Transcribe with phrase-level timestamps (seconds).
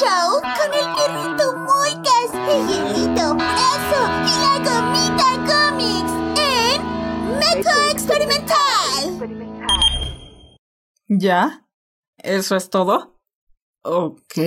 [0.00, 6.78] show con el perrito Moicas, el hielito Brazo y la gomita Comics en
[7.38, 9.04] Meco Experimental.
[11.08, 11.66] ¿Ya?
[12.16, 13.20] ¿Eso es todo?
[13.82, 14.38] Ok.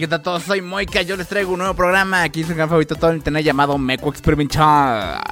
[0.00, 0.42] ¿Qué tal todos?
[0.42, 3.16] Soy Moika, yo les traigo un nuevo programa aquí es un gran favorito todo el
[3.18, 5.22] internet llamado Meco Experimental.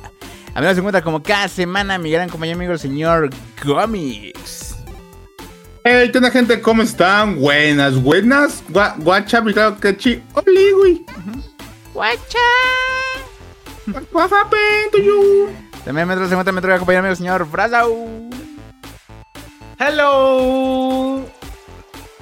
[0.54, 3.30] A mí se encuentra como cada semana mi gran compañero amigo el señor
[3.62, 4.76] Comics.
[5.84, 6.60] Hey, ¿qué onda, gente?
[6.60, 7.36] ¿Cómo están?
[7.36, 8.62] Buenas, buenas.
[8.70, 10.22] Gua- Guacha, mi claro que chi.
[10.32, 11.04] Oli, güey.
[11.92, 12.38] ¡Guacha!
[14.12, 15.48] What happened to you?
[15.84, 18.30] También me se encuentra mi otro compañero amigo el señor Brazau.
[19.78, 21.13] Hello.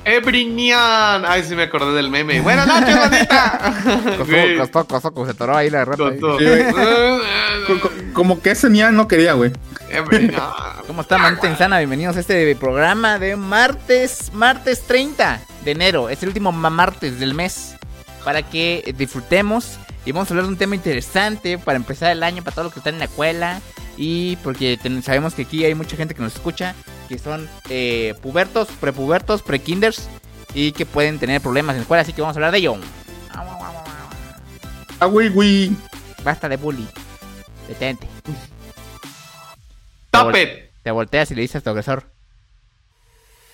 [0.05, 1.25] Ebrinian.
[1.27, 2.41] Ay, sí me acordé del meme.
[2.41, 3.75] Buenas noches, bandita.
[4.19, 6.05] Costó, costó, costó, costó, se atoró ahí la rata.
[8.13, 9.53] Como que ese niño no quería, güey.
[9.91, 10.41] Ebrinian.
[10.87, 11.79] ¿Cómo está, manita insana?
[11.79, 16.09] Bienvenidos a este programa de martes, martes 30 de enero.
[16.09, 17.75] Es el último ma- martes del mes
[18.25, 22.43] para que disfrutemos y vamos a hablar de un tema interesante para empezar el año
[22.43, 23.61] para todos los que están en la escuela
[23.97, 26.75] y porque sabemos que aquí hay mucha gente que nos escucha
[27.09, 30.09] que son eh, pubertos, prepubertos, prekinders
[30.55, 32.77] y que pueden tener problemas en la escuela, así que vamos a hablar de ello.
[35.01, 35.77] Ah, güey, güey.
[36.23, 36.87] Basta de bully.
[37.67, 38.07] Detente.
[40.07, 40.33] Stop.
[40.83, 42.05] Te volteas y le dices a tu agresor.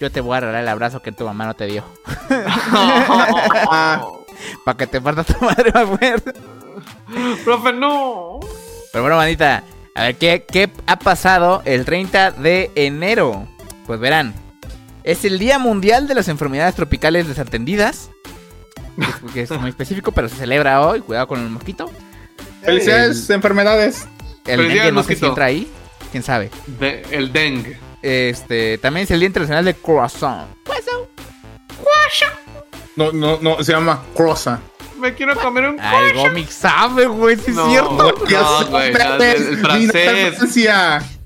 [0.01, 1.85] Yo te voy a regalar el abrazo que tu mamá no te dio.
[4.65, 6.33] Para que te parta tu madre más fuerte.
[7.45, 8.41] Profe, no.
[8.93, 9.65] Pero bueno, manita,
[9.99, 13.49] a ver, ¿qué, ¿qué ha pasado el 30 de enero?
[13.87, 14.33] Pues verán,
[15.03, 18.11] es el Día Mundial de las Enfermedades Tropicales Desatendidas.
[19.33, 21.01] Que es, muy específico, pero se celebra hoy.
[21.01, 21.91] Cuidado con el mosquito.
[22.63, 24.07] Felicidades, enfermedades.
[24.47, 25.27] El dengue no sé si mosquito.
[25.29, 25.69] entra ahí.
[26.11, 26.51] ¿Quién sabe?
[26.67, 27.79] De- el dengue.
[28.03, 30.49] Este, también es el Día Internacional del Croissant.
[32.97, 34.61] No, no, no, se llama Crossa.
[35.01, 37.69] Me quiero comer un Ay, Gomic sabe, güey, si es No.
[37.71, 38.15] cierto.
[38.31, 40.39] No, güey, el- el francés.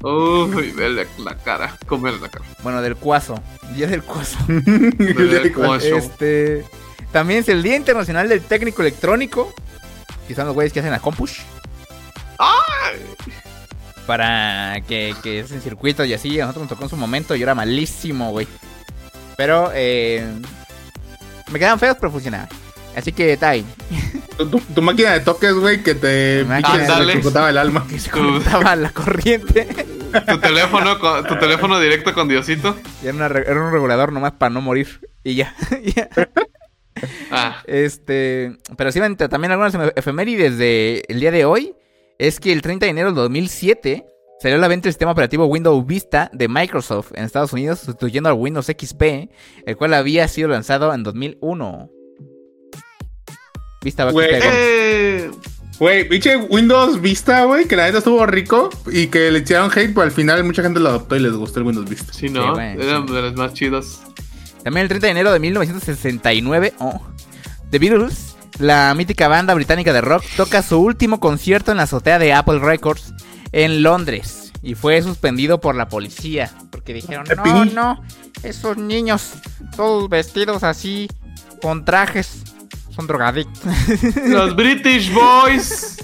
[0.03, 1.77] Uy, vele la cara.
[1.87, 2.45] Comer la cara.
[2.63, 3.41] Bueno, del cuaso.
[3.75, 4.37] Día del cuaso.
[4.49, 5.87] Del cuaso.
[5.97, 6.65] Este.
[7.13, 9.53] También es el Día Internacional del Técnico Electrónico.
[10.29, 11.41] Que son los güeyes que hacen la compush.
[14.07, 16.41] Para que, que hacen circuitos y así.
[16.41, 17.35] A nosotros nos tocó en su momento.
[17.37, 18.47] Yo era malísimo, güey.
[19.37, 20.27] Pero, eh.
[21.51, 22.49] Me quedaban feos, pero funcionaba.
[22.97, 23.65] Así que, Tai.
[24.37, 27.87] Tu, tu- tu máquina de toques, güey, que te ejecutaba el alma.
[27.89, 29.67] Que se conectaba a la corriente.
[30.29, 32.77] Tu teléfono, con- tu teléfono directo con Diosito.
[33.03, 35.01] Y era, una re- era un regulador nomás para no morir.
[35.25, 35.55] Y ya.
[35.83, 36.09] y ya.
[37.31, 41.75] Ah, Este, pero sí, también algunas efe- efemérides de el día de hoy
[42.19, 44.07] es que el 30 de enero del 2007
[44.41, 48.29] salió a la venta el sistema operativo Windows Vista de Microsoft en Estados Unidos, sustituyendo
[48.29, 49.03] al Windows XP,
[49.67, 51.91] el cual había sido lanzado en 2001.
[53.83, 54.29] Vista va Güey.
[54.33, 55.31] Eh,
[55.79, 59.89] Güey, pinche Windows Vista, güey, que la neta estuvo rico y que le echaron hate,
[59.93, 62.13] pero al final mucha gente lo adoptó y les gustó el Windows Vista.
[62.13, 62.43] sí, no.
[62.43, 63.15] Sí, güey, Eran sí.
[63.15, 64.01] de los más chidos.
[64.63, 67.01] También el 30 de enero de 1969, oh,
[67.71, 72.21] The Beatles, la mítica banda británica de rock, toca su último concierto en la azotea
[72.21, 73.13] de Apple Records
[73.51, 78.05] en Londres y fue suspendido por la policía porque dijeron, no, no,
[78.45, 79.33] esos niños
[79.75, 81.09] todos vestidos así
[81.61, 82.45] con trajes
[82.95, 83.63] son drogadictos.
[84.27, 85.97] Los British Boys.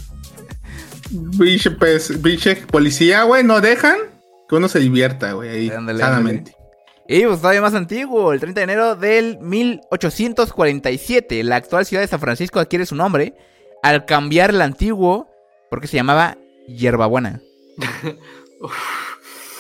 [1.39, 2.13] Pinche, pues,
[2.71, 3.97] policía, güey, no dejan
[4.49, 6.55] que uno se divierta, güey, ahí, Ándale, sanamente.
[7.07, 12.09] Y pues todavía más antiguo, el 30 de enero del 1847, la actual ciudad de
[12.09, 13.35] San Francisco adquiere su nombre
[13.83, 15.31] al cambiar el antiguo
[15.71, 17.41] porque se llamaba Hierbabuena.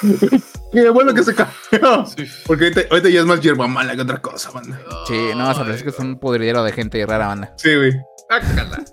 [0.73, 2.07] Qué bueno que se cambió.
[2.17, 2.27] Sí.
[2.47, 4.81] Porque ahorita, ahorita ya es más hierba mala que otra cosa, banda.
[5.07, 7.55] Sí, no, San Francisco es un podridero de gente rara banda.
[7.57, 7.93] Sí, güey.
[8.29, 8.85] Ácala.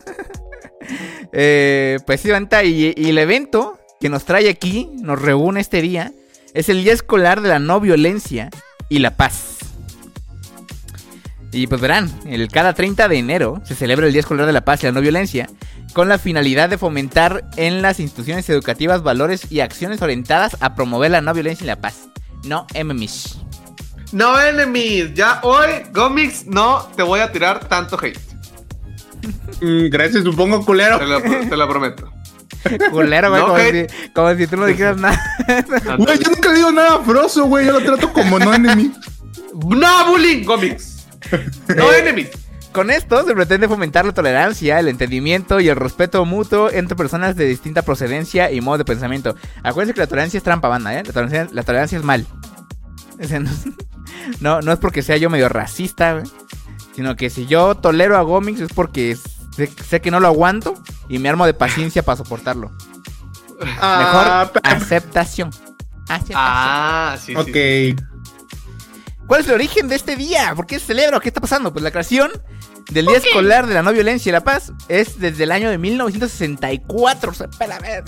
[1.33, 5.81] Eh, pues sí, banda, y, y el evento que nos trae aquí, nos reúne este
[5.81, 6.11] día,
[6.53, 8.49] es el Día Escolar de la No Violencia
[8.87, 9.54] y la Paz.
[11.55, 14.65] Y pues verán, el, cada 30 de enero se celebra el Día Escolar de la
[14.65, 15.49] Paz y la No Violencia,
[15.93, 21.11] con la finalidad de fomentar en las instituciones educativas valores y acciones orientadas a promover
[21.11, 22.09] la no violencia y la paz.
[22.43, 23.37] No MMIS.
[24.11, 25.13] No enemies.
[25.13, 28.19] Ya hoy, Gomix, no te voy a tirar tanto hate.
[29.61, 30.99] Mm, gracias, supongo, culero.
[30.99, 32.11] Te lo, te lo prometo.
[32.91, 35.21] Culero, güey, No, como, si, como si tú no dijeras nada.
[35.97, 37.65] Güey, yo nunca le digo nada afroso, güey.
[37.65, 38.91] Yo lo trato como no enemy.
[39.53, 40.94] No bullying, cómics.
[41.75, 42.29] No enemies.
[42.71, 47.37] Con esto se pretende fomentar la tolerancia, el entendimiento y el respeto mutuo entre personas
[47.37, 49.35] de distinta procedencia y modo de pensamiento.
[49.63, 51.03] Acuérdense que la tolerancia es trampa, banda, ¿eh?
[51.05, 52.25] La tolerancia, la tolerancia es mal.
[53.17, 53.49] O sea, no,
[54.41, 56.21] no, no es porque sea yo medio racista,
[56.97, 59.17] Sino que si yo tolero a Gomix es porque
[59.55, 60.73] sé, sé que no lo aguanto
[61.07, 62.71] y me armo de paciencia para soportarlo.
[63.59, 65.49] Mejor Ah, pe- aceptación.
[66.09, 66.35] Aceptación.
[66.37, 67.35] Ah, sí, sí.
[69.27, 70.53] ¿Cuál es el origen de este día?
[70.55, 71.19] ¿Por qué se celebra?
[71.19, 71.71] ¿Qué está pasando?
[71.73, 72.31] Pues la creación
[72.91, 75.77] del Día Escolar de la No Violencia y la Paz es desde el año de
[75.79, 77.31] 1964.
[77.31, 78.03] O sea, espera, a ver.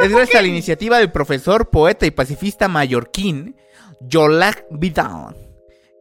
[0.00, 3.56] Es gracias a la iniciativa del profesor, poeta y pacifista mallorquín,
[4.00, 5.34] Yolak Vidal,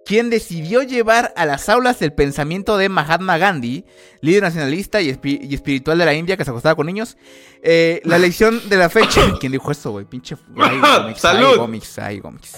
[0.06, 3.86] quien decidió llevar a las aulas el pensamiento de Mahatma Gandhi,
[4.22, 7.18] líder nacionalista y, espi- y espiritual de la India que se acostaba con niños.
[7.64, 9.22] Eh, la elección de la fecha.
[9.40, 10.06] ¿Quién dijo eso, güey?
[10.06, 10.36] Pinche.
[10.60, 11.48] Ay, Salud.
[11.54, 12.52] Ay, Gomix, ay, Gomix.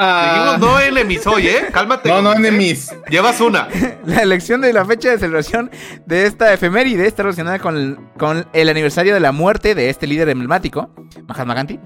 [0.00, 1.66] Ah, Dijimos no enemies hoy, ¿eh?
[1.72, 2.08] Cálmate.
[2.08, 2.48] no, no Gomix, ¿eh?
[2.48, 2.94] enemies.
[3.10, 3.66] Llevas una.
[4.06, 5.70] La elección de la fecha de celebración
[6.06, 10.06] de esta efeméride está relacionada con el, con el aniversario de la muerte de este
[10.06, 10.90] líder emblemático,
[11.26, 11.80] Mahatma Gandhi,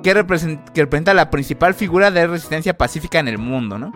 [0.00, 3.92] que, represent- que representa la principal figura de resistencia pacífica en el mundo, ¿no?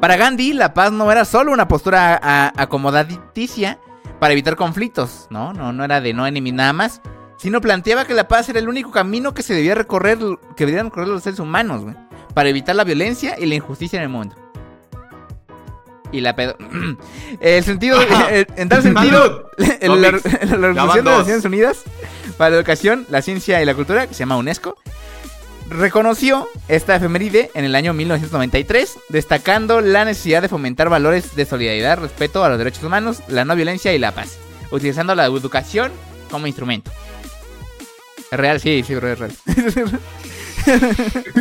[0.00, 3.78] Para Gandhi, la paz no era solo una postura a- acomodaticia
[4.18, 5.52] para evitar conflictos, ¿no?
[5.52, 7.00] No, no era de no enemy nada más,
[7.36, 10.18] sino planteaba que la paz era el único camino que se debía recorrer,
[10.56, 11.94] que debían recorrer los seres humanos, güey,
[12.38, 14.36] para evitar la violencia y la injusticia en el mundo.
[16.12, 16.56] Y la pedo.
[17.40, 18.00] El sentido.
[18.30, 19.50] el- en tal sentido.
[19.80, 21.18] el- la, Organización de las.
[21.18, 21.82] Naciones Unidas
[22.36, 24.76] para la Educación, la Ciencia y la Cultura, que se llama UNESCO,
[25.68, 31.98] reconoció esta efeméride en el año 1993, destacando la necesidad de fomentar valores de solidaridad,
[31.98, 34.38] respeto a los derechos humanos, la no violencia y la paz,
[34.70, 35.90] utilizando la educación
[36.30, 36.92] como instrumento.
[38.30, 38.60] ¿Es real?
[38.60, 39.32] Sí, sí, es real.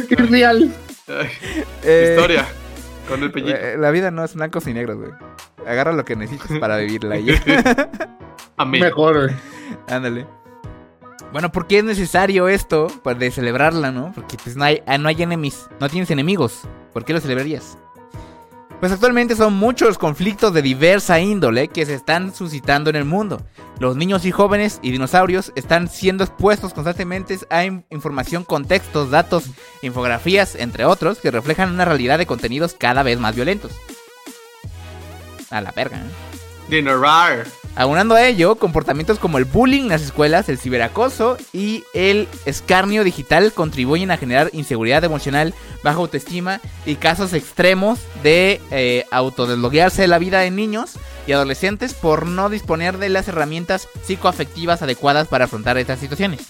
[0.09, 0.73] Qué real.
[1.07, 1.29] Ay,
[1.83, 2.45] Eh, Historia.
[3.07, 3.55] Con el pellito.
[3.57, 5.11] eh, La vida no es blancos y negros, güey.
[5.65, 7.29] Agarra lo que necesites para vivirla y
[8.57, 8.81] Amén.
[8.81, 9.35] Mejor, güey.
[9.89, 10.25] Ándale.
[11.31, 12.87] Bueno, ¿por qué es necesario esto?
[13.03, 14.11] Pues de celebrarla, ¿no?
[14.15, 16.61] Porque pues no hay, ah, no hay enemies, no tienes enemigos.
[16.93, 17.77] ¿Por qué lo celebrarías?
[18.79, 23.05] Pues actualmente son muchos los conflictos de diversa índole que se están suscitando en el
[23.05, 23.41] mundo.
[23.79, 29.45] Los niños y jóvenes y dinosaurios están siendo expuestos constantemente a in- información, contextos, datos,
[29.81, 33.71] infografías, entre otros, que reflejan una realidad de contenidos cada vez más violentos.
[35.49, 36.37] A la verga, ¿eh?
[36.69, 37.47] Dinerar.
[37.77, 43.03] Aunando a ello, comportamientos como el bullying en las escuelas, el ciberacoso y el escarnio
[43.03, 45.53] digital contribuyen a generar inseguridad emocional,
[45.83, 50.97] baja autoestima y casos extremos de eh, autodesloguearse de la vida de niños
[51.27, 56.47] y adolescentes por no disponer de las herramientas psicoafectivas adecuadas para afrontar estas situaciones.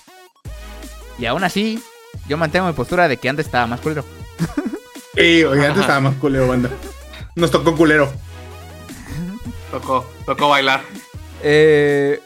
[1.19, 1.83] Y aún así,
[2.29, 4.06] yo mantengo mi postura de que antes estaba más culero.
[5.13, 6.69] Sí, oye, antes estaba más culero, banda.
[7.35, 8.09] Nos tocó culero.
[9.71, 10.83] Tocó, tocó bailar.
[11.44, 12.19] Eh,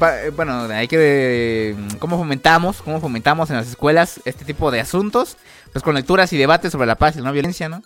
[0.00, 0.96] eh, bueno, hay que...
[0.98, 2.82] eh, ¿Cómo fomentamos?
[2.82, 5.36] ¿Cómo fomentamos en las escuelas este tipo de asuntos?
[5.72, 7.82] Pues con lecturas y debates sobre la paz y la no violencia, ¿no?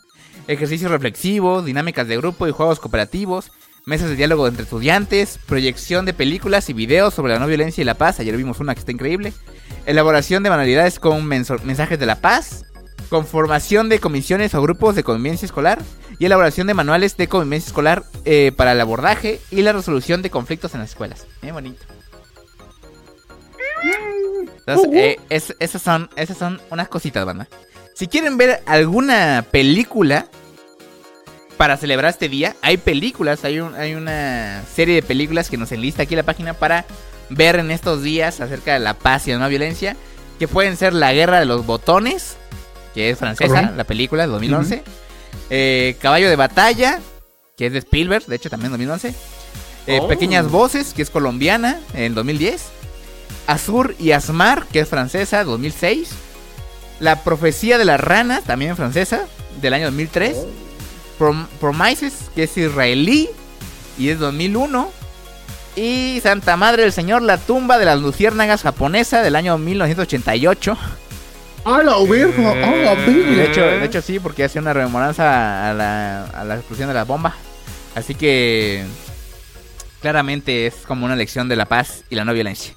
[0.49, 3.53] Ejercicios reflexivos, dinámicas de grupo y juegos cooperativos,
[3.85, 7.85] mesas de diálogo entre estudiantes, proyección de películas y videos sobre la no violencia y
[7.85, 8.19] la paz.
[8.21, 9.33] Ayer vimos una que está increíble.
[9.87, 12.65] Elaboración de manualidades con mensajes de la paz.
[13.09, 15.81] Conformación de comisiones o grupos de convivencia escolar.
[16.23, 20.31] Y elaboración de manuales de convivencia escolar eh, para el abordaje y la resolución de
[20.31, 21.27] conflictos en las escuelas.
[21.43, 21.85] Bien bonito.
[24.65, 27.49] Entonces, eh, es- esas, son, esas son unas cositas, banda.
[27.97, 30.27] Si quieren ver alguna película
[31.57, 35.73] para celebrar este día, hay películas, hay, un- hay una serie de películas que nos
[35.73, 36.85] enlista aquí en la página para
[37.31, 39.97] ver en estos días acerca de la paz y la no violencia,
[40.39, 42.37] que pueden ser La Guerra de los Botones,
[42.95, 44.85] que es francesa, la película de 2011,
[45.51, 47.01] eh, Caballo de Batalla,
[47.57, 49.15] que es de Spielberg, de hecho también 2011,
[49.87, 50.09] eh, Oh.
[50.09, 52.63] Pequeñas Voces, que es colombiana, en 2010,
[53.47, 56.11] Azur y Asmar, que es francesa, 2006,
[57.01, 59.27] La Profecía de la Rana, también francesa,
[59.61, 60.37] del año 2003,
[61.19, 63.29] Prom- Promises, que es israelí
[63.99, 64.91] y es 2001.
[65.75, 70.77] Y Santa Madre del Señor, la tumba de las luciérnagas japonesa del año 1988.
[71.65, 72.51] ¡A la verga!
[72.53, 76.45] ¡A la Y de hecho, de hecho sí, porque hace una rememoranza a la, a
[76.45, 77.35] la explosión de la bomba.
[77.95, 78.85] Así que
[80.01, 82.75] claramente es como una lección de la paz y la no violencia.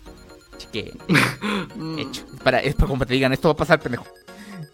[0.56, 0.94] Así que
[2.00, 2.24] hecho.
[2.34, 4.06] Es para, es para como te digan, esto va a pasar, pendejo.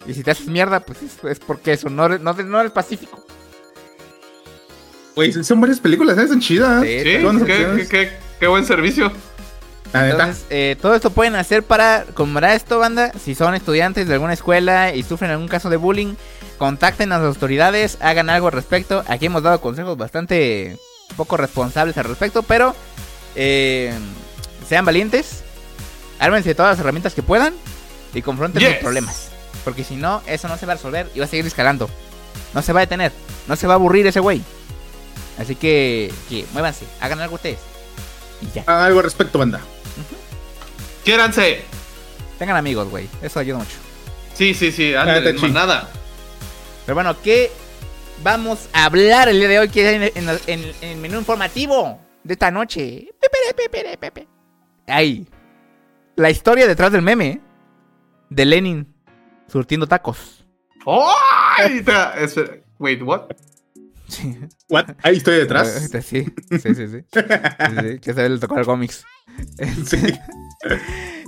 [0.05, 2.71] Y si te haces mierda, pues es, es porque eso, no, eres- no, no eres
[2.71, 3.23] pacífico.
[5.15, 6.27] Güey, son varias películas, ¿eh?
[6.27, 6.83] Son chidas.
[7.81, 9.11] Sí, qué- qué buen servicio.
[9.93, 10.09] La.
[10.09, 13.11] Entonces, eh, todo esto pueden hacer para conmemorar esto, banda.
[13.23, 16.15] Si son estudiantes de alguna escuela y sufren algún caso de bullying,
[16.57, 19.03] contacten a las autoridades, hagan algo al respecto.
[19.07, 20.77] Aquí hemos dado consejos bastante
[21.17, 22.73] poco responsables al respecto, pero
[23.35, 23.93] eh,
[24.67, 25.43] sean valientes,
[26.19, 27.53] ármense todas las herramientas que puedan
[28.13, 28.81] y confronten los Yes.
[28.81, 29.27] problemas.
[29.65, 31.89] Porque si no, eso no se va a resolver y va a seguir escalando.
[32.53, 33.11] No se va a detener,
[33.47, 34.41] no se va a aburrir ese güey.
[35.37, 37.59] Así que, que muévanse, hagan algo ustedes.
[38.41, 38.63] Y ya.
[38.65, 39.59] Hagan algo al respecto, banda.
[41.03, 41.61] Quiéranse.
[42.37, 43.07] Tengan amigos, güey.
[43.21, 43.77] Eso ayuda mucho.
[44.33, 44.93] Sí, sí, sí.
[44.95, 45.49] Ándale, sí.
[45.49, 45.89] nada.
[46.85, 47.51] Pero bueno, ¿qué
[48.23, 49.69] vamos a hablar el día de hoy?
[49.69, 53.07] ¿Qué hay en, en- en- en el menú informativo de esta noche?
[53.19, 54.27] Pepere, pepere, pepe.
[54.87, 55.27] Ahí.
[56.15, 57.39] La historia detrás del meme
[58.29, 58.93] de Lenin
[59.47, 60.45] surtiendo tacos.
[61.59, 62.15] Espera.
[62.79, 63.27] Wait, what?
[64.07, 64.35] Sí.
[64.69, 64.85] What?
[65.03, 65.89] Ahí estoy detrás.
[66.01, 66.73] Sí, sí, sí.
[66.75, 66.85] sí.
[66.87, 69.05] Sí, sí, que se le tocó al cómics.
[69.85, 69.97] Sí.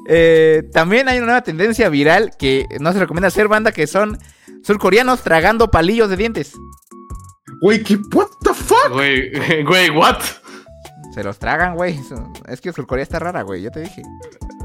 [0.07, 4.19] Eh, también hay una nueva tendencia viral que no se recomienda hacer banda que son
[4.63, 6.53] surcoreanos tragando palillos de dientes.
[7.61, 7.97] Güey, ¿qué?
[8.13, 8.91] What the fuck?
[8.91, 10.21] Güey, güey, what?
[11.13, 11.99] Se los tragan, güey.
[12.47, 13.61] Es que Surcorea está rara, güey.
[13.61, 14.01] Ya te dije.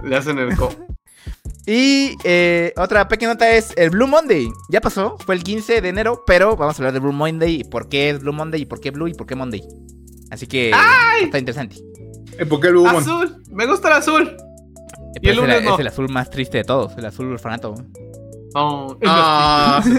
[0.03, 0.75] Le hacen el co.
[1.67, 4.49] Y eh, otra pequeña nota es el Blue Monday.
[4.71, 7.65] Ya pasó, fue el 15 de enero, pero vamos a hablar de Blue Monday y
[7.65, 9.63] por qué es Blue Monday y por qué Blue y por qué Monday.
[10.31, 10.73] Así que
[11.21, 11.77] está interesante.
[12.47, 12.99] ¿Por qué el humo?
[12.99, 13.43] Azul.
[13.51, 14.37] Me gusta el azul.
[15.17, 15.75] Eh, Y el es, el, no.
[15.75, 17.75] es el azul más triste de todos, el azul orfanato.
[18.55, 19.83] Oh, es Ah.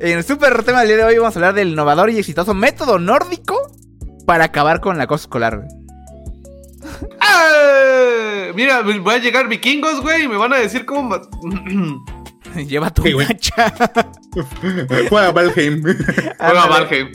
[0.00, 2.52] En el super tema del día de hoy vamos a hablar del innovador y exitoso
[2.54, 3.56] método nórdico
[4.26, 5.66] para acabar con la acoso escolar.
[7.20, 8.46] ¡Ah!
[8.54, 11.16] Mira, voy a llegar vikingos, güey, y me van a decir cómo.
[12.68, 13.74] Lleva tu Sí, hacha.
[15.08, 15.82] Juega Valheim.
[16.38, 16.66] Juega.
[16.66, 17.12] Valheim.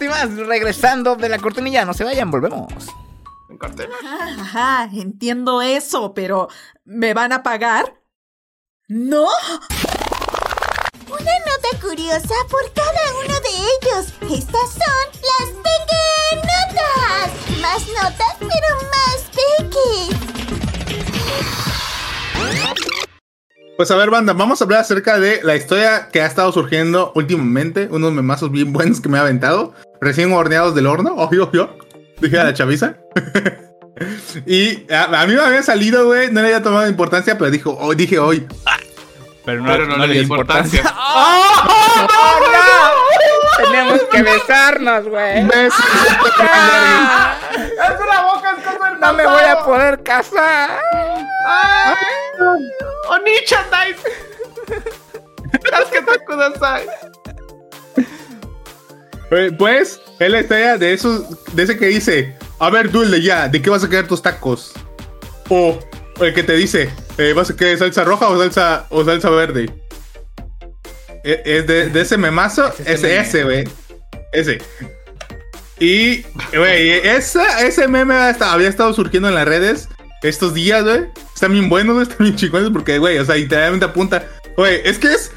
[0.00, 1.84] Y más regresando de la cortinilla.
[1.84, 2.72] No se vayan, volvemos.
[3.48, 3.90] En cartel.
[4.38, 6.48] Ajá, entiendo eso, pero
[6.84, 8.00] ¿me van a pagar?
[8.88, 9.26] ¿No?
[11.08, 14.12] Una nota curiosa por cada uno de ellos.
[14.38, 17.30] Estas son las pequeñotas.
[17.60, 20.26] Más notas, pero más pequeñas.
[23.76, 27.12] Pues a ver, banda, vamos a hablar acerca de la historia que ha estado surgiendo
[27.14, 27.88] últimamente.
[27.90, 29.74] Unos memazos bien buenos que me ha aventado.
[30.00, 31.14] Recién horneados del horno.
[31.16, 31.76] Obvio, obvio.
[32.20, 32.94] Dije a la chaviza.
[34.46, 36.30] y a, a mí me había salido, güey.
[36.30, 38.46] No le había tomado importancia, pero dijo, hoy dije hoy.
[39.44, 40.82] Pero Pero no, le di importancia.
[40.98, 43.64] ¡Oh, no!
[43.64, 45.44] Tenemos que besarnos, güey.
[45.44, 45.84] Besos.
[47.54, 50.80] ¡Es una boca, es cosa No me voy a poder casar.
[50.92, 52.25] ¡Onichan,
[59.30, 61.24] Eh, Pues, es la historia de esos,
[61.54, 64.72] de ese que dice, a ver, duele ya, ¿de qué vas a querer tus tacos?
[66.18, 69.30] O el que te dice, eh, ¿vas a querer salsa roja o salsa, o salsa
[69.30, 69.70] verde?
[71.24, 73.60] E- Es de, de ese memazo, Es ese ese, meme.
[73.62, 73.68] ese, güey.
[74.32, 74.58] Ese.
[75.78, 76.22] Y,
[76.56, 79.88] güey, esa- ese meme hasta- había estado surgiendo en las redes
[80.22, 81.06] estos días, güey.
[81.36, 84.26] Están bien buenos, güey, están bien chingones porque, güey, o sea, literalmente apunta.
[84.56, 85.30] Güey, es que es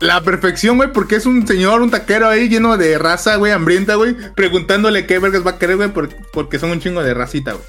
[0.00, 3.96] la perfección, güey, porque es un señor, un taquero ahí lleno de raza, güey, hambrienta,
[3.96, 7.52] güey, preguntándole qué vergas va a querer, güey, por- porque son un chingo de racita,
[7.52, 7.64] güey.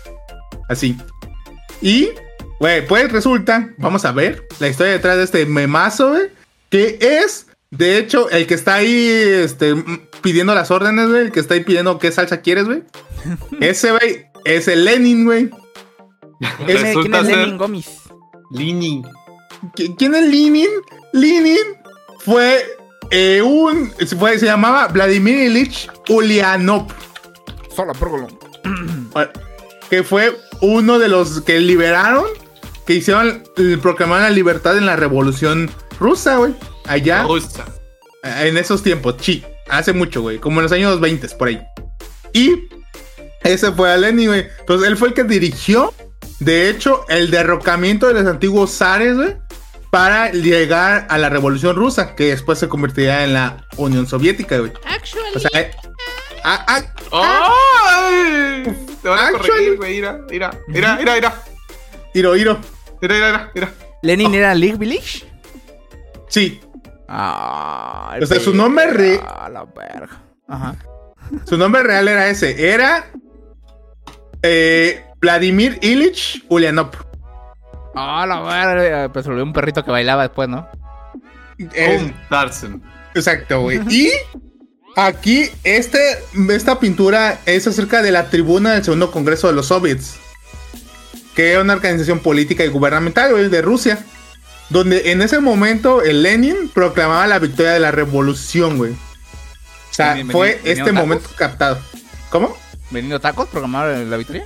[0.69, 0.97] Así.
[1.81, 2.11] Y,
[2.57, 6.27] güey, pues resulta, vamos a ver la historia detrás de este memazo, güey,
[6.69, 9.75] que es, de hecho, el que está ahí, este,
[10.21, 12.83] pidiendo las órdenes, güey, el que está ahí pidiendo qué salsa quieres, güey.
[13.59, 15.49] Ese, güey, es el Lenin, güey.
[16.65, 17.57] ¿Quién es, quién es Lenin?
[18.51, 19.03] Leaning.
[19.75, 20.69] ¿Qui- ¿Quién es Lenin?
[21.13, 21.57] Lenin
[22.19, 22.63] fue
[23.11, 23.91] eh, un.
[24.19, 26.87] Fue, se llamaba Vladimir Ilich Ulyanov.
[27.75, 28.27] Solo prógolo.
[29.89, 32.25] Que fue uno de los que liberaron.
[32.87, 33.43] Que hicieron.
[33.57, 35.69] eh, Proclamaron la libertad en la revolución
[35.99, 36.55] rusa, güey.
[36.85, 37.21] Allá.
[37.21, 37.65] Me gusta.
[38.23, 39.43] En esos tiempos, sí.
[39.69, 40.39] Hace mucho, güey.
[40.39, 41.61] Como en los años 20, por ahí.
[42.33, 42.55] Y
[43.43, 44.47] ese fue a Lenin, güey.
[44.61, 45.93] Entonces él fue el que dirigió,
[46.45, 49.35] de hecho, el derrocamiento de los antiguos zares, güey.
[49.89, 54.71] Para llegar a la revolución rusa, que después se convertiría en la Unión Soviética, güey.
[55.35, 55.69] O sea, eh,
[56.43, 56.81] ah, ah,
[57.11, 58.63] ¡Ay!
[59.03, 59.93] Te van a Actually- corregir, güey.
[59.95, 61.43] Mira, mira, mira, mira, mira.
[62.15, 62.57] Hiro, Hiro.
[63.01, 63.73] Mira, mira, mira.
[64.01, 65.25] ¿Lenin era League Village?
[66.27, 66.59] Sí,
[67.07, 70.19] Ah, O sea, su nombre re- Ah, la verga.
[70.47, 70.75] Ajá.
[71.45, 72.71] su nombre real era ese.
[72.73, 73.05] Era
[74.41, 76.91] eh, Vladimir Ilich Ulyanov.
[77.95, 79.13] Ah, la verga.
[79.13, 80.67] Pues se volvió un perrito que bailaba después, ¿no?
[81.73, 82.83] Es- Boom, Darsen.
[83.15, 83.79] Exacto, güey.
[83.89, 84.11] Y
[84.97, 85.97] aquí, este,
[86.49, 90.19] esta pintura es acerca de la tribuna del segundo congreso de los soviets.
[91.35, 94.03] que era una organización política y gubernamental güey, de Rusia.
[94.69, 98.91] Donde en ese momento el Lenin proclamaba la victoria de la revolución, güey.
[98.91, 98.97] O
[99.93, 101.79] sea, fue este ¿venían momento captado.
[102.29, 102.57] ¿Cómo?
[102.91, 103.47] ¿Veniendo tacos?
[103.49, 104.43] ¿Programaron la victoria?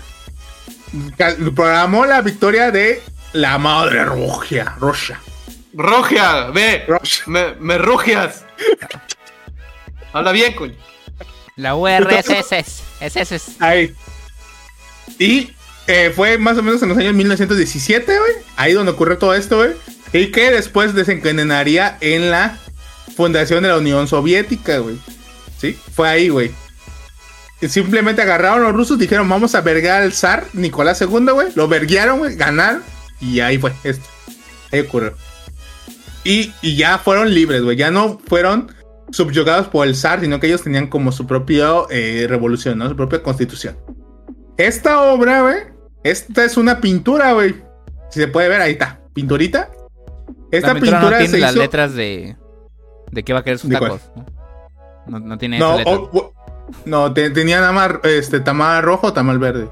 [1.56, 3.02] Programó la victoria de
[3.34, 4.76] la madre Rusia.
[4.80, 5.20] Rusia.
[5.74, 6.86] Rogia, ve.
[6.88, 7.24] Rusia.
[7.28, 8.46] Me, me rugias.
[10.14, 10.74] Habla bien, coño.
[11.56, 12.84] La URSS.
[13.00, 13.52] SS.
[13.60, 13.94] Ahí.
[15.20, 15.52] Y
[15.88, 18.32] eh, fue más o menos en los años 1917, güey.
[18.56, 19.72] Ahí donde ocurrió todo esto, güey.
[20.14, 22.58] Y que después desencadenaría en la
[23.16, 24.98] fundación de la Unión Soviética, güey.
[25.58, 25.78] ¿Sí?
[25.94, 26.52] Fue ahí, güey.
[27.62, 31.48] Simplemente agarraron a los rusos, dijeron, vamos a vergar al zar Nicolás II, güey.
[31.56, 32.84] Lo verguearon, güey, ganaron.
[33.20, 34.06] Y ahí fue esto.
[34.72, 35.14] Ahí ocurrió.
[36.24, 37.76] Y, y ya fueron libres, güey.
[37.78, 38.72] Ya no fueron
[39.12, 42.90] subyugados por el zar, sino que ellos tenían como su propia eh, revolución, ¿no?
[42.90, 43.78] Su propia constitución.
[44.58, 45.56] Esta obra, güey,
[46.04, 47.56] esta es una pintura, güey.
[48.10, 49.00] Si se puede ver, ahí está.
[49.14, 49.72] Pinturita.
[50.52, 51.60] Esta la pintura, no tiene se las hizo...
[51.62, 52.36] letras de.
[53.12, 53.60] ¿De qué va a querer.
[55.08, 55.94] No, no tiene No, esa letra.
[55.94, 56.34] o- o-
[56.86, 59.70] no te- tenía nada más este, tamal rojo o tamal verde.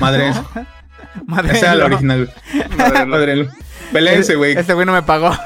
[0.00, 0.32] Madre,
[1.26, 1.94] Madre esa era la no.
[1.96, 2.32] original.
[2.76, 3.06] güey.
[3.06, 3.48] Madre,
[3.92, 4.56] Pelense, güey.
[4.56, 5.30] Este güey no me pagó.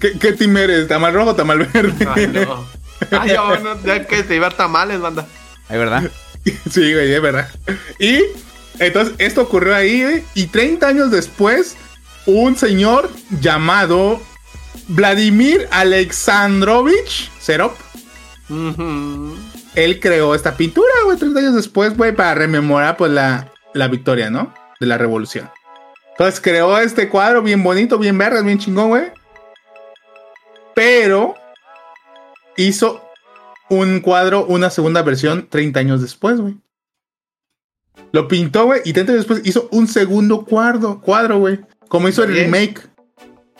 [0.00, 0.88] ¿Qué, ¿Qué team eres?
[0.88, 2.06] ¿Tamal rojo o tamal verde?
[2.14, 2.64] Ay, no.
[3.10, 5.26] Ay, ya, bueno, ya que te iba a tamales, banda.
[5.68, 6.02] Ay, ¿verdad?
[6.70, 7.48] Sí, güey, es verdad.
[7.98, 8.20] Y
[8.78, 11.74] entonces esto ocurrió ahí, güey, y 30 años después,
[12.26, 14.20] un señor llamado
[14.88, 17.74] Vladimir Alexandrovich Serop,
[18.48, 24.30] Él creó esta pintura, güey, 30 años después, güey, para rememorar, pues, la, la victoria,
[24.30, 24.52] ¿no?
[24.80, 25.50] De la revolución.
[26.10, 29.04] Entonces creó este cuadro bien bonito, bien verde, bien chingón, güey.
[30.74, 31.34] Pero
[32.56, 33.02] hizo
[33.68, 36.56] un cuadro, una segunda versión 30 años después, güey.
[38.12, 41.60] Lo pintó, güey, y 30 años después hizo un segundo cuadro, cuadro, güey.
[41.88, 42.88] Como hizo el remake.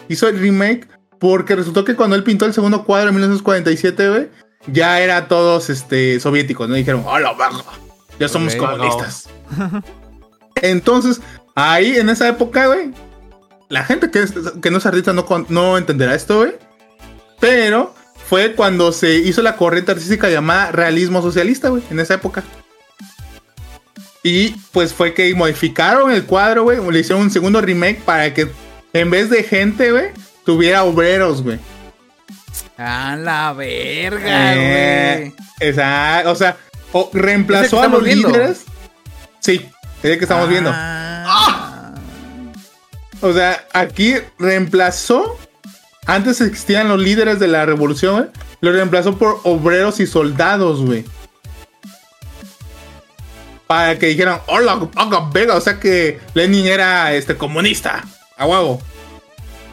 [0.09, 0.89] Hizo el remake
[1.19, 4.29] porque resultó que cuando él pintó el segundo cuadro en 1947, güey,
[4.67, 6.75] ya era todos este, soviéticos, ¿no?
[6.75, 7.63] Dijeron, hola, baja,
[8.19, 9.29] ya somos comunistas.
[10.57, 11.21] Entonces,
[11.55, 12.93] ahí en esa época, güey,
[13.69, 16.53] la gente que, es- que no es artista no, no entenderá esto, güey.
[17.41, 17.95] Pero
[18.29, 22.43] fue cuando se hizo la corriente artística llamada realismo socialista, güey, en esa época.
[24.23, 28.49] Y pues fue que modificaron el cuadro, güey, le hicieron un segundo remake para que
[28.95, 30.13] en vez de gente, güey,
[30.47, 31.59] tuviera obreros, güey.
[32.77, 35.47] A la verga, Eh, güey.
[35.61, 36.57] esa, o sea,
[36.93, 38.29] o ¿Es el reemplazó a los viendo?
[38.29, 38.65] líderes.
[39.41, 39.69] Sí,
[40.03, 40.71] es el que estamos viendo.
[40.75, 41.95] Ah.
[43.21, 45.39] O sea, aquí reemplazó.
[46.07, 48.29] Antes existían los líderes de la revolución, güey.
[48.61, 51.05] Lo reemplazó por obreros y soldados, güey.
[53.67, 54.79] Para que dijeran, hola,
[55.33, 55.55] vega.
[55.55, 58.05] O sea que Lenin era este comunista.
[58.37, 58.83] A huevo.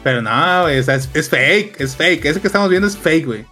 [0.02, 2.24] Pero no, güey, o sea, es, es fake, es fake.
[2.24, 3.44] Ese que estamos viendo es fake, güey.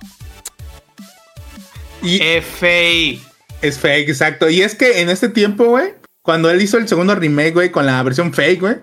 [2.03, 3.23] Y FI.
[3.61, 4.49] es fake, exacto.
[4.49, 7.87] Y es que en este tiempo, güey, cuando él hizo el segundo remake, güey, con
[7.87, 8.77] la versión fake, güey,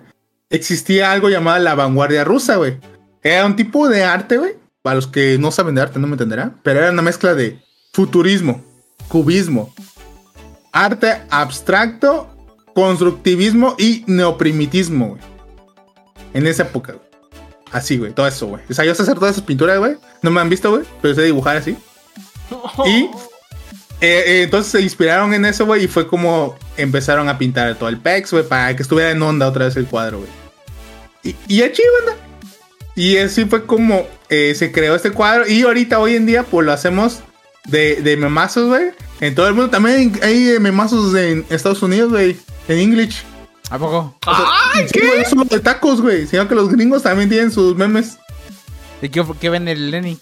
[0.50, 2.78] existía algo llamado la vanguardia rusa, güey.
[3.22, 4.52] Era un tipo de arte, güey.
[4.82, 6.60] Para los que no saben de arte, no me entenderán.
[6.62, 7.58] Pero era una mezcla de
[7.92, 8.64] futurismo,
[9.08, 9.74] cubismo,
[10.72, 12.30] arte abstracto,
[12.74, 15.20] constructivismo y neoprimitismo, güey.
[16.34, 17.07] En esa época, güey.
[17.70, 18.62] Así, güey, todo eso, güey.
[18.68, 19.96] O sea, yo sé hacer todas esas pinturas, güey.
[20.22, 21.76] No me han visto, güey, pero sé dibujar así.
[22.86, 23.10] Y
[24.00, 27.88] eh, eh, entonces se inspiraron en eso, güey, y fue como empezaron a pintar todo
[27.88, 30.30] el pex, güey, para que estuviera en onda otra vez el cuadro, güey.
[31.24, 32.20] Y, y así, banda.
[32.94, 35.48] Y así fue como eh, se creó este cuadro.
[35.48, 37.20] Y ahorita, hoy en día, pues lo hacemos
[37.66, 38.90] de, de memazos, güey.
[39.20, 42.36] En todo el mundo también hay memazos en Estados Unidos, güey.
[42.68, 43.24] En English.
[43.70, 44.14] ¿A poco?
[44.26, 46.26] ¡Ay, güey, no solo de tacos, güey.
[46.26, 48.18] Sino que los gringos también tienen sus memes.
[49.02, 50.18] ¿Y qué, qué vende el Lenny?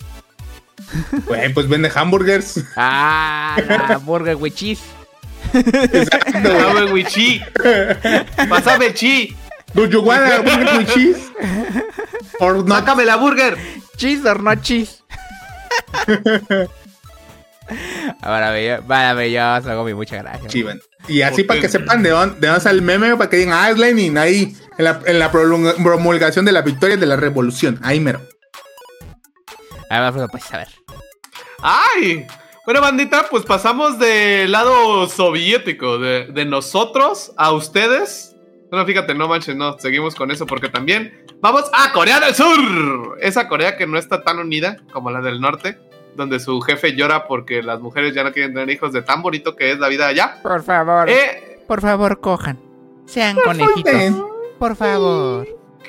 [1.27, 2.61] Güey, pues vende hamburgers.
[2.77, 4.81] Ah, la burger with cheese.
[5.53, 6.63] Exacto, güey.
[6.63, 7.41] Pásame, Wichi.
[8.49, 9.37] Pásame, chi.
[9.75, 11.31] Do you want a burger with cheese?
[12.41, 12.85] Or not?
[12.85, 13.57] Sácame la burger.
[13.97, 15.03] Cheese or not cheese.
[18.23, 20.53] Maravilloso, maravilloso, Gomi, muchas gracias.
[20.53, 20.81] Chivan.
[21.09, 23.55] Y así para que sepan de dónde, de dónde sale el meme, para que digan,
[23.59, 27.17] ah, es Lenin, ahí, en la, en la prolonga- promulgación de la victoria de la
[27.17, 27.79] revolución.
[27.83, 28.21] Ahí mero.
[29.91, 30.69] A ver, pues a ver.
[31.63, 32.27] ¡Ay!
[32.65, 38.35] Bueno, bandita, pues pasamos del lado soviético, de, de nosotros a ustedes.
[38.71, 43.17] Bueno, fíjate, no manches, no, seguimos con eso porque también vamos a Corea del Sur.
[43.21, 45.79] Esa Corea que no está tan unida como la del norte,
[46.17, 49.55] donde su jefe llora porque las mujeres ya no quieren tener hijos de tan bonito
[49.55, 50.41] que es la vida allá.
[50.43, 52.59] Por favor, Eh, por favor, cojan.
[53.07, 54.25] Sean conejitos.
[54.59, 55.47] Por favor.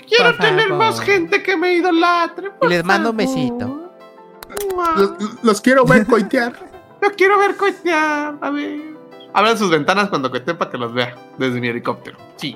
[0.08, 0.78] Quiero Por tener favor.
[0.78, 2.48] más gente que me idolatre.
[2.48, 3.92] Y por les mando un besito.
[4.98, 5.12] Los,
[5.44, 6.54] los quiero ver coitear.
[7.02, 8.36] Yo quiero ver coitear.
[8.42, 8.80] A ver.
[9.34, 12.18] Abran sus ventanas cuando coiteen para que los vea desde mi helicóptero.
[12.38, 12.56] Sí.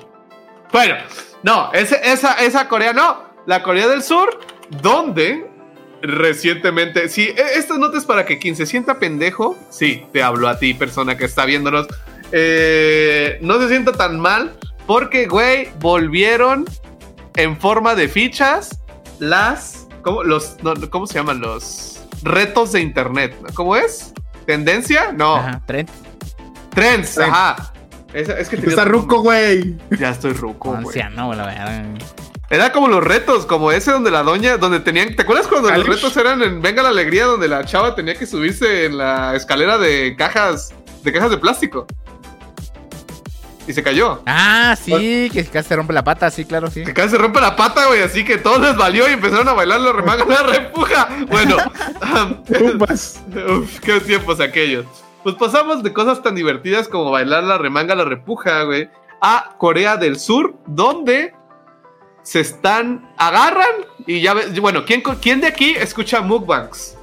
[0.72, 0.96] Bueno,
[1.44, 3.24] no, ese- esa, esa Corea no.
[3.46, 4.40] La Corea del Sur,
[4.82, 5.51] donde
[6.02, 7.10] recientemente.
[7.10, 9.58] Sí, e- esta nota es para que quien se sienta pendejo.
[9.70, 11.88] Sí, te hablo a ti, persona que está viéndonos.
[12.32, 14.54] eh, no se sienta tan mal.
[14.88, 16.66] Porque, güey, volvieron
[17.36, 18.80] en forma de fichas
[19.20, 19.88] las.
[20.02, 21.40] ¿Cómo, los, no, ¿cómo se llaman?
[21.40, 23.36] Los retos de internet.
[23.42, 23.50] ¿no?
[23.54, 24.14] ¿Cómo es?
[24.46, 25.12] ¿Tendencia?
[25.12, 25.36] No.
[25.36, 25.90] Ajá, Trent.
[26.72, 27.18] Trends, Trends.
[27.34, 27.74] ajá.
[28.14, 29.78] Es, es que Está ruco, güey.
[30.00, 30.86] Ya estoy ruco, güey.
[30.86, 31.84] Anciano, la verdad.
[32.52, 35.16] Era como los retos, como ese donde la doña, donde tenían.
[35.16, 38.26] ¿Te acuerdas cuando los retos eran en Venga la Alegría, donde la chava tenía que
[38.26, 41.88] subirse en la escalera de cajas, de cajas de plástico?
[43.66, 44.22] Y se cayó.
[44.26, 46.84] Ah, sí, que casi se rompe la pata, sí, claro, sí.
[46.84, 49.54] Que casi se rompe la pata, güey, así que todo les valió y empezaron a
[49.54, 51.08] bailar los remangas la repuja.
[51.30, 51.56] Bueno.
[53.60, 54.86] Uf, qué tiempos aquellos.
[55.24, 58.90] Pues pasamos de cosas tan divertidas como bailar la remanga, la repuja, güey,
[59.22, 61.34] a Corea del Sur, donde
[62.24, 63.68] se están, agarran
[64.06, 66.98] y ya ves, bueno, ¿quién, quién de aquí escucha mukbangs?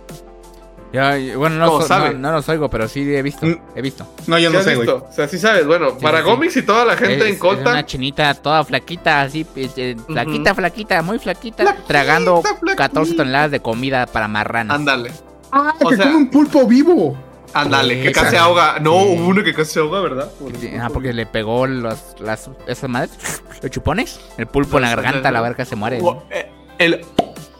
[0.93, 2.15] Ya, ya, bueno, no, ¿Cómo so- sabe?
[2.15, 3.45] no, no los oigo, pero sí he visto.
[3.45, 3.57] Mm.
[3.77, 4.07] He visto.
[4.27, 5.07] No, yo ¿Sí no sé, visto?
[5.11, 6.25] O sea, sí sabes, bueno, Sí, para sí.
[6.25, 7.71] Gomix y toda la gente Es- en Colta.
[7.73, 10.61] una chinita toda flaquita, así, eh, eh, flaquita, Ujú.
[10.61, 12.77] flaquita, muy flaquita, Flaquita, tragando flaquita.
[12.77, 14.77] 14 toneladas de comida para marranos.
[14.77, 15.13] Ándale,
[15.53, 17.17] Ah, O que sea- come un pulpo vivo.
[17.55, 18.79] Ándale, que casi ahoga.
[18.81, 19.07] No, Sí.
[19.17, 20.31] hubo uno que casi ahoga, ¿verdad?
[20.61, 23.11] Sí, Ah, porque le pegó los, las, esas madres,
[23.63, 26.01] los chupones, el pulpo en la garganta, la verga se muere.
[26.31, 27.05] Eh, El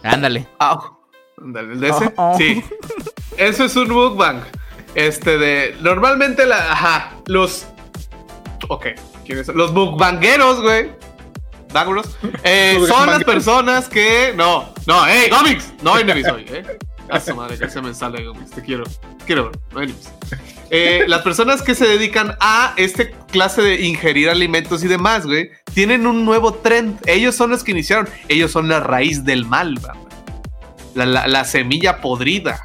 [0.03, 0.47] Ándale.
[0.59, 0.99] Au.
[1.43, 2.13] Ándale, ¿el de ese?
[2.17, 2.39] Oh, oh.
[2.39, 2.63] Sí.
[3.37, 4.41] Eso es un mukbang.
[4.95, 5.77] Este de.
[5.81, 6.73] Normalmente la.
[6.73, 7.13] Ajá.
[7.27, 7.67] Los.
[8.69, 8.87] Ok.
[9.55, 10.91] Los mukbangueros, güey.
[11.73, 12.17] Bángulos.
[12.43, 14.33] Eh, son las personas que.
[14.35, 15.73] No, no, hey, Gomix.
[15.83, 16.79] No enemies hoy, eh.
[17.11, 18.51] A su madre, que se me sale, Gomix.
[18.51, 18.85] Te quiero.
[19.27, 20.11] Quiero, no enemies.
[20.71, 25.51] Eh, las personas que se dedican a este clase de ingerir alimentos y demás, güey,
[25.73, 26.99] tienen un nuevo trend.
[27.07, 28.09] Ellos son los que iniciaron.
[28.29, 29.79] Ellos son la raíz del mal.
[30.95, 32.65] La, la- la semilla podrida.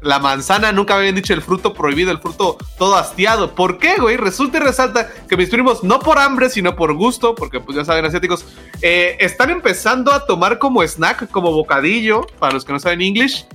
[0.00, 3.56] La manzana, nunca habían dicho el fruto prohibido, el fruto todo hastiado.
[3.56, 4.16] ¿Por qué, güey?
[4.16, 7.84] Resulta y resalta que mis primos, no por hambre, sino por gusto, porque pues ya
[7.84, 8.46] saben, asiáticos,
[8.80, 13.48] eh, están empezando a tomar como snack, como bocadillo, para los que no saben inglés,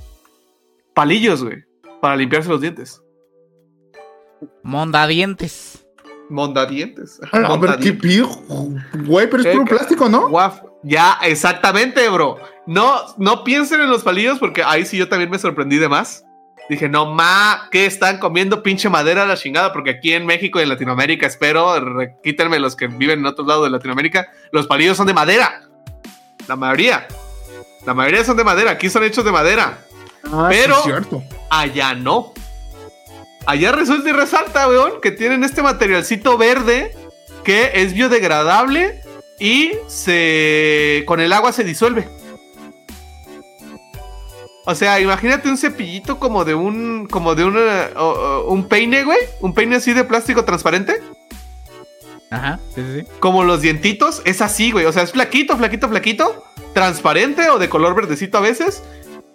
[0.94, 1.64] palillos, güey,
[2.02, 3.02] para limpiarse los dientes.
[4.64, 5.86] Mondadientes.
[6.30, 7.20] Mondadientes.
[7.32, 8.02] A ver, qué Mondadientes.
[8.02, 8.30] pido.
[9.06, 10.30] Güey, pero es puro plástico, ¿no?
[10.30, 10.62] Guaf.
[10.84, 12.38] Ya, exactamente, bro.
[12.68, 16.26] No, no piensen en los palillos porque ahí sí yo también me sorprendí de más.
[16.70, 19.74] Dije, no ma, ¿qué están comiendo pinche madera a la chingada?
[19.74, 21.74] Porque aquí en México y en Latinoamérica, espero,
[22.24, 25.64] quítenme los que viven en otros lados de Latinoamérica, los palillos son de madera.
[26.48, 27.08] La mayoría.
[27.86, 29.83] La mayoría son de madera, aquí son hechos de madera.
[30.32, 31.24] Ah, pero-.
[31.50, 32.34] Allá no.
[33.46, 36.96] Allá resulta y resalta, weón, que tienen este materialcito verde
[37.44, 39.02] que es biodegradable
[39.40, 42.08] y se con el agua se disuelve.
[44.66, 48.02] O sea, imagínate un cepillito como de un como de una, o-
[48.46, 51.02] o- un peine, güey, un peine así de plástico transparente,
[52.32, 53.08] Ajá, sí, sí, sí.
[53.20, 57.68] como los dientitos, es así, güey, o sea, es flaquito, flaquito, flaquito, transparente o de
[57.68, 58.82] color verdecito a veces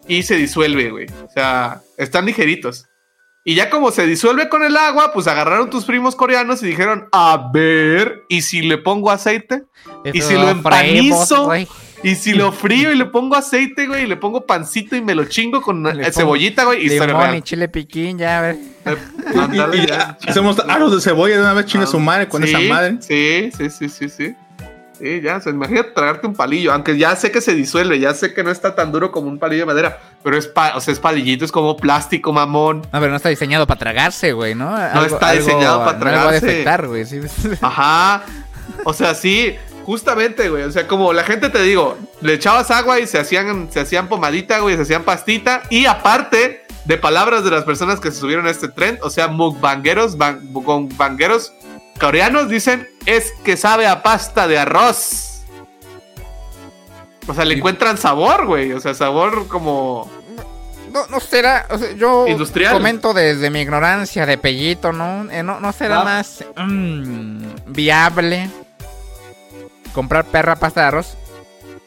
[0.09, 1.07] y se disuelve, güey.
[1.25, 2.87] O sea, están ligeritos.
[3.45, 7.09] Y ya como se disuelve con el agua, pues agarraron tus primos coreanos y dijeron,
[7.13, 9.63] a ver, ¿y si le pongo aceite?
[10.13, 11.51] ¿Y si lo empanizo?
[12.03, 14.05] ¿Y si lo frío y le pongo aceite, güey?
[14.05, 16.85] Y le pongo pancito y me lo chingo con Le eh, cebollita, güey.
[16.85, 18.57] Y Limón y chile piquín, ya, a ver.
[18.85, 18.97] Eh,
[19.75, 20.19] Y, ya.
[20.27, 22.99] hacemos aros de cebolla de una vez, chinga su madre con Sí, esa madre.
[23.01, 24.35] Sí, sí, sí, sí, sí.
[24.99, 28.15] Sí, ya, o sea, imagínate tragarte un palillo, aunque ya sé que se disuelve, ya
[28.15, 30.81] sé que no está tan duro como un palillo de madera, pero es, pa- o
[30.81, 32.79] sea, es palillito, es como plástico, mamón.
[32.93, 34.71] No, pero no está diseñado para tragarse, güey, ¿no?
[34.71, 36.47] No está diseñado para No le va a tragarse.
[36.47, 37.05] defectar, güey.
[37.07, 37.21] sí.
[37.61, 38.23] Ajá.
[38.85, 40.65] O sea, sí, justamente, güey.
[40.65, 44.09] O sea, como la gente te digo, le echabas agua y se hacían, se hacían
[44.09, 45.63] pomadita, güey, se hacían pastita.
[45.71, 49.29] Y aparte de palabras de las personas que se subieron a este trend, o sea,
[49.29, 51.53] mukbangueros, ban- mukbangueros
[51.99, 55.43] coreanos dicen es que sabe a pasta de arroz.
[57.27, 58.73] O sea, le Y- encuentran sabor, güey.
[58.73, 60.11] O sea, sabor como.
[60.93, 62.73] No, no será, o sea, yo Industrial.
[62.73, 65.31] comento desde mi ignorancia de pellito, ¿no?
[65.31, 66.05] Eh, no, no será Ah.
[66.05, 68.49] más mm, viable
[69.93, 71.17] comprar perra pasta de arroz.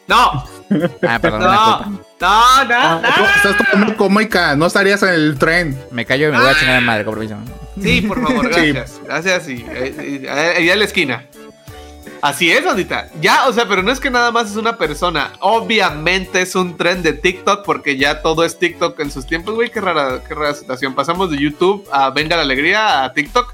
[0.06, 0.44] ¡No!
[1.06, 1.80] Ah, perdón, ¡No!
[2.20, 3.00] ¡No, no, no!
[3.02, 5.78] No, Estás tomando comica, no estarías en el tren.
[5.90, 7.36] Me callo y me voy a chingar de madre, con permiso.
[7.80, 8.72] Sí, por favor, Sí.
[8.72, 9.00] gracias.
[9.04, 11.26] Gracias, y eh, eh, allá en la esquina.
[12.20, 13.08] Así es, bandita.
[13.20, 15.32] Ya, o sea, pero no es que nada más es una persona.
[15.40, 19.70] Obviamente es un tren de TikTok porque ya todo es TikTok en sus tiempos, güey.
[19.70, 20.94] Qué rara, qué rara situación.
[20.94, 23.52] Pasamos de YouTube a Venga la Alegría a TikTok.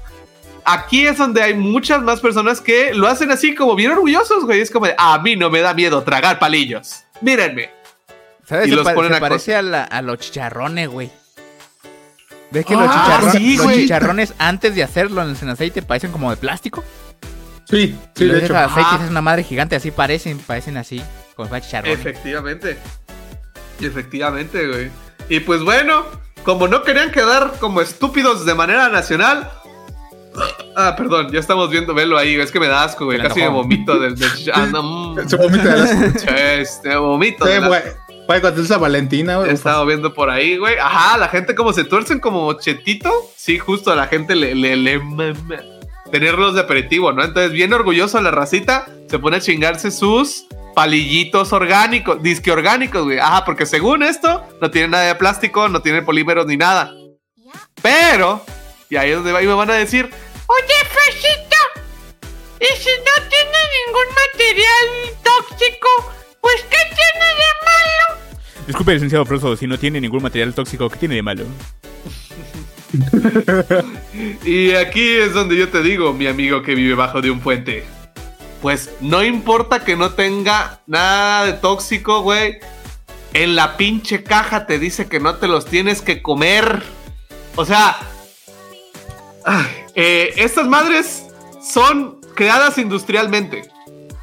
[0.65, 4.61] Aquí es donde hay muchas más personas que lo hacen así como bien orgullosos, güey.
[4.61, 7.05] Es como de, a mí no me da miedo tragar palillos.
[7.21, 7.71] Mírenme.
[8.45, 8.67] ¿Sabes?
[8.67, 11.09] Y Se, los pa- ponen se a parece a, la- a los chicharrones, güey.
[12.51, 13.77] ¿Ves que Ah, los, chicharrones, sí, los güey.
[13.81, 16.83] chicharrones antes de hacerlo en aceite parecen como de plástico?
[17.65, 18.57] Sí, sí, de hecho.
[18.57, 19.03] al aceite y Ajá.
[19.05, 21.01] es una madre gigante, así parecen, parecen así,
[21.35, 21.99] como chicharrones.
[21.99, 22.77] Efectivamente.
[23.81, 24.89] Efectivamente, güey.
[25.29, 26.03] Y pues bueno,
[26.43, 29.51] como no querían quedar como estúpidos de manera nacional.
[30.75, 33.21] Ah, perdón, ya estamos viendo, velo ahí, es que me da asco, güey.
[33.21, 34.83] Casi me vomito del, del ah, no,
[35.15, 35.27] mm.
[35.29, 36.23] Se vomita de las.
[36.27, 37.45] Este, vomito.
[37.45, 37.83] Sí, de las-
[38.29, 38.39] güey.
[38.39, 39.51] Güey, cuando es la Valentina, He güey.
[39.53, 40.77] estado viendo por ahí, güey.
[40.77, 43.11] Ajá, la gente como se tuercen como chetito.
[43.35, 45.01] Sí, justo a la gente le, le, le
[46.11, 47.23] tenerlos de aperitivo, ¿no?
[47.23, 53.19] Entonces, bien orgulloso la racita, se pone a chingarse sus palillitos orgánicos, disque orgánicos, güey.
[53.19, 56.91] Ajá, porque según esto, no tiene nada de plástico, no tiene polímeros ni nada.
[57.81, 58.43] Pero,
[58.89, 60.09] y ahí es donde va- y me van a decir,
[60.47, 61.57] Oye, Fresita,
[62.59, 65.87] ¿y si no tiene ningún material tóxico?
[66.41, 68.18] Pues, ¿qué tiene de malo?
[68.69, 71.43] Disculpe, licenciado Froso, si no tiene ningún material tóxico, ¿qué tiene de malo?
[74.45, 77.83] Y aquí es donde yo te digo, mi amigo que vive bajo de un puente.
[78.61, 82.59] Pues no importa que no tenga nada de tóxico, güey.
[83.33, 86.83] En la pinche caja te dice que no te los tienes que comer.
[87.55, 87.97] O sea,
[89.95, 91.25] eh, estas madres
[91.59, 93.63] son creadas industrialmente.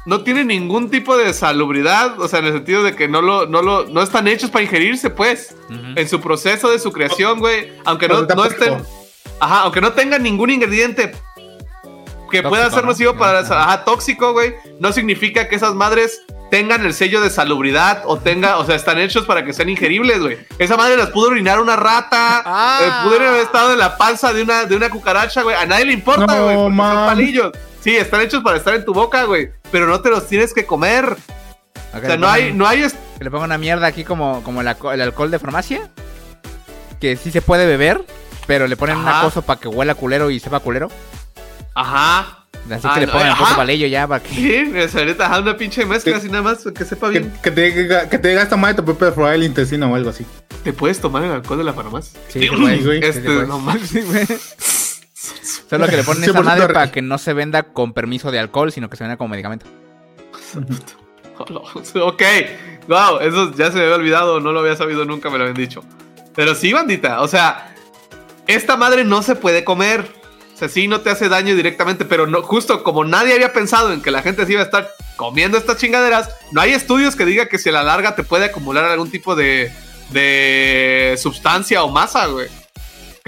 [0.07, 3.45] No tienen ningún tipo de salubridad, o sea, en el sentido de que no lo,
[3.45, 5.53] no lo, no están hechos para ingerirse, pues.
[5.69, 7.73] En su proceso de su creación, güey.
[7.85, 8.77] Aunque no, no estén.
[9.39, 11.11] Ajá, aunque no tengan ningún ingrediente
[12.31, 12.91] que Tóxico, pueda ser ¿no?
[12.91, 13.63] nocivo para Ajá.
[13.63, 18.57] ajá, tóxico, güey, no significa que esas madres tengan el sello de salubridad o tenga,
[18.57, 20.37] o sea, están hechos para que sean ingeribles, güey.
[20.57, 22.79] Esa madre las pudo orinar una rata, Ah.
[22.81, 25.55] eh, pudieron haber estado en la panza de una, de una cucaracha, güey.
[25.55, 27.51] A nadie le importa, No, güey, porque son palillos.
[27.87, 30.65] Sí, están hechos para estar en tu boca, güey, pero no te los tienes que
[30.65, 31.15] comer.
[31.95, 32.81] O sea, le no hay, no hay,
[33.17, 35.89] Que le pongo una mierda aquí como, como el, alco- el alcohol de farmacia.
[36.99, 38.03] Que sí se puede beber,
[38.45, 39.21] pero le ponen una Ajá.
[39.23, 40.89] cosa para que huela culero y sepa culero.
[41.75, 42.33] ajá.
[42.69, 43.43] Así Ah, que le pongan el ajá.
[43.45, 44.35] puto palillo ya para que.
[44.35, 46.19] Sí, esa ahorita, ajá, una pinche mezcla Sí.
[46.19, 47.33] así nada más, que sepa Que, bien.
[47.41, 50.09] que te diga, que te diga esta madre te puede perforar el intestino o algo
[50.09, 50.25] así.
[50.65, 52.19] ¿Te puedes tomar el alcohol de la farmacia?
[52.27, 52.81] Sí, Sí, güey.
[52.83, 53.47] sí, Este, puede.
[53.47, 53.61] no.
[53.87, 54.27] Sí, güey.
[55.69, 58.71] Solo que le ponen esa madre para que no se venda con permiso de alcohol,
[58.71, 59.65] sino que se venda como medicamento.
[61.37, 62.23] ok,
[62.87, 65.57] wow, eso ya se me había olvidado, no lo había sabido nunca, me lo habían
[65.57, 65.83] dicho.
[66.35, 67.73] Pero sí, bandita, o sea,
[68.47, 70.15] esta madre no se puede comer.
[70.53, 73.93] O sea, sí no te hace daño directamente, pero no, justo como nadie había pensado
[73.93, 77.25] en que la gente se iba a estar comiendo estas chingaderas, no hay estudios que
[77.25, 79.71] diga que si a la larga te puede acumular algún tipo de,
[80.09, 82.47] de sustancia o masa, güey.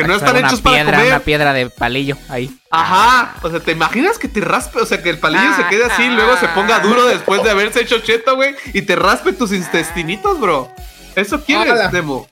[0.04, 1.08] Que no están hechos para comer.
[1.08, 2.50] Una piedra de palillo ahí.
[2.72, 4.80] Ajá, o sea, ¿te imaginas que te raspe?
[4.80, 7.50] O sea, que el palillo se quede así y luego se ponga duro después de
[7.52, 10.72] haberse hecho cheto, güey, y te raspe tus intestinitos, bro.
[11.16, 11.90] ¿Eso quieres, Ala.
[11.90, 12.28] Demo?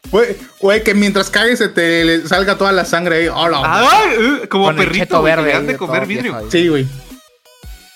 [0.62, 3.27] Güey, que mientras cagues se te le salga toda la sangre ahí.
[3.27, 3.60] Hola.
[3.63, 4.10] Ay,
[4.43, 5.51] eh, como Con perrito, verde.
[5.60, 6.39] de de comer vidrio.
[6.49, 6.88] Sí, güey.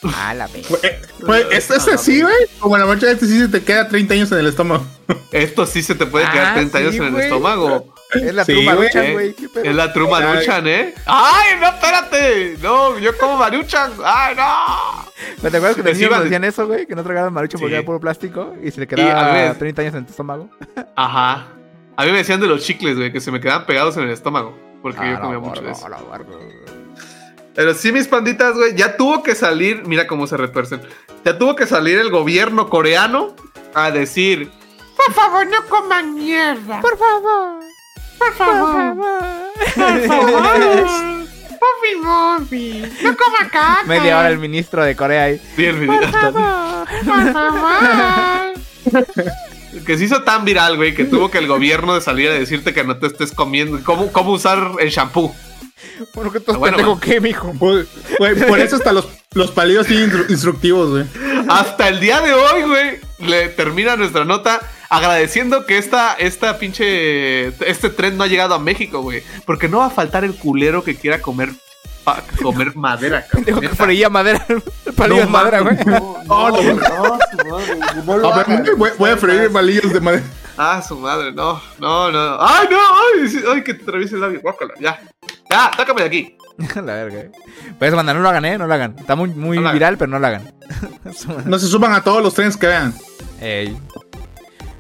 [0.03, 0.65] Ah, la vez.
[0.81, 0.99] Eh,
[1.51, 2.34] este es así, güey.
[2.60, 4.84] Como la mancha este sí se te queda 30 años en el estómago.
[5.31, 7.93] Esto sí se te puede quedar Ah, 30 años sí, en el estómago.
[8.13, 9.36] Es la Sí, pluma güey.
[9.63, 10.24] Es la true Ay.
[10.24, 10.93] maruchan, ¿eh?
[11.06, 12.58] ¡Ay, no, espérate!
[12.62, 13.91] No, yo como maruchan.
[14.04, 15.06] ¡Ay, no!
[15.41, 16.86] ¿Pero ¿Te acuerdas que los niños nos decían eso, güey?
[16.86, 19.58] Que no tragaban marucho porque era puro plástico y se le a quedaba ver.
[19.58, 20.50] 30 años en tu estómago.
[20.95, 21.47] Ajá.
[21.95, 24.10] A mí me decían de los chicles, güey, que se me quedaban pegados en el
[24.12, 24.58] estómago.
[24.82, 25.88] Porque Ah, yo comía mucho de eso.
[25.88, 26.34] la verga.
[27.54, 30.82] Pero sí, mis panditas, güey, ya tuvo que salir, mira cómo se retuercen.
[31.26, 33.36] Ya tuvo que salir el gobierno coreano
[33.74, 34.50] a decir,
[34.95, 36.80] Por favor, no coman mierda.
[36.82, 37.62] Por favor.
[38.21, 38.95] Por favor.
[39.75, 40.43] Por favor.
[41.62, 42.84] Puffy Muffy.
[43.03, 43.84] No coma caca.
[43.86, 45.41] Media hora el ministro de Corea ahí.
[45.55, 46.88] sí, el Por video- favor.
[47.05, 48.53] Por favor.
[49.86, 52.73] que se hizo tan viral, güey, que tuvo que el gobierno de salir a decirte
[52.73, 55.34] que no te estés comiendo, cómo, cómo usar el shampoo.
[56.13, 56.99] Bueno, que tú Ah, bueno, pendejo.
[56.99, 57.53] ¿qué, mijo?
[57.55, 57.86] Güey,
[58.47, 61.05] por eso hasta los, los palillos instru- instructivos, güey.
[61.47, 67.47] Hasta el día de hoy, güey, le termina nuestra nota agradeciendo que esta, esta pinche,
[67.67, 69.23] este tren no ha llegado a México, güey.
[69.45, 71.49] Porque no va a faltar el culero que quiera comer,
[72.03, 73.69] pa- comer madera, cabrón.
[73.75, 74.45] Freía madera.
[74.86, 75.77] El palillo No de madera, güey.
[75.86, 79.99] No, no, no, su madre, no lo A ver, voy, voy a freír palillos de
[80.01, 80.23] madera.
[80.57, 82.38] Ah, su madre, no, no, no.
[82.41, 82.77] ¡Ay, no!
[82.77, 84.41] ¡Ay, ay que te atraviese el labio!
[84.41, 84.99] Guácala, ya.
[85.49, 86.38] Ya, sácame de aquí.
[86.75, 87.19] la verga.
[87.19, 87.31] eh.
[87.79, 88.57] Pues, banda, no lo hagan, ¿eh?
[88.57, 88.95] No lo hagan.
[88.99, 90.53] Está muy, muy No viral, pero no lo hagan.
[91.45, 92.93] No se suban a todos los trenes que vean.
[93.41, 93.75] Ey.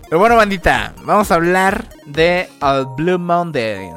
[0.03, 3.89] Pero bueno, bandita, vamos a hablar de el Blue Monday.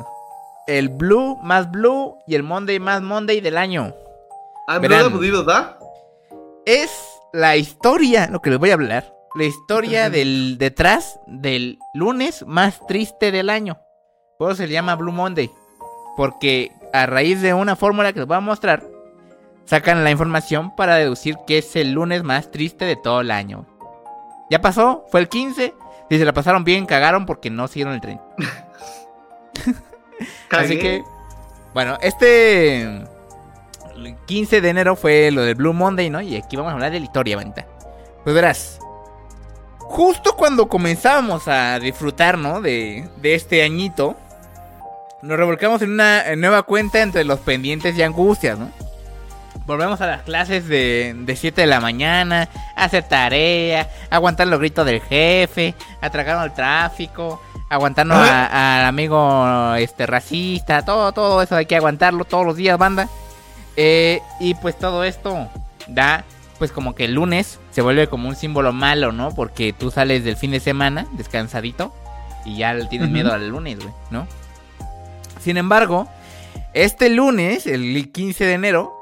[0.66, 3.94] El Blue más Blue y el Monday más Monday del año.
[4.66, 5.78] Not abudido, ¿da?
[6.64, 6.90] Es
[7.34, 9.12] la historia, lo que les voy a hablar.
[9.34, 13.78] La historia del detrás del lunes más triste del año.
[14.38, 15.50] Por eso se le llama Blue Monday.
[16.16, 18.82] Porque a raíz de una fórmula que les voy a mostrar,
[19.66, 23.66] sacan la información para deducir que es el lunes más triste de todo el año.
[24.50, 25.74] Ya pasó, fue el 15.
[26.10, 28.20] Si se la pasaron bien, cagaron porque no siguieron el tren.
[30.50, 31.02] Así que,
[31.72, 36.20] bueno, este el 15 de enero fue lo del Blue Monday, ¿no?
[36.20, 37.66] Y aquí vamos a hablar de la historia, bandita.
[38.22, 38.78] Pues verás,
[39.78, 42.60] justo cuando comenzábamos a disfrutar, ¿no?
[42.60, 44.16] De, de este añito,
[45.22, 48.70] nos revolcamos en una nueva cuenta entre los pendientes y angustias, ¿no?
[49.66, 54.84] Volvemos a las clases de, de 7 de la mañana, hacer tarea, aguantar los gritos
[54.84, 61.56] del jefe, a tragar el tráfico, aguantarnos a- al amigo este racista, todo, todo eso
[61.56, 63.08] hay que aguantarlo todos los días, banda.
[63.76, 65.48] Eh, y pues todo esto
[65.88, 66.24] da,
[66.58, 69.34] pues como que el lunes se vuelve como un símbolo malo, ¿no?
[69.34, 71.92] Porque tú sales del fin de semana descansadito
[72.44, 73.14] y ya le tienes Ujú.
[73.14, 74.28] miedo al lunes, güey, ¿no?
[75.40, 76.06] Sin embargo,
[76.74, 78.94] este lunes, el 15 de enero,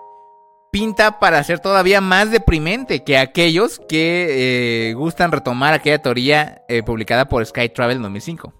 [0.77, 6.83] pinta para ser todavía más deprimente que aquellos que eh, gustan retomar aquella teoría eh,
[6.83, 8.53] publicada por Sky Travel en 2005.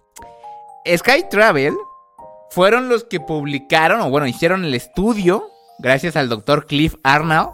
[0.97, 1.75] Sky Travel
[2.51, 5.49] fueron los que publicaron, o bueno, hicieron el estudio,
[5.79, 7.49] gracias al doctor Cliff Arnold,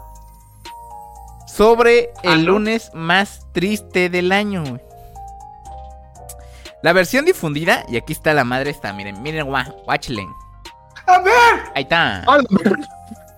[1.47, 4.63] sobre el lunes más triste del año.
[6.83, 10.27] La versión difundida, y aquí está la madre esta, miren, miren, gua- watchlen.
[11.07, 11.33] A ver,
[11.75, 12.25] Ahí está.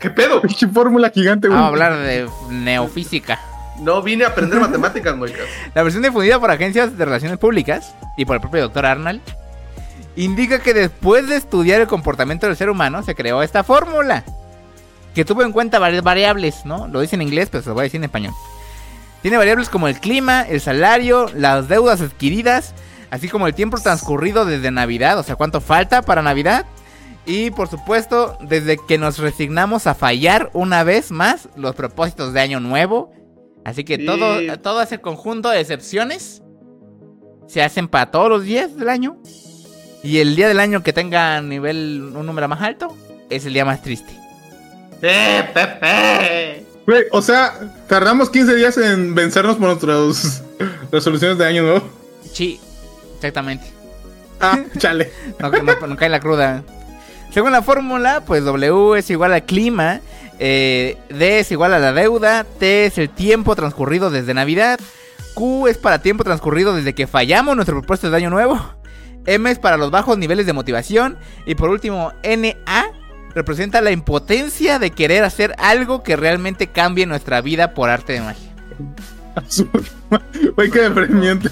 [0.02, 0.42] ¿Qué pedo?
[0.42, 1.58] pinche fórmula gigante, güey.
[1.58, 3.40] Vamos a hablar de neofísica.
[3.80, 5.46] No vine a aprender matemáticas, moicas.
[5.74, 8.86] La versión difundida por agencias de relaciones públicas y por el propio Dr.
[8.86, 9.22] Arnold
[10.18, 14.26] indica que después de estudiar el comportamiento del ser humano se creó esta fórmula
[15.14, 16.88] que tuvo en cuenta varias variables, ¿no?
[16.88, 18.34] Lo dice en inglés, pero se lo voy a decir en español.
[19.22, 22.74] Tiene variables como el clima, el salario, las deudas adquiridas,
[23.10, 26.66] así como el tiempo transcurrido desde Navidad, o sea, cuánto falta para Navidad.
[27.26, 32.40] Y por supuesto, desde que nos resignamos a fallar una vez más los propósitos de
[32.42, 33.12] Año Nuevo.
[33.64, 34.06] Así que Sí.
[34.06, 36.42] todo, todo ese conjunto de excepciones
[37.48, 39.18] se hacen para todos los días del año.
[40.04, 42.96] Y el día del año que tenga nivel un número más alto
[43.30, 44.14] es el día más triste.
[45.04, 46.66] ¡Eh, Pepe!
[46.88, 47.54] Güey, o sea,
[47.88, 50.44] tardamos 15 días en vencernos por nuestras
[50.92, 51.88] resoluciones de año nuevo.
[52.34, 52.60] Sí,
[53.16, 53.68] exactamente.
[54.40, 55.12] Ah, chale.
[55.40, 56.64] No, no- no cae la cruda.
[57.32, 60.02] Según la fórmula, pues W es igual al clima,
[60.38, 64.80] eh, D es igual a la deuda, T es el tiempo transcurrido desde Navidad,
[65.34, 68.60] Q es para tiempo transcurrido desde que fallamos nuestro propósito de año nuevo,
[69.26, 72.91] M es para los bajos niveles de motivación y por último NA
[73.34, 78.22] representa la impotencia de querer hacer algo que realmente cambie nuestra vida por arte de
[78.22, 78.52] magia.
[80.56, 81.50] Güey, qué deprimiente.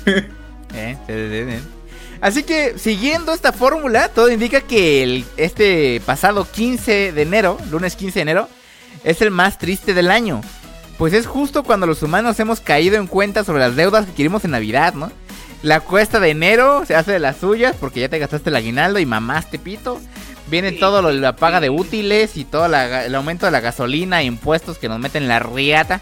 [0.74, 1.79] Eh, sí, sí, sí.
[2.22, 7.96] Así que siguiendo esta fórmula, todo indica que el, este pasado 15 de enero, lunes
[7.96, 8.50] 15 de enero,
[9.04, 10.42] es el más triste del año.
[10.98, 14.44] Pues es justo cuando los humanos hemos caído en cuenta sobre las deudas que queremos
[14.44, 15.12] en Navidad, ¿no?
[15.64, 19.00] La cuesta de enero se hace de las suyas porque ya te gastaste el aguinaldo
[19.00, 20.02] y mamaste pito.
[20.48, 24.24] Viene todo lo, la paga de útiles y todo la- el aumento de la gasolina,
[24.24, 26.02] impuestos que nos meten la riata.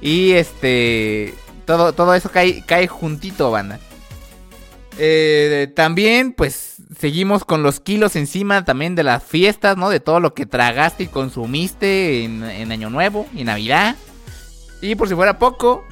[0.00, 1.34] Y este.
[1.66, 3.78] Todo, todo eso cae, cae juntito, banda.
[5.02, 9.88] Eh, también, pues, seguimos con los kilos encima también de las fiestas, ¿no?
[9.88, 13.96] De todo lo que tragaste y consumiste en, Año Nuevo y Navidad.
[14.82, 15.84] Y por si fuera poco,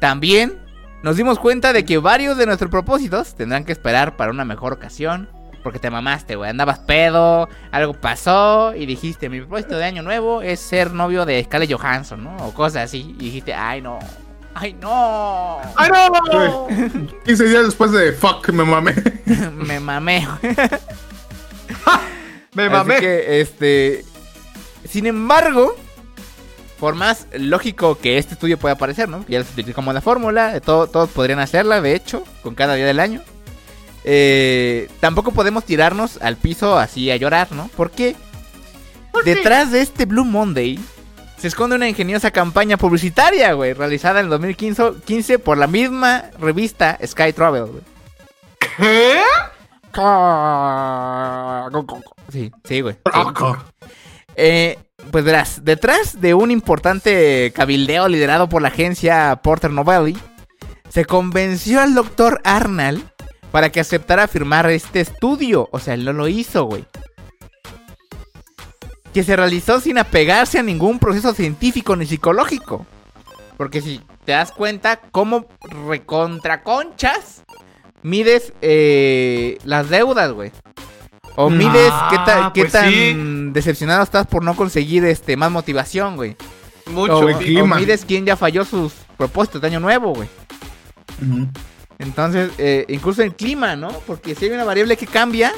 [0.00, 0.58] también
[1.02, 4.74] nos dimos cuenta de que varios de nuestros propósitos tendrán que esperar para una mejor
[4.74, 5.30] ocasión.
[5.62, 6.50] Porque te mamaste, güey.
[6.50, 11.42] Andabas pedo, algo pasó y dijiste, mi propósito de año nuevo es ser novio de
[11.42, 12.36] Scarlett Johansson, ¿no?
[12.44, 13.14] O cosas así.
[13.18, 13.98] Y dijiste, ay no,
[14.54, 15.58] ay no.
[15.76, 16.66] ¡Ay, no!
[16.66, 18.94] Güey, 15 días después de fuck, me mamé.
[19.56, 20.26] Me mamé.
[22.54, 22.96] Me Así mamé.
[23.00, 24.04] que, este.
[24.88, 25.74] Sin embargo,
[26.78, 29.24] por más lógico que este estudio pueda parecer, ¿no?
[29.28, 33.00] Ya les como la fórmula, todo- todos podrían hacerla, de hecho, con cada día del
[33.00, 33.22] año.
[34.04, 37.68] Eh, tampoco podemos tirarnos al piso así a llorar, ¿no?
[37.68, 38.16] ¿Por qué?
[39.24, 40.78] Detrás de este Blue Monday
[41.42, 46.26] se esconde una ingeniosa campaña publicitaria, güey, realizada en el 2015 15 por la misma
[46.38, 47.82] revista Sky Travel, güey.
[48.60, 49.20] ¿Qué?
[52.30, 52.94] Sí, sí, güey.
[52.94, 53.56] sí.
[54.36, 54.78] Eh,
[55.10, 60.16] pues verás, detrás de un importante cabildeo liderado por la agencia Porter Novelli,
[60.90, 63.02] se convenció al doctor Arnold
[63.50, 65.68] para que aceptara firmar este estudio.
[65.72, 66.84] O sea, él no lo hizo, güey.
[69.12, 72.86] Que se realizó sin apegarse a ningún proceso científico ni psicológico.
[73.56, 75.46] Porque si te das cuenta, cómo
[75.86, 77.42] recontraconchas
[78.02, 80.50] mides eh, las deudas, güey.
[81.36, 83.14] O mides Ah, qué, ta- qué pues tan sí.
[83.52, 86.36] decepcionado estás por no conseguir este más motivación, güey.
[86.86, 87.18] Mucho.
[87.18, 90.28] O, o mides quién ya falló sus propósitos de año nuevo, güey.
[91.98, 93.88] Entonces, eh, incluso el clima, ¿no?
[94.06, 95.52] Porque si hay una variable que cambia,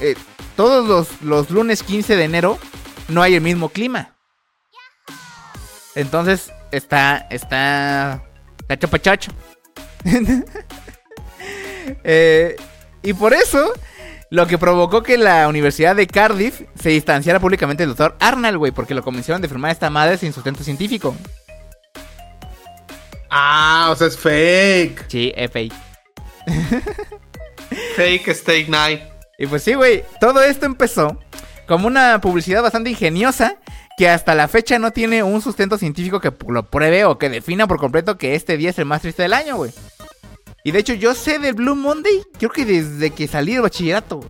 [0.00, 0.16] eh,
[0.56, 2.58] todos los, los lunes 15 de enero
[3.08, 4.16] no hay el mismo clima.
[5.94, 8.22] Entonces, está, está,
[8.60, 9.32] está chopachacho.
[12.04, 12.54] Eh,
[13.02, 13.72] y por eso,
[14.30, 18.70] lo que provocó que la Universidad de Cardiff se distanciara públicamente del doctor Arnold, güey,
[18.70, 21.16] porque lo convencieron de firmar esta madre sin sustento científico.
[23.28, 25.06] Ah, o sea, es fake.
[25.08, 25.74] Sí, es fake.
[27.96, 29.09] Fake Steak Night.
[29.40, 31.18] Y pues sí, güey, todo esto empezó
[31.66, 33.56] como una publicidad bastante ingeniosa
[33.96, 37.66] que hasta la fecha no tiene un sustento científico que lo pruebe o que defina
[37.66, 39.72] por completo que este día es el más triste del año, güey.
[40.62, 44.20] Y de hecho yo sé del Blue Monday, creo que desde que salí del bachillerato.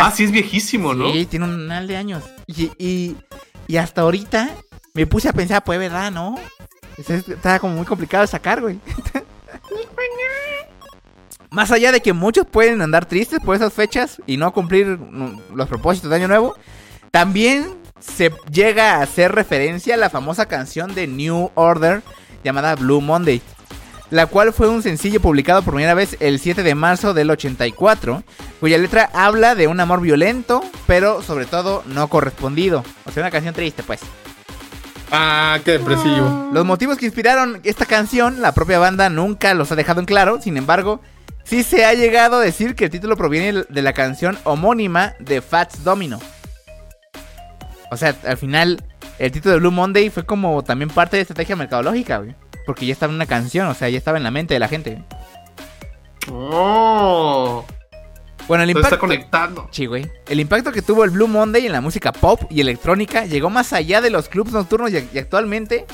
[0.00, 1.12] Ah, sí, es viejísimo, ¿no?
[1.12, 2.22] Sí, tiene un anal de años.
[2.46, 3.16] Y, y,
[3.66, 4.50] y hasta ahorita
[4.94, 6.10] me puse a pensar, pues, ¿verdad?
[6.12, 6.36] ¿No?
[6.96, 8.78] Es- es- Estaba como muy complicado de sacar, güey.
[11.54, 15.54] Más allá de que muchos pueden andar tristes por esas fechas y no cumplir mm,
[15.54, 16.56] los propósitos de Año Nuevo,
[17.12, 22.02] también se llega a hacer referencia a la famosa canción de New Order
[22.42, 23.40] llamada Blue Monday,
[24.10, 28.24] la cual fue un sencillo publicado por primera vez el 7 de marzo del 84,
[28.58, 32.82] cuya letra habla de un amor violento, pero sobre todo no correspondido.
[33.04, 34.00] O sea, una canción triste, pues.
[35.12, 36.50] Ah, qué depresivo.
[36.52, 40.40] Los motivos que inspiraron esta canción, la propia banda nunca los ha dejado en claro,
[40.42, 41.00] sin embargo,
[41.44, 45.40] sí se ha llegado a decir que el título proviene de la canción homónima de
[45.40, 46.18] Fats Domino.
[47.90, 48.82] O sea, al final,
[49.18, 52.34] el título de Blue Monday fue como también parte de estrategia mercadológica, güey.
[52.66, 54.68] Porque ya estaba en una canción, o sea, ya estaba en la mente de la
[54.68, 55.04] gente.
[56.32, 57.64] Oh.
[58.48, 58.88] Bueno, el impacto...
[58.88, 59.68] está conectando.
[59.70, 60.10] Sí, güey.
[60.28, 63.72] El impacto que tuvo el Blue Monday en la música pop y electrónica llegó más
[63.72, 65.86] allá de los clubs nocturnos y actualmente,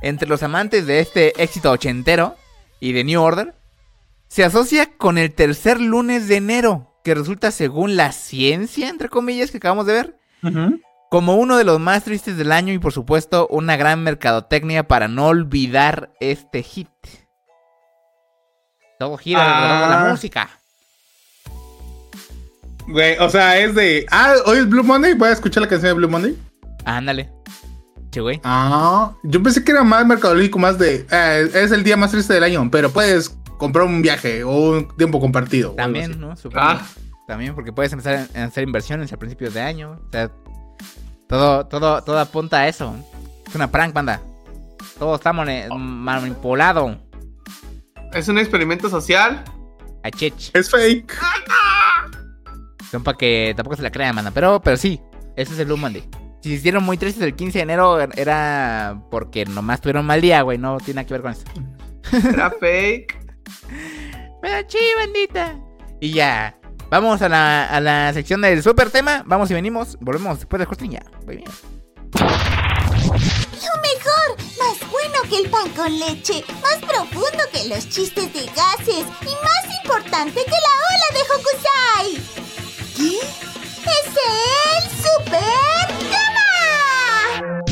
[0.00, 2.36] entre los amantes de este éxito ochentero
[2.80, 3.54] y de New Order,
[4.32, 9.50] se asocia con el tercer lunes de enero, que resulta, según la ciencia, entre comillas,
[9.50, 10.16] que acabamos de ver,
[11.10, 15.06] como uno de los más tristes del año y, por supuesto, una gran mercadotecnia para
[15.06, 16.88] no olvidar este hit.
[18.98, 20.10] Todo gira alrededor de la Ah.
[20.12, 20.50] música.
[22.88, 24.06] Güey, o sea, es de.
[24.10, 25.12] Ah, hoy es Blue Monday.
[25.14, 26.36] Voy a escuchar la canción de Blue Monday.
[26.86, 27.30] Ándale.
[28.12, 28.40] Sí, güey.
[28.44, 31.06] Ah, yo pensé que era más mercadológico, más de.
[31.10, 34.88] eh, es el día más triste del año, pero puedes comprar un viaje o un
[34.96, 35.70] tiempo compartido.
[35.74, 36.20] También.
[36.20, 36.34] ¿no?
[36.34, 36.60] Supongo.
[36.60, 36.82] Ah.
[37.28, 40.00] También porque puedes empezar a hacer inversiones a principios de año.
[40.04, 40.32] O sea,
[41.28, 42.92] todo, todo, todo apunta a eso.
[43.46, 44.20] Es una prank, banda.
[44.98, 46.98] Todo está manipulado.
[48.12, 49.44] Es un experimento social.
[50.02, 50.50] A chich.
[50.54, 51.16] Es fake.
[52.90, 54.32] Son para que tampoco se la crean, banda.
[54.32, 55.00] Pero, pero sí,
[55.36, 56.02] ese es el Blue Monday.
[56.42, 60.42] Si se hicieron muy tristes el 15 de enero, era porque nomás tuvieron mal día,
[60.42, 60.58] güey.
[60.58, 61.44] No tiene nada que ver con eso.
[62.28, 63.21] Era fake.
[64.40, 65.56] Pero sí, bandita.
[66.00, 66.58] Y ya.
[66.90, 69.22] Vamos a la, a la sección del super tema.
[69.26, 69.96] Vamos y venimos.
[70.00, 71.00] Volvemos después de cortina.
[71.24, 71.50] Muy bien.
[72.18, 78.44] Lo mejor, más bueno que el pan con leche, más profundo que los chistes de
[78.46, 82.08] gases y más importante que la ola de Hokusai.
[82.96, 83.16] ¿Qué?
[83.84, 87.62] ¡Es el super drama!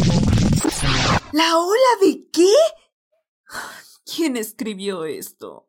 [1.33, 2.55] ¿La ola de qué?
[4.15, 5.69] ¿Quién escribió esto?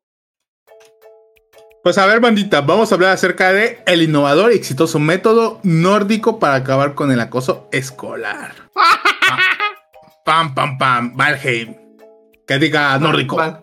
[1.84, 6.40] Pues a ver, bandita, vamos a hablar acerca de el innovador y exitoso método nórdico
[6.40, 8.56] para acabar con el acoso escolar.
[10.26, 11.76] Pam, pam, pam, Valheim.
[12.48, 13.38] Que diga nórdico.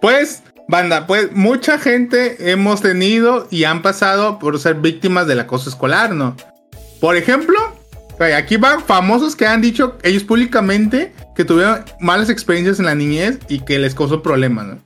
[0.00, 5.68] Pues, banda, pues mucha gente hemos tenido y han pasado por ser víctimas del acoso
[5.68, 6.34] escolar, ¿no?
[7.00, 7.58] Por ejemplo,
[8.24, 13.38] aquí van famosos que han dicho ellos públicamente que tuvieron malas experiencias en la niñez
[13.48, 14.78] y que les causó problemas, ¿no?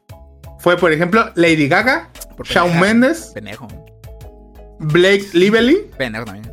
[0.58, 2.80] Fue, por ejemplo, Lady Gaga, Por Shawn.
[2.80, 3.32] Mendes.
[4.78, 5.90] Blake Lively,
[6.24, 6.52] también.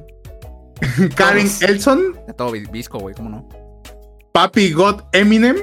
[1.16, 1.62] Karen Todos.
[1.62, 2.02] Elson,
[2.38, 3.16] todo vi- visco, güey.
[3.16, 3.50] ¿Cómo no?
[4.32, 5.58] Papi God Eminem,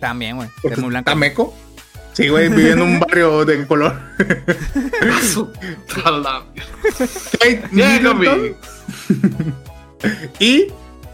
[0.00, 0.48] También, güey.
[0.62, 1.10] Es muy blanco.
[1.10, 1.54] está meco,
[2.12, 3.98] Sí, güey, vivía en un barrio de color.
[7.40, 8.56] Kate Middleton.
[10.38, 10.66] Y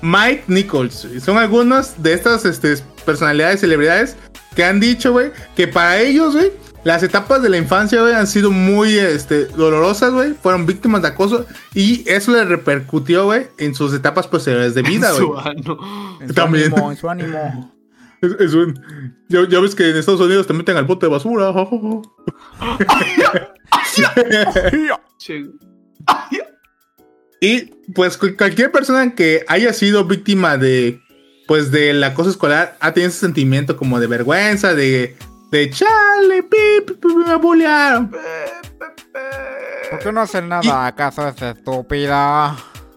[0.03, 1.07] Mike Nichols.
[1.23, 2.75] Son algunos de estas este,
[3.05, 4.17] personalidades, celebridades
[4.55, 8.27] que han dicho, güey, que para ellos, güey, las etapas de la infancia, güey, han
[8.27, 10.33] sido muy este, dolorosas, güey.
[10.33, 15.11] Fueron víctimas de acoso y eso le repercutió, güey, en sus etapas posteriores de vida,
[15.13, 15.23] güey.
[15.23, 16.19] Su ano.
[16.21, 16.73] En su También.
[16.73, 17.75] ánimo, en su ánimo.
[18.23, 18.79] Es, es un-
[19.31, 21.55] ya, ya ves que en Estados Unidos te meten al bote de basura.
[27.41, 31.01] Y pues cu- cualquier persona que haya sido víctima de
[31.47, 35.17] pues del acoso escolar ha tenido ese sentimiento como de vergüenza, de
[35.51, 38.11] de chale, pip, pip, me bullearon.
[39.91, 40.87] ¿Por qué no hacen nada?
[40.87, 42.57] ¿Acaso es estúpida?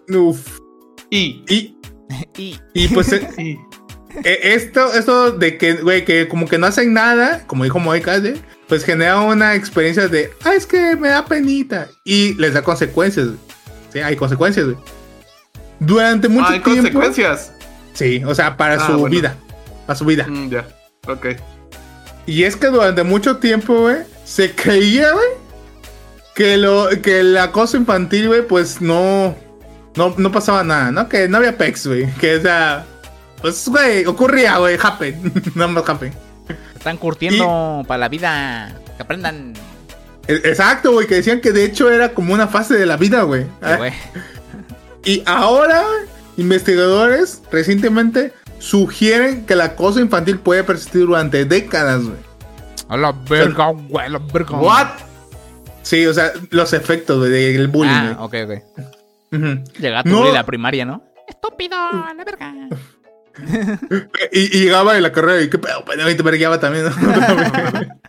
[0.09, 0.59] Uf.
[1.09, 1.43] Y.
[1.49, 1.77] Y,
[2.37, 3.57] Y y pues eh, y-
[4.23, 8.17] eh, esto, esto de que, güey, que como que no hacen nada, como dijo Moika,
[8.17, 8.35] ¿eh?
[8.67, 11.87] pues genera una experiencia de, ah, es que me da penita.
[12.03, 13.29] Y les da consecuencias.
[13.93, 14.77] Sí, hay consecuencias, güey.
[15.79, 16.81] Durante mucho Hay tiempo.
[16.81, 17.51] consecuencias.
[17.93, 19.09] Sí, o sea, para Ah, su bueno.
[19.15, 19.35] vida.
[19.85, 20.25] Para su vida.
[20.27, 20.65] Mm, ya.
[21.07, 21.27] Ok.
[22.25, 25.27] Y es que durante mucho tiempo, güey, se creía, güey,
[26.35, 29.35] que, lo, que el acoso infantil, güey, pues no,
[29.95, 31.07] no, no pasaba nada, ¿no?
[31.09, 32.11] Que no había pex, güey.
[32.13, 32.85] Que, o sea,
[33.41, 35.31] pues, güey, ocurría, güey, happen.
[35.55, 36.13] Nada más happen.
[36.75, 38.73] están curtiendo para la vida.
[38.95, 39.53] Que aprendan.
[40.27, 43.23] E- Exacto, güey, que decían que de hecho era como una fase de la vida,
[43.23, 43.43] güey.
[43.61, 43.93] Eh, güey.
[45.05, 45.83] Y ahora,
[46.37, 52.15] investigadores recientemente sugieren que el acoso infantil puede persistir durante décadas, güey.
[52.87, 54.57] A la verga, güey, a la verga.
[54.57, 54.87] What?
[55.81, 58.51] Sí, o sea, los efectos, güey, del bullying, Ah, ok, ok.
[59.33, 59.63] Ujú.
[59.79, 60.31] Llega a tu No.
[60.31, 61.03] la primaria, ¿no?
[61.27, 62.53] Estúpido, a la verga.
[64.31, 66.85] Y, y llegaba de la carrera y qué pedo, pendejo, y te vergueaba también.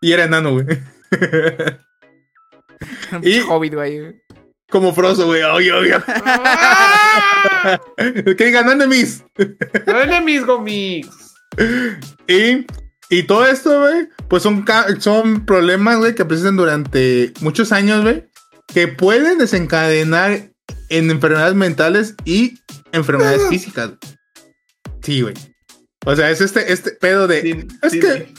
[0.00, 0.66] y era enano, güey.
[3.22, 4.14] Y- Hobbit, güey.
[4.68, 5.42] Como Frozo, güey.
[5.44, 5.94] Oye, oye.
[8.36, 9.24] que digan enemies.
[9.86, 11.08] Enemies Gomix.
[12.26, 12.66] Y,
[13.08, 14.64] y todo esto, güey, pues son,
[14.98, 18.26] son problemas, güey, que persisten durante muchos años, güey,
[18.66, 20.50] que pueden desencadenar
[20.88, 22.58] en enfermedades mentales y
[22.92, 23.92] enfermedades físicas.
[25.02, 25.34] Sí, güey.
[26.04, 27.42] O sea, es este, este pedo de...
[27.42, 28.34] Sí, es sí, que...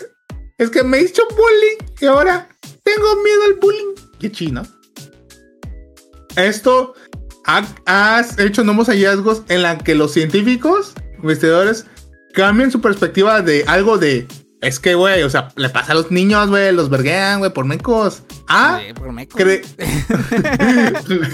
[0.58, 0.64] sí.
[0.64, 2.48] Es que me hizo bullying y ahora
[2.84, 3.94] tengo miedo al bullying.
[4.20, 4.64] Qué chino.
[6.36, 6.94] Esto
[7.46, 11.86] ha, has hecho nuevos hallazgos en la que los científicos, investigadores,
[12.34, 14.28] cambian su perspectiva de algo de.
[14.60, 17.66] Es que, güey, o sea, le pasa a los niños, güey, los verguean, güey, por
[17.66, 18.24] mecos.
[18.48, 19.38] Ah, Eh, por meco.
[19.38, 19.64] cre-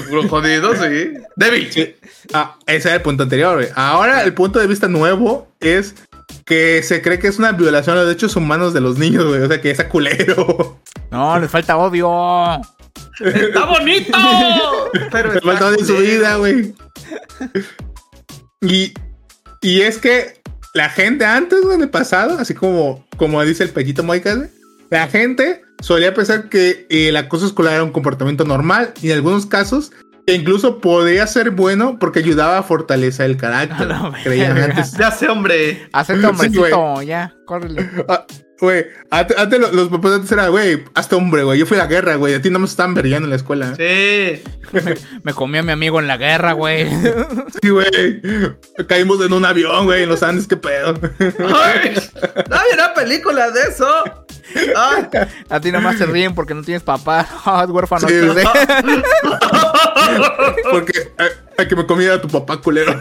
[0.10, 1.14] Puro jodido, sí.
[1.38, 1.72] Débil.
[1.72, 1.96] Sí.
[2.34, 3.70] Ah, ese era el punto anterior, güey.
[3.76, 5.96] Ahora el punto de vista nuevo es
[6.46, 9.42] que se cree que es una violación a los derechos humanos de los niños, güey.
[9.42, 10.80] O sea, que es a culero.
[11.12, 12.10] No, les falta odio.
[13.20, 14.18] ¡Está bonito!
[15.12, 16.74] Pero Le está faltó de su vida, güey.
[18.62, 18.94] Y,
[19.62, 20.42] y es que
[20.74, 24.50] la gente antes, güey, en el pasado, así como, como dice el Pellito Moicas, güey,
[24.90, 29.46] la gente solía pensar que el acoso escolar era un comportamiento normal y en algunos
[29.46, 29.92] casos
[30.26, 33.92] que incluso podía ser bueno porque ayudaba a fortalecer el carácter.
[33.92, 34.76] A la creían verga.
[34.78, 34.94] antes.
[34.98, 35.88] Ya sé, hombre.
[35.92, 37.90] Hacete Sí, hombrecito, ya, córrele.
[38.64, 41.60] Ah, Güey, antes, antes los, los papás antes era, güey, hazte hombre, güey.
[41.60, 42.34] Yo fui a la guerra, güey.
[42.34, 43.76] A ti no me estaban vergueando en la escuela.
[43.76, 44.42] Sí.
[45.24, 46.88] Me comió a mi amigo en la guerra, güey.
[47.62, 48.22] Sí, güey.
[48.88, 50.94] Caímos en un avión, güey, en los Andes, qué pedo.
[51.20, 51.96] ¡Ay!
[52.50, 53.88] ¡No hay una película de eso!
[54.76, 55.08] ¡Ay!
[55.50, 57.28] A ti nomás se ríen porque no tienes papá.
[57.46, 58.08] Ah, es huérfano.
[58.08, 58.16] Sí.
[60.72, 63.00] Porque ay, ay, que me comiera tu papá culero.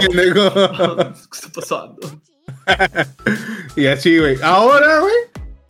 [0.00, 0.52] Pendejo.
[0.96, 2.20] ¿Qué está pasando?
[3.76, 4.38] y así, güey.
[4.42, 5.14] Ahora, güey,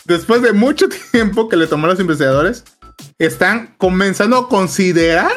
[0.04, 2.64] después de mucho tiempo que le tomaron los investigadores,
[3.18, 5.30] están comenzando a considerar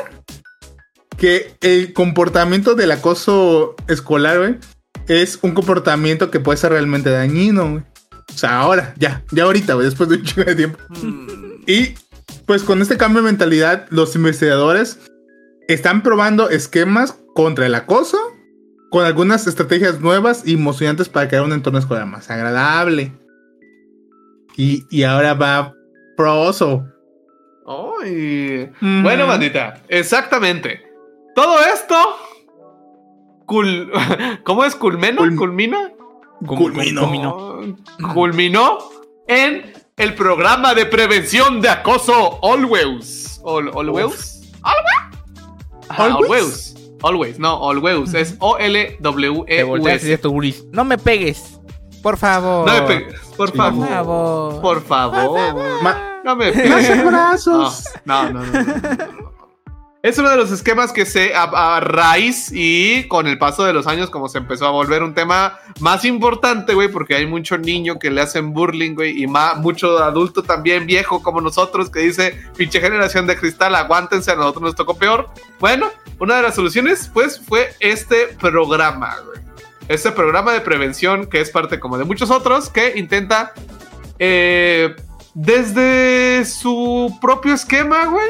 [1.17, 4.57] que el comportamiento del acoso escolar, güey,
[5.07, 7.83] es un comportamiento que puede ser realmente dañino, güey.
[8.33, 10.79] O sea, ahora, ya, ya ahorita, güey, después de un chingo de tiempo.
[11.67, 11.95] Y
[12.45, 14.99] pues con este cambio de mentalidad, los investigadores
[15.67, 18.17] están probando esquemas contra el acoso
[18.89, 23.13] con algunas estrategias nuevas y emocionantes para crear un entorno escolar más agradable.
[24.57, 25.73] Y, y ahora va
[26.17, 26.85] pro oso.
[27.67, 28.63] Ay.
[28.81, 29.01] Ujú.
[29.03, 30.81] Bueno, bandita, exactamente.
[31.35, 31.95] Todo esto.
[33.45, 33.91] Cul...
[34.43, 34.75] ¿Cómo es?
[34.75, 35.21] ¿Culmeno?
[35.21, 35.91] Culm- ¿Culmina?
[36.45, 37.01] Culminó.
[37.01, 37.35] culminó.
[37.35, 38.77] Oh, Culminó
[39.27, 43.41] en el programa de prevención de acoso Always.
[43.45, 44.51] Al- ¿Always?
[44.61, 45.89] ¿Always?
[45.89, 46.75] ¿Always?
[47.01, 47.39] Always.
[47.39, 48.13] No, Always.
[48.13, 50.19] Es Te volteas y O-L-W-E-U-S.
[50.71, 51.59] No me pegues.
[52.01, 52.65] Por favor.
[52.65, 53.87] No me pegues, por favor.
[53.87, 54.61] Por favor.
[54.61, 55.83] Por favor.
[56.23, 57.05] No me Más pegues.
[58.05, 58.51] no, no, no.
[60.01, 63.85] Es uno de los esquemas que se a, raíz y con el paso de los
[63.85, 67.99] años como se empezó a volver un tema más importante, güey, porque hay mucho niño
[67.99, 72.39] que le hacen burling, güey, y ma- mucho adulto también viejo como nosotros que dice,
[72.55, 75.31] pinche generación de cristal, aguántense, a nosotros nos tocó peor.
[75.59, 79.39] Bueno, una de las soluciones, pues, fue este programa, güey.
[79.89, 83.51] Este programa de prevención que es parte como de muchos otros que intenta
[84.17, 84.95] eh,
[85.33, 88.27] desde su propio esquema, güey.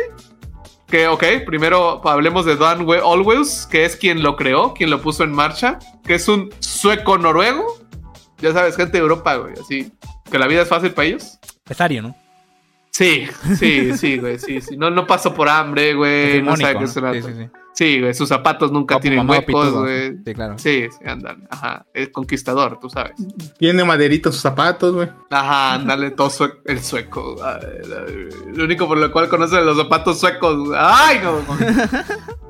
[0.90, 5.02] Que, ok, primero hablemos de Dan We- Always, que es quien lo creó, quien lo
[5.02, 7.64] puso en marcha, que es un sueco noruego.
[8.40, 9.92] Ya sabes, gente de Europa, güey, así.
[10.32, 11.38] Que la vida es fácil para ellos.
[11.64, 12.16] Pesario, ¿no?
[12.92, 13.28] Sí,
[13.58, 14.76] sí, sí, güey, sí, sí.
[14.78, 16.42] No, no pasó por hambre, güey.
[16.42, 17.14] No sabe qué ¿no?
[17.14, 17.50] Sí, sí, sí.
[17.74, 19.80] Sí, güey, sus zapatos nunca Como tienen huecos, pitudo.
[19.84, 20.18] güey.
[20.26, 20.58] Sí, claro.
[20.60, 21.48] Sí, sí, andan.
[21.50, 21.86] Ajá.
[21.94, 23.14] Es conquistador, tú sabes.
[23.58, 25.08] Tiene maderito sus zapatos, güey.
[25.30, 27.38] Ajá, ándale, todo sue- el sueco.
[27.42, 30.70] Ay, ay, Lo único por lo cual conocen los zapatos suecos.
[30.76, 31.40] Ay, no.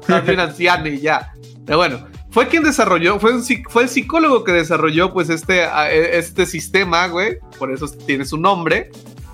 [0.01, 1.31] Estás bien anciano y ya.
[1.65, 5.63] Pero bueno, fue quien desarrolló, fue, un psic- fue el psicólogo que desarrolló pues este,
[5.65, 7.37] a- este sistema, güey.
[7.59, 8.89] Por eso tiene su nombre.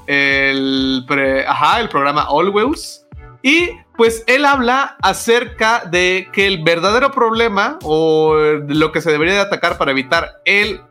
[0.07, 3.04] El, pre- ajá, el programa Always.
[3.45, 8.33] Y pues él habla acerca de que el verdadero problema o
[8.67, 10.81] lo que se debería de atacar para evitar el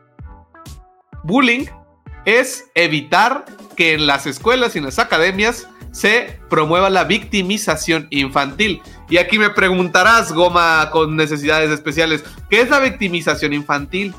[1.23, 1.65] bullying
[2.23, 3.43] es evitar
[3.75, 8.81] que en las escuelas y en las academias se promueva la victimización infantil.
[9.09, 14.15] Y aquí me preguntarás, Goma con necesidades especiales, ¿qué es la victimización infantil?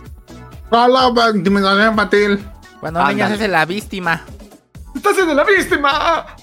[0.68, 2.45] Hola, intimidación infantil.
[2.80, 4.26] Cuando un niño se la víctima.
[4.95, 6.37] ¡Estás siendo la víctima!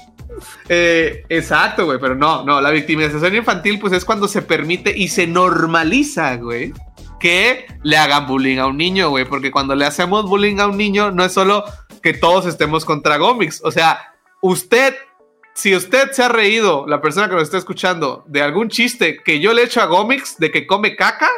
[0.69, 5.07] Eh, exacto, güey, pero no, no, la victimización infantil pues es cuando se permite y
[5.07, 6.73] se normaliza, güey,
[7.19, 10.77] que le hagan bullying a un niño, güey, porque cuando le hacemos bullying a un
[10.77, 11.63] niño no es solo
[12.01, 14.95] que todos estemos contra Gomix, o sea, usted,
[15.53, 19.39] si usted se ha reído, la persona que nos está escuchando, de algún chiste que
[19.39, 21.29] yo le he hecho a Gomix de que come caca,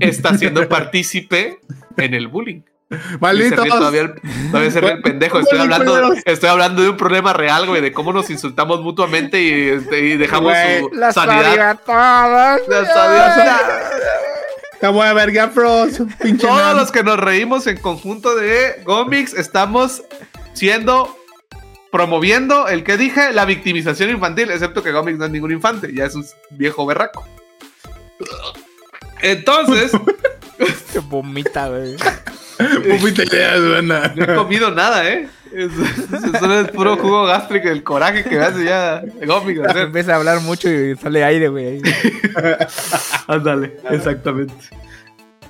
[0.00, 1.60] está siendo partícipe
[1.96, 2.62] en el bullying.
[3.50, 4.14] Se ríe Todavía, el-
[4.50, 5.38] todavía se ríe el pendejo.
[5.40, 9.68] Estoy hablando, estoy hablando de un problema real, güey, de cómo nos insultamos mutuamente y,
[9.68, 11.78] este, y dejamos Güey, su Las sanidad.
[11.84, 12.60] todas.
[12.68, 13.90] la sanidad-
[14.80, 15.98] Te voy a ver, Gafros.
[16.22, 20.02] Pinche Todos los que nos reímos en conjunto de Gomix estamos
[20.54, 21.14] siendo
[21.92, 26.04] promoviendo el que dije, la victimización infantil, excepto que Gomix no es ningún infante, ya
[26.04, 27.26] es un viejo berraco.
[29.20, 29.92] Entonces,
[30.92, 31.96] Que vomita, güey.
[32.96, 33.24] Pupita
[34.14, 35.28] no he comido nada, ¿eh?
[35.52, 35.70] Es,
[36.12, 39.76] eso es puro jugo gástrico, el coraje que me hace ya hacer.
[39.78, 41.80] Empieza a hablar mucho y sale aire, güey.
[43.26, 44.54] Ándale, exactamente.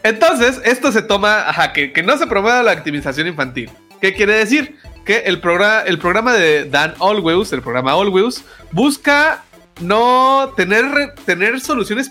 [0.02, 3.70] Entonces, esto se toma, ajá, que, que no se promueva la victimización infantil.
[4.00, 4.76] ¿Qué quiere decir?
[5.04, 9.42] Que el, programa el programa de Dan Always, el programa Always, busca
[9.80, 12.10] no tener, tener soluciones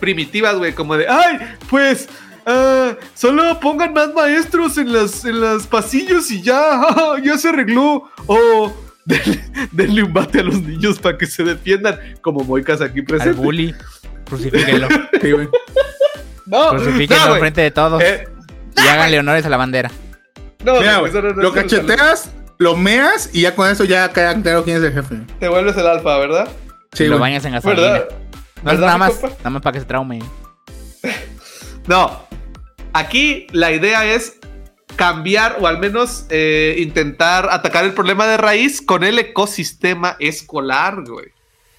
[0.00, 1.38] primitivas, güey, como de, ay,
[1.70, 2.08] pues,
[2.46, 6.80] ah, solo pongan más maestros en las, en los pasillos y ya,
[7.24, 8.10] ya se arregló.
[8.26, 8.72] O
[9.04, 13.04] denle, denle un bate a los niños para que se defiendan, como Moicas aquí Al
[13.06, 13.40] presente.
[13.40, 13.74] bully.
[14.26, 14.88] Crucifíquenlo.
[15.20, 15.32] Sí.
[16.46, 17.34] No, Crucifíquenlo no, güey.
[17.38, 18.02] enfrente de todos.
[18.02, 18.28] Eh,
[18.76, 19.90] y háganle honores a la bandera.
[20.64, 24.76] no, Mira, no lo cacheteas, lo meas y ya con eso ya queda claro quién
[24.78, 25.16] es el jefe.
[25.40, 26.48] Te vuelves el alfa, ¿verdad?
[26.92, 27.80] Sí, y lo bañas en gasolina.
[27.82, 28.08] ¿Verdad?
[28.62, 29.28] No es ¿Verdad, nada más, compa?
[29.38, 30.22] nada más para que se traume.
[31.86, 32.26] No.
[32.92, 34.38] Aquí la idea es
[34.96, 41.02] cambiar o al menos eh, intentar atacar el problema de raíz con el ecosistema escolar,
[41.04, 41.26] güey.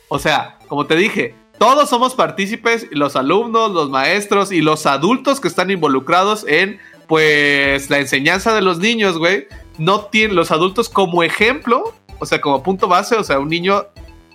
[0.09, 5.39] O sea, como te dije, todos somos partícipes, los alumnos, los maestros y los adultos
[5.39, 9.47] que están involucrados en, pues, la enseñanza de los niños, güey.
[9.77, 13.85] No tienen los adultos como ejemplo, o sea, como punto base, o sea, un niño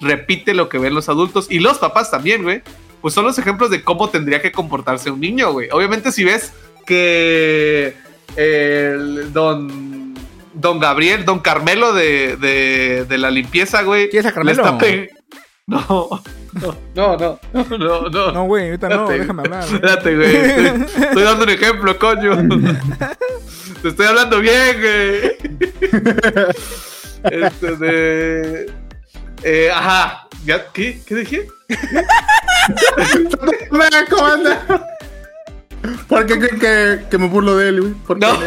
[0.00, 2.62] repite lo que ven los adultos y los papás también, güey.
[3.00, 5.68] Pues son los ejemplos de cómo tendría que comportarse un niño, güey.
[5.72, 6.52] Obviamente, si ves
[6.86, 7.94] que
[8.36, 10.14] el don,
[10.54, 14.08] don Gabriel, don Carmelo de, de, de la limpieza, güey.
[14.10, 14.62] ¿Quién es le Carmelo?
[14.62, 15.10] está pe-
[15.66, 15.78] No,
[16.94, 18.32] no, no, no, no, no.
[18.32, 19.18] No, güey, ahorita no, Espérate.
[19.20, 19.62] déjame hablar.
[19.64, 19.74] güey.
[19.74, 20.36] Espérate, güey.
[20.36, 22.36] Estoy, estoy dando un ejemplo, coño.
[23.82, 25.36] Te estoy hablando bien, güey.
[27.30, 28.72] Este de.
[29.42, 30.28] Eh, ajá.
[30.44, 30.66] ¿Ya?
[30.72, 31.00] ¿Qué?
[31.06, 31.48] ¿Qué dije?
[34.10, 34.86] ¿cómo anda?
[36.08, 37.92] ¿Por qué creen que, que me burlo de él, güey?
[38.06, 38.26] ¿Por qué?
[38.26, 38.38] No.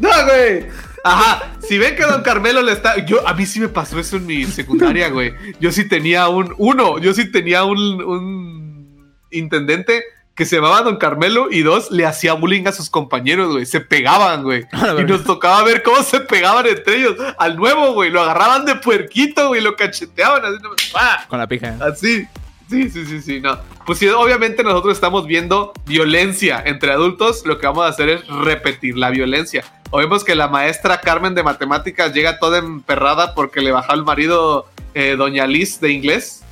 [0.00, 0.66] No, güey.
[1.04, 1.56] Ajá.
[1.60, 3.04] Si ven que Don Carmelo le está.
[3.04, 5.34] Yo, a mí sí me pasó eso en mi secundaria, güey.
[5.60, 6.54] Yo sí tenía un.
[6.58, 10.02] Uno, yo sí tenía un, un intendente
[10.38, 13.66] que se llamaba Don Carmelo y dos, le hacía bullying a sus compañeros, güey.
[13.66, 14.64] Se pegaban, güey.
[15.00, 17.16] y nos tocaba ver cómo se pegaban entre ellos.
[17.38, 20.92] Al nuevo, güey, lo agarraban de puerquito, güey, lo cacheteaban así.
[20.92, 21.26] ¡pah!
[21.26, 21.76] Con la pija.
[21.80, 22.24] Así.
[22.70, 23.58] Sí, sí, sí, sí, no.
[23.84, 28.28] Pues sí, obviamente nosotros estamos viendo violencia entre adultos, lo que vamos a hacer es
[28.28, 29.64] repetir la violencia.
[29.90, 34.04] O vemos que la maestra Carmen de matemáticas llega toda emperrada porque le bajó el
[34.04, 36.44] marido eh, Doña Liz de inglés.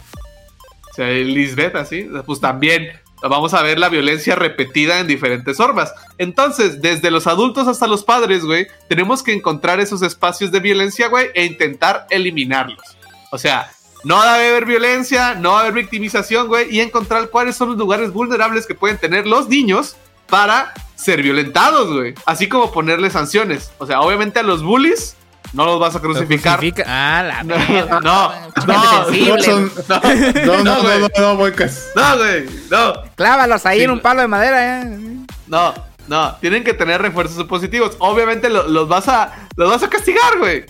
[0.91, 2.09] O sea, Lisbeth, así.
[2.27, 2.91] Pues también
[3.23, 5.93] vamos a ver la violencia repetida en diferentes formas.
[6.19, 11.09] Entonces, desde los adultos hasta los padres, güey, tenemos que encontrar esos espacios de violencia,
[11.09, 12.85] güey, e intentar eliminarlos.
[13.31, 13.71] O sea,
[14.05, 17.79] no debe haber violencia, no va a haber victimización, güey, y encontrar cuáles son los
[17.79, 19.97] lugares vulnerables que pueden tener los niños
[20.29, 22.15] para ser violentados, güey.
[22.25, 23.73] Así como ponerle sanciones.
[23.79, 25.16] O sea, obviamente a los bullies
[25.53, 26.59] no los vas a crucificar.
[26.59, 28.01] Crucifica- Ah, la No, mierda.
[28.01, 28.33] no,
[28.67, 31.01] no, No, son- no, no, no, güey.
[31.01, 31.89] no, no, no, boicas.
[31.95, 32.93] no, güey, no.
[33.15, 34.99] Clávalos ahí Sí, en un palo de madera, eh.
[35.47, 35.75] No,
[36.09, 37.97] no, tienen que tener refuerzos positivos.
[37.99, 40.65] Obviamente lo- los vas a los vas a castigar, güey.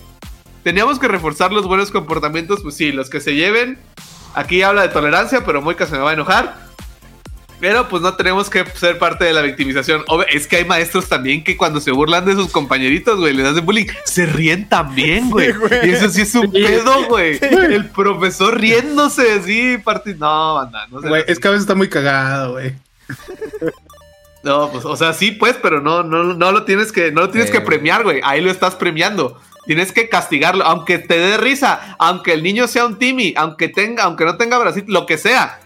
[0.63, 3.79] Teníamos que reforzar los buenos comportamientos, pues sí, los que se lleven.
[4.35, 6.66] Aquí habla de tolerancia, pero Moika se me va a enojar.
[7.59, 10.03] Pero pues no tenemos que ser parte de la victimización.
[10.31, 13.65] Es que hay maestros también que cuando se burlan de sus compañeritos, güey, les hacen
[13.65, 15.51] bullying, se ríen también, güey.
[15.83, 17.39] y eso sí es un pedo, güey.
[17.41, 21.07] El profesor riéndose así, parti- No, banda, no sé.
[21.09, 22.73] Güey, es que a veces está muy cagado, güey.
[24.43, 27.29] No, pues, o sea, sí, pues, pero no, no, no lo tienes que, no lo
[27.31, 28.21] tienes que premiar, güey.
[28.23, 29.41] Ahí lo estás premiando.
[29.65, 34.03] Tienes que castigarlo, aunque te dé risa, aunque el niño sea un Timmy, aunque tenga,
[34.03, 35.59] aunque no tenga bracito, lo que sea.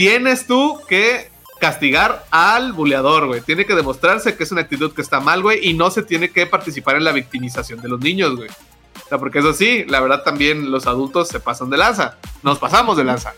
[0.00, 1.30] Tienes tú que
[1.60, 3.42] castigar al buleador, güey.
[3.42, 6.30] Tiene que demostrarse que es una actitud que está mal, güey, y no se tiene
[6.30, 8.48] que participar en la victimización de los niños, güey.
[8.48, 12.16] O sea, porque eso sí, la verdad también los adultos se pasan de lanza.
[12.42, 13.34] Nos pasamos de lanza.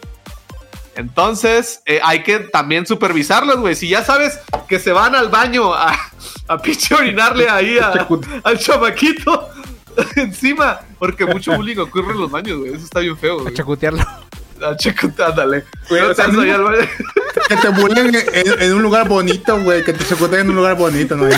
[0.95, 3.75] Entonces, eh, hay que también supervisarlos, güey.
[3.75, 4.39] Si ya sabes
[4.69, 5.99] que se van al baño a,
[6.47, 8.07] a pinche orinarle ahí a-
[8.45, 9.49] al chamaquito
[10.17, 12.75] encima, porque mucho bullying ocurre en los baños, güey.
[12.75, 13.55] Eso está bien feo, A güey.
[13.55, 14.05] chacutearlo.
[14.63, 14.77] A.
[15.89, 16.89] Güey, o sea, no- al.
[17.49, 19.83] Que te bullen en, en un lugar bonito, güey.
[19.85, 21.29] Que te chacoteen en un lugar bonito, ¿no?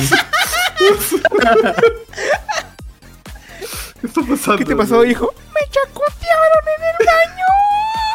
[4.00, 4.58] ¿Qué está pasando?
[4.58, 5.12] ¿Qué te pasó, güey?
[5.12, 5.32] hijo?
[5.54, 7.46] Me chacutearon en el baño.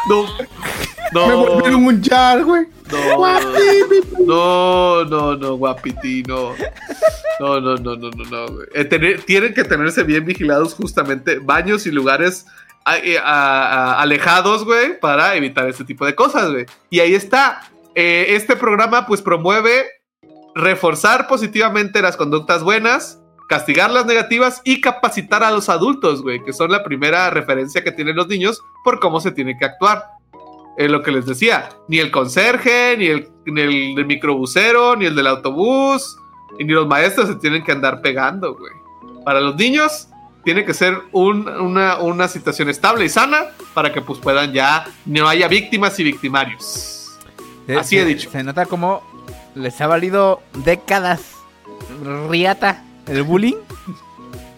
[0.08, 0.22] No.
[1.26, 1.46] Me No.
[1.46, 2.66] volvieron un jar, güey.
[2.92, 3.28] No.
[4.26, 6.54] No, no, no, guapiti, no.
[7.40, 8.66] No, no, no, no, no, no, güey.
[8.74, 12.46] Eh, tener- tienen que tenerse bien vigilados justamente baños y lugares
[13.02, 16.66] eh, alejados, güey, para evitar este tipo de cosas, güey.
[16.88, 17.70] Y ahí está.
[17.94, 19.86] Eh, este programa, pues, promueve
[20.54, 26.52] reforzar positivamente las conductas buenas, castigar las negativas y capacitar a los adultos, güey, que
[26.52, 30.04] son la primera referencia que tienen los niños por cómo se tiene que actuar.
[30.76, 35.06] Es lo que les decía, ni el conserje, ni el, ni el del microbusero, ni
[35.06, 36.16] el del autobús,
[36.58, 38.72] y ni los maestros se tienen que andar pegando, güey.
[39.24, 40.08] Para los niños
[40.44, 44.86] tiene que ser un- una, una situación estable y sana para que pues puedan ya
[45.06, 47.18] no haya víctimas y victimarios.
[47.66, 48.30] Se- Así he dicho.
[48.30, 49.02] Se nota como
[49.54, 51.20] les ha valido décadas
[52.28, 53.56] riata el bullying.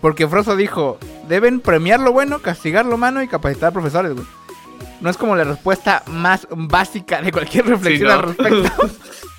[0.00, 4.26] Porque Froso dijo, deben premiar lo bueno, castigar lo malo y capacitar a profesores, güey.
[5.00, 8.14] No es como la respuesta más básica de cualquier reflexión ¿no?
[8.14, 8.90] al respecto.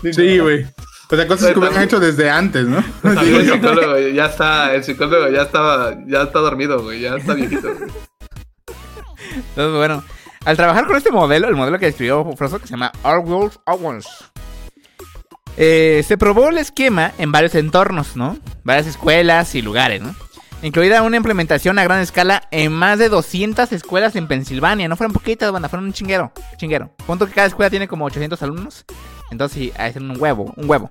[0.14, 0.66] Sí, güey.
[1.14, 2.84] O sea, cosas que hubieran hecho desde antes, ¿no?
[3.04, 7.36] También el psicólogo ya está, el psicólogo ya estaba, ya está dormido, güey, ya está
[7.36, 7.72] viejito.
[7.72, 7.92] güey.
[9.36, 10.04] Entonces, bueno,
[10.44, 13.54] al trabajar con este modelo, el modelo que describió Froso, que se llama Our World
[13.68, 14.08] Owens,
[15.56, 18.36] eh, se probó el esquema en varios entornos, ¿no?
[18.64, 20.16] Varias escuelas y lugares, ¿no?
[20.64, 24.88] Incluida una implementación a gran escala en más de 200 escuelas en Pensilvania.
[24.88, 26.32] No fueron poquitas, banda, fueron un chinguero.
[26.58, 26.90] Chinguero.
[27.06, 28.86] Punto que cada escuela tiene como 800 alumnos.
[29.34, 30.90] Entonces, sí, hacen un huevo, un huevo.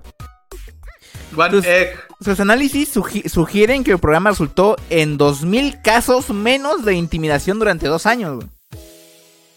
[1.35, 1.97] One egg.
[2.21, 7.87] Sus análisis sugi- sugieren que el programa resultó en 2.000 casos menos de intimidación durante
[7.87, 8.47] dos años, güey.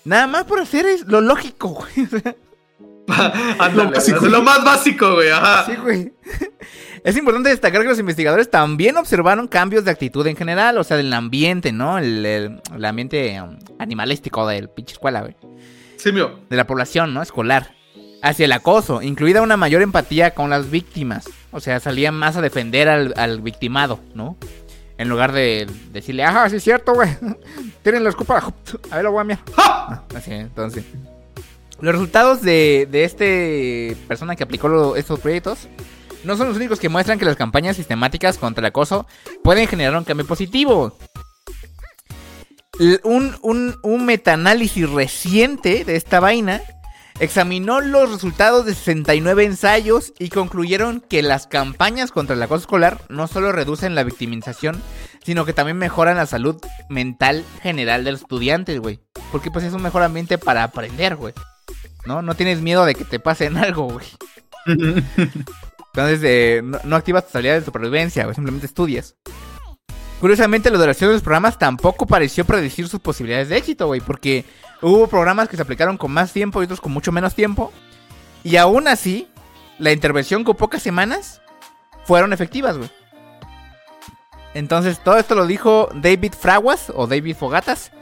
[0.04, 2.08] Nada más por hacer es lo lógico, güey.
[3.58, 5.66] Ándale, es lo más básico, güey, ajá.
[5.66, 6.12] Sí, güey.
[7.04, 10.96] Es importante destacar que los investigadores también observaron cambios de actitud en general, o sea,
[10.96, 11.98] del ambiente, ¿no?
[11.98, 15.36] El, el- el ambiente um, animalístico del pinche escuela, güey.
[15.98, 16.40] Simio.
[16.50, 17.22] De la población, ¿no?
[17.22, 17.75] Escolar.
[18.26, 21.28] Hacia el acoso, incluida una mayor empatía con las víctimas.
[21.52, 24.36] O sea, salían más a defender al, al victimado, ¿no?
[24.98, 27.08] En lugar de decirle, ajá, sí es cierto, güey.
[27.84, 28.52] Tienen la escopa.
[28.90, 29.44] A ver, lo voy a mirar.
[29.54, 30.02] ¡Ja!
[30.14, 30.84] Así, entonces.
[31.80, 35.68] Los resultados de, de este persona que aplicó lo- estos proyectos
[36.24, 39.06] no son los únicos que muestran que las campañas sistemáticas contra el acoso
[39.44, 40.96] pueden generar un cambio positivo.
[43.04, 46.60] Un, un, un metaanálisis reciente de esta vaina
[47.18, 53.00] examinó los resultados de 69 ensayos y concluyeron que las campañas contra el acoso escolar
[53.08, 54.80] no solo reducen la victimización,
[55.24, 56.56] sino que también mejoran la salud
[56.88, 59.00] mental general de los estudiantes, güey.
[59.32, 61.34] Porque pues es un mejor ambiente para aprender, güey.
[62.04, 62.22] ¿No?
[62.22, 64.06] No tienes miedo de que te pasen algo, güey.
[64.66, 68.34] Entonces, eh, no, no activas tus habilidades de supervivencia, güey.
[68.34, 69.16] Simplemente estudias.
[70.20, 74.00] Curiosamente, la duración de los programas tampoco pareció predecir sus posibilidades de éxito, güey.
[74.00, 74.44] Porque
[74.82, 77.72] hubo programas que se aplicaron con más tiempo y otros con mucho menos tiempo.
[78.44, 79.28] Y aún así,
[79.78, 81.40] la intervención con pocas semanas
[82.04, 82.90] fueron efectivas, güey.
[84.54, 87.92] Entonces, todo esto lo dijo David Fraguas o David Fogatas,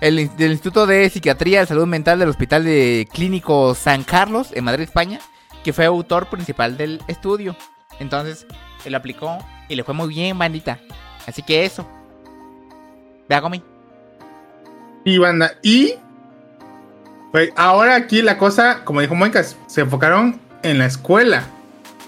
[0.00, 4.62] el, del Instituto de Psiquiatría y Salud Mental del Hospital de Clínico San Carlos en
[4.62, 5.18] Madrid, España,
[5.64, 7.56] que fue autor principal del estudio.
[7.98, 8.46] Entonces,
[8.84, 10.78] él aplicó y le fue muy bien, bandita.
[11.26, 11.84] Así que eso.
[13.28, 13.62] Vea, Gomi.
[15.04, 15.94] Y banda, y
[17.34, 21.42] güey, ahora aquí la cosa, como dijo Mónica, se enfocaron en la escuela.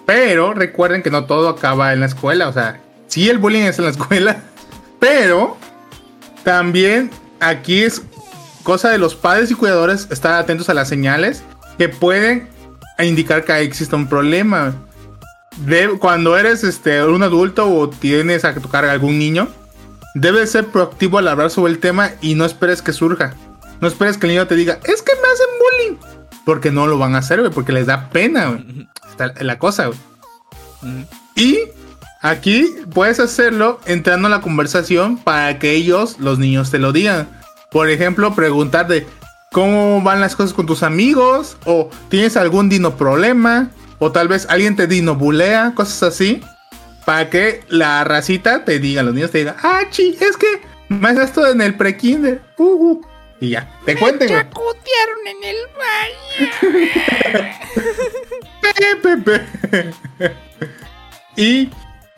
[0.06, 2.48] Pero recuerden que no todo acaba en la escuela.
[2.48, 4.36] O sea, sí el bullying es en la escuela.
[5.00, 5.56] Pero
[6.44, 7.10] también
[7.40, 8.02] aquí es
[8.62, 11.42] cosa de los padres y cuidadores estar atentos a las señales
[11.76, 12.48] que pueden
[13.00, 14.74] indicar que existe un problema.
[15.98, 19.48] Cuando eres este, un adulto o tienes a tu carga algún niño,
[20.18, 23.34] Debes ser proactivo al hablar sobre el tema y no esperes que surja.
[23.80, 26.16] No esperes que el niño te diga, es que me hacen bullying.
[26.44, 28.88] Porque no lo van a hacer, güey, porque les da pena, güey.
[29.08, 29.98] Está la cosa, güey.
[31.34, 31.58] Y
[32.22, 37.28] aquí puedes hacerlo entrando a la conversación para que ellos, los niños, te lo digan.
[37.70, 39.06] Por ejemplo, preguntar de
[39.52, 44.46] cómo van las cosas con tus amigos, o tienes algún dino problema, o tal vez
[44.48, 46.40] alguien te dino bulea, cosas así.
[47.04, 51.08] Para que la racita te diga, los niños te digan, ah, chi, es que me
[51.08, 52.42] haces esto en el pre-kinder.
[52.58, 53.06] Uh, uh".
[53.40, 54.28] Y ya, te cuenten.
[54.28, 54.40] güey.
[54.42, 57.44] Chacotearon en el baño.
[61.36, 61.70] Y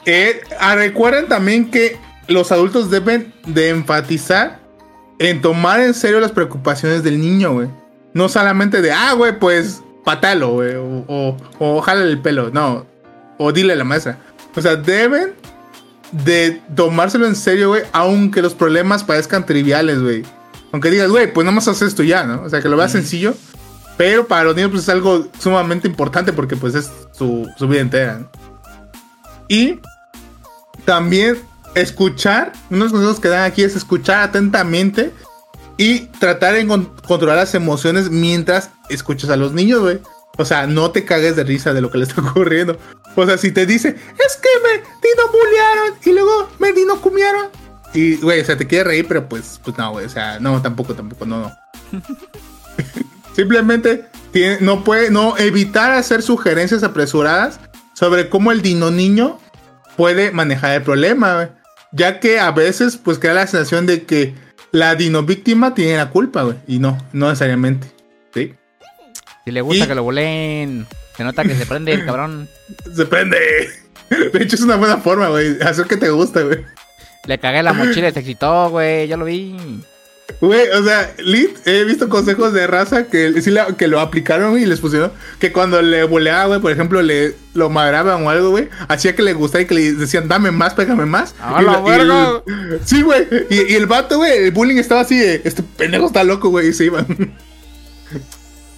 [0.06, 1.98] eh, ah, recuerden también que
[2.28, 4.60] los adultos deben de enfatizar
[5.18, 7.68] en tomar en serio las preocupaciones del niño, güey.
[8.14, 12.86] No solamente de, ah, güey, pues patalo, güey, o, o, o jálale el pelo, no.
[13.38, 14.18] O dile a la maestra.
[14.54, 15.34] O sea, deben
[16.12, 20.24] de tomárselo en serio, güey, aunque los problemas parezcan triviales, güey.
[20.72, 22.42] Aunque digas, güey, pues nada más haces esto ya, ¿no?
[22.42, 23.34] O sea, que lo veas sencillo.
[23.96, 27.80] Pero para los niños pues, es algo sumamente importante porque pues es su, su vida
[27.80, 28.18] entera.
[28.20, 28.30] ¿no?
[29.48, 29.80] Y
[30.84, 31.38] también
[31.74, 35.12] escuchar, unos consejos que dan aquí es escuchar atentamente
[35.76, 40.00] y tratar de con- controlar las emociones mientras escuchas a los niños, güey.
[40.36, 42.78] O sea, no te cagues de risa de lo que le está ocurriendo.
[43.16, 47.46] O sea, si te dice, es que me dino bullearon y luego me dino comieron.
[47.94, 50.06] Y, güey, o sea, te quiere reír, pero pues, pues no, güey.
[50.06, 51.52] O sea, no, tampoco, tampoco, no, no.
[53.34, 57.60] Simplemente tiene- no puede, no evitar hacer sugerencias apresuradas
[57.94, 59.38] sobre cómo el dino niño
[59.96, 61.48] puede manejar el problema, güey.
[61.92, 64.34] Ya que a veces, pues, crea la sensación de que
[64.72, 66.56] la dino víctima tiene la culpa, güey.
[66.66, 67.90] Y no, no necesariamente.
[68.34, 68.54] ¿Sí?
[69.44, 70.86] Si le gusta Y- que lo bolen.
[71.16, 72.48] Se nota que se prende el cabrón.
[72.94, 73.38] Se prende.
[74.10, 75.60] De hecho, es una buena forma, güey.
[75.62, 76.64] Hacer que te guste, güey.
[77.26, 79.06] Le cagué la mochila y se excitó, güey.
[79.08, 79.56] Ya lo vi.
[80.40, 84.58] Güey, o sea, lit, he visto consejos de raza que sí la- que lo aplicaron
[84.58, 85.10] y les pusieron
[85.40, 89.22] que cuando le boleaba, güey, por ejemplo, le lo madraban o algo, güey, hacía que
[89.22, 91.34] le gustara y que le decían, dame más, pégame más.
[91.40, 93.26] ¡A Y la y el- sí, güey.
[93.50, 96.68] Y, y el vato, güey, el bullying estaba así de, este pendejo está loco, güey,
[96.68, 97.06] y se iban.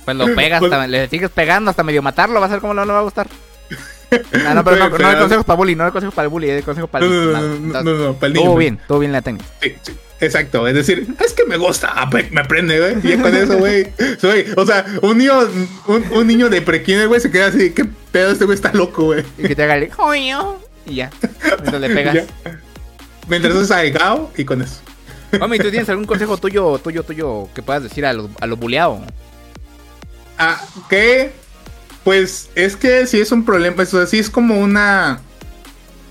[0.04, 2.40] Pues lo pegas, Pues- le sigues pegando hasta medio matarlo.
[2.40, 3.26] Va a ser como no le va a gustar.
[4.44, 6.50] Ah, no, pero no, no hay consejos para bully, no hay consejos para el bully,
[6.50, 8.46] hay consejos para No, el no, no, no, no, no, para niño.
[8.54, 8.58] Pues.
[8.58, 9.44] bien, estuvo bien la técnica.
[9.62, 13.14] Sí, sí, exacto, es decir, es que me gusta, ah, me prende, güey.
[13.14, 13.86] Y con eso, güey.
[14.20, 15.38] soy- O sea, un niño,
[15.86, 19.04] un, un niño de prekinder, güey, se queda así, qué pedo, este güey está loco,
[19.04, 19.22] güey.
[19.38, 20.56] Y que te haga el coño.
[20.86, 21.10] Y ya.
[21.44, 22.14] Entonces le pegas.
[22.16, 22.24] Ya.
[23.28, 24.80] Mientras es aigao y con eso.
[25.38, 28.58] Mami, ¿tú tienes algún consejo tuyo, tuyo, tuyo que puedas decir a los, a los
[28.58, 29.02] buleados?
[30.36, 31.30] Ah, que
[32.04, 35.20] pues es que sí es un problema, eso sí es como una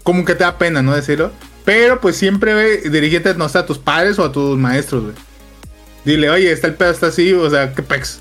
[0.04, 0.96] como que te da pena, ¿no?
[0.96, 1.32] Decirlo.
[1.66, 5.16] Pero pues siempre, güey, dirígete no sé, a tus padres o a tus maestros, güey.
[6.06, 8.20] Dile, oye, está el pedo, está así, o sea, qué pex.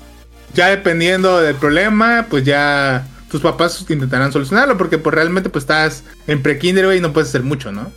[0.53, 6.03] Ya dependiendo del problema, pues ya tus papás intentarán solucionarlo, porque pues realmente pues estás
[6.27, 7.91] en pre-kinder, güey, y no puedes hacer mucho, ¿no?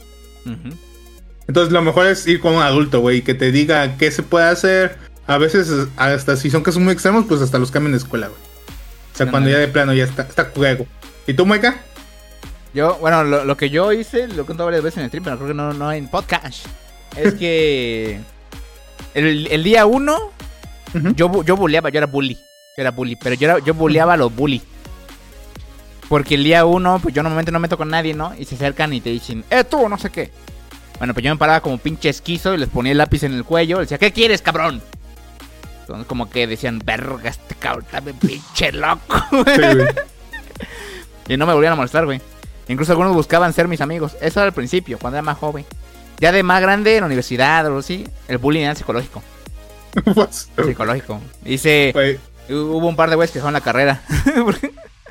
[1.48, 4.46] Entonces lo mejor es ir con un adulto, güey, que te diga qué se puede
[4.46, 4.96] hacer.
[5.26, 8.51] A veces, hasta si son casos muy extremos, pues hasta los cambian de escuela, güey.
[9.24, 10.86] Sea, cuando ya de plano ya está, está juego.
[11.26, 11.80] ¿Y tú, Mueca?
[12.74, 15.24] Yo, bueno, lo, lo que yo hice, lo he contado varias veces en el stream,
[15.24, 16.66] pero creo que no, no en podcast.
[17.16, 18.20] Es que
[19.14, 20.32] el, el día uno,
[21.14, 22.38] yo, yo buleaba, yo era bully.
[22.76, 23.16] Era bully.
[23.16, 24.62] Pero yo, era, yo bulleaba a los bully.
[26.08, 28.34] Porque el día uno, pues yo normalmente no meto con nadie, ¿no?
[28.38, 30.30] Y se acercan y te dicen, eh, tú, no sé qué.
[30.98, 33.44] Bueno, pues yo me paraba como pinche esquizo y les ponía el lápiz en el
[33.44, 33.80] cuello.
[33.80, 34.82] Les decía, ¿qué quieres, cabrón?
[35.82, 37.86] Entonces, como que decían, verga, este cabrón
[38.20, 39.22] pinche loco.
[39.30, 39.88] Sí, güey.
[41.28, 42.20] Y no me volvían a molestar, güey.
[42.68, 44.16] Incluso algunos buscaban ser mis amigos.
[44.20, 45.64] Eso era al principio, cuando era más joven.
[46.18, 49.22] Ya de más grande, en la universidad o así, el bullying era psicológico.
[50.64, 51.20] Psicológico.
[51.42, 52.18] Güey,
[52.48, 54.02] Hubo un par de güeyes que dejaron la carrera.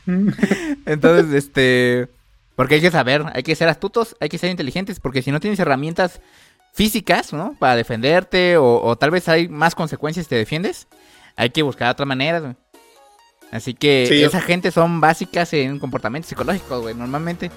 [0.85, 2.07] Entonces, este.
[2.55, 5.39] Porque hay que saber, hay que ser astutos, hay que ser inteligentes, porque si no
[5.39, 6.19] tienes herramientas
[6.73, 7.55] físicas, ¿no?
[7.59, 10.87] Para defenderte, o, o tal vez hay más consecuencias si te defiendes,
[11.35, 12.55] hay que buscar otras maneras, güey.
[13.51, 17.51] Así que Sí, yo- esa gente son básicas en comportamientos psicológicos, güey, normalmente.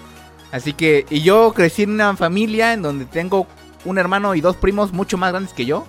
[0.50, 3.46] Así que, y yo crecí en una familia en donde tengo
[3.84, 5.86] un hermano y dos primos mucho más grandes que yo.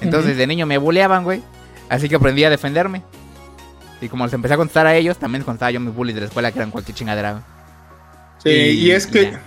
[0.00, 1.42] Entonces, de niño me buleaban, güey.
[1.88, 3.02] Así que aprendí a defenderme.
[4.00, 6.20] Y como les empecé a contar a ellos, también les contaba yo mis bullies de
[6.22, 7.42] la escuela que eran cualquier chingadera, güey.
[8.42, 9.30] Sí, y, Y- es y que.
[9.32, 9.42] ya.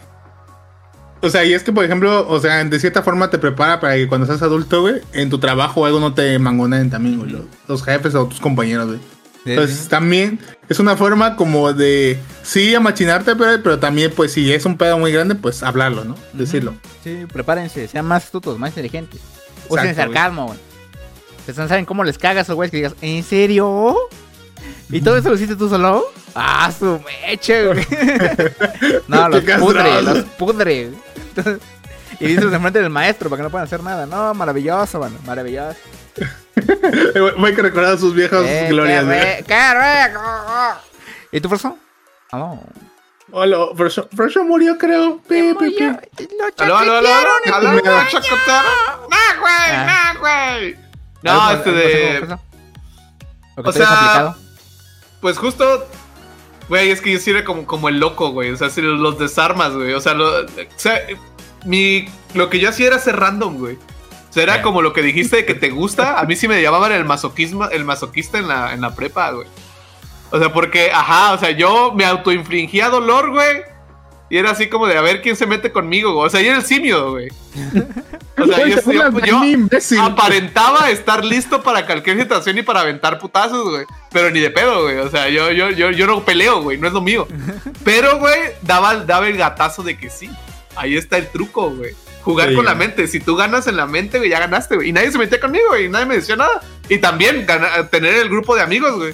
[1.21, 3.95] O sea, y es que, por ejemplo, o sea, de cierta forma te prepara para
[3.95, 7.31] que cuando seas adulto, güey, en tu trabajo o algo no te mangonen también, güey,
[7.31, 8.99] los, los jefes o tus compañeros, güey.
[9.45, 14.65] Entonces, también es una forma como de, sí, amachinarte, pero, pero también, pues, si es
[14.65, 16.15] un pedo muy grande, pues, hablarlo, ¿no?
[16.33, 16.75] Decirlo.
[17.03, 19.19] Sí, prepárense, sean más astutos, más inteligentes.
[19.67, 20.15] Usen Exacto, güey.
[20.15, 20.59] sarcasmo, güey.
[21.39, 23.95] Ustedes no saben cómo les cagas a los güeyes que digas, ¿en serio?
[24.89, 26.05] ¿Y todo eso lo hiciste tú solo?
[26.35, 27.85] Ah, su meche, güey.
[29.07, 30.91] no, los pudre, los pudre.
[31.39, 31.61] Entonces,
[32.19, 34.05] y dices enfrente del maestro para que no puedan hacer nada.
[34.05, 35.77] No, maravilloso, mano, maravilloso.
[37.45, 39.19] Hay que recordar sus viejas Eh, glorias, qué, güey.
[39.19, 40.21] re- qué rico.
[41.31, 41.75] ¿Y tu profesor?
[42.31, 42.59] Oh.
[43.31, 45.19] Hola, Fresh Fresh murió, creo.
[45.27, 45.83] Pi, pi, pi.
[46.57, 48.69] Aló, aló, aló, aló, aló, Me da- aló, chacotero.
[49.09, 49.85] ¡No, güey!
[49.85, 50.75] ¡No, güey!
[51.21, 52.37] No, ¿Algo- este de.
[53.55, 54.35] ¿O que O te hayas sea, aplicado?
[55.21, 55.87] Pues justo.
[56.69, 58.51] Güey, es que yo sí era como, como el loco, güey.
[58.51, 59.93] O sea, si los desarmas, güey.
[59.93, 60.99] O sea, lo, o sea,
[61.65, 63.75] mi, lo que yo hacía era ser random, güey.
[63.75, 64.61] O sea, era Ya.
[64.61, 66.19] como lo que dijiste de que te gusta.
[66.19, 69.47] A mí sí me llamaban el masoquismo, el masoquista en la, en la prepa, güey.
[70.31, 73.61] O sea, porque, ajá, o sea, yo me autoinfligía dolor, güey.
[74.31, 76.27] Y era así como de a ver quién se mete conmigo, güey.
[76.27, 77.29] O sea, yo era el simio, güey.
[78.37, 78.75] O sea, yo,
[79.25, 83.85] yo- yo aparentaba estar listo para cualquier situación y para aventar putazos, güey.
[84.11, 84.97] Pero ni de pedo, güey.
[84.97, 86.77] O sea, yo, yo, yo, yo no peleo, güey.
[86.77, 87.27] No es lo mío.
[87.83, 90.29] Pero, güey, daba, daba el gatazo de que sí.
[90.79, 91.93] Ahí está el truco, güey.
[92.23, 93.07] Jugar Sí, con la mente.
[93.07, 94.89] Si tú ganas en la mente, güey, ya ganaste, güey.
[94.89, 95.85] Y nadie se metía conmigo, güey.
[95.85, 96.61] y Nadie me decía nada.
[96.89, 99.13] Y también gana- tener el grupo de amigos, güey.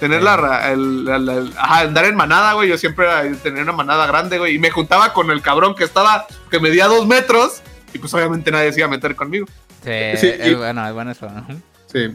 [0.00, 2.68] Tener la, el, la- la- el- ajá, andar en manada, güey.
[2.68, 3.06] Yo siempre
[3.42, 4.54] tener una manada grande, güey.
[4.54, 7.62] Y me juntaba con el cabrón que estaba, que medía dos metros.
[7.94, 9.46] Y pues obviamente nadie se iba a meter conmigo.
[9.84, 11.28] Sí, Sí, es y- bueno, es bueno eso.
[11.28, 11.46] ¿no?
[11.92, 12.10] Sí.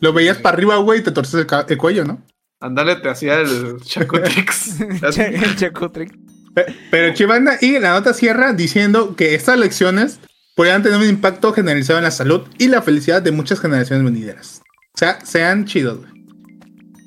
[0.00, 2.20] Lo veías para arriba, güey, y te torces el, el cuello, ¿no?
[2.60, 4.80] Ándale, te hacía el Chacotrix.
[5.18, 6.12] El Chacotrix.
[6.54, 10.20] Pe- Pero Chivanda y la nota cierra diciendo que estas lecciones
[10.56, 14.62] podrían tener un impacto generalizado en la salud y la felicidad de muchas generaciones venideras.
[14.94, 16.10] O sea, sean chidos, güey.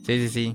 [0.05, 0.53] Sí, sí, sí.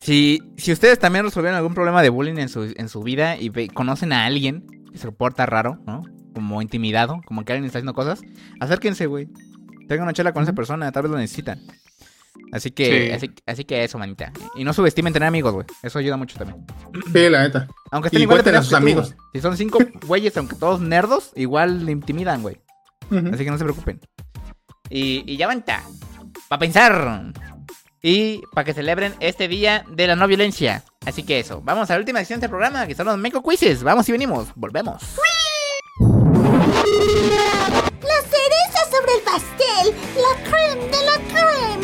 [0.00, 3.48] Si, si ustedes también resolvieron algún problema de bullying en su, en su vida y
[3.48, 6.02] ve- conocen a alguien que se porta raro, ¿no?
[6.34, 8.20] Como intimidado, como que alguien está haciendo cosas,
[8.60, 9.28] acérquense, güey.
[9.88, 11.60] Tengan una charla con esa persona, tal vez lo necesitan.
[12.52, 13.12] Así que, Sí.
[13.12, 14.32] así, así que eso, manita.
[14.56, 15.66] Y no subestimen tener amigos, güey.
[15.82, 16.64] Eso ayuda mucho también.
[17.12, 17.68] Sí, la neta.
[17.90, 19.14] Aunque estén Y igual de a sus tú, amigos.
[19.32, 22.56] Si son cinco güeyes, aunque todos nerdos, igual le intimidan, güey.
[23.10, 24.00] Así que no se preocupen.
[24.88, 25.82] Y, y ya vanta.
[26.48, 27.32] Para pensar.
[28.02, 30.84] Y para que celebren este día de la no violencia.
[31.06, 31.60] Así que eso.
[31.62, 33.82] Vamos a la última sección del programa, que son los Meco Quizzes.
[33.82, 34.48] Vamos y venimos.
[34.54, 35.02] Volvemos.
[38.02, 41.83] La cereza sobre el pastel, la creme de la creme.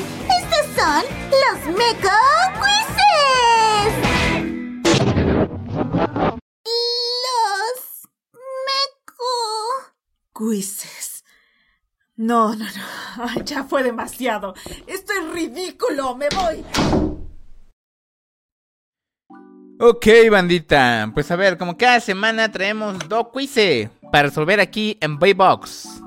[0.81, 2.09] Son los Meco.
[7.27, 8.09] Los
[8.67, 9.33] Meco.
[10.35, 11.23] Quizzes.
[12.17, 13.45] No, no, no.
[13.45, 14.55] Ya fue demasiado.
[14.87, 16.17] Esto es ridículo.
[16.17, 16.65] Me voy.
[19.81, 21.11] Ok, bandita.
[21.13, 26.01] Pues a ver, como cada semana traemos dos quizzes para resolver aquí en Baybox.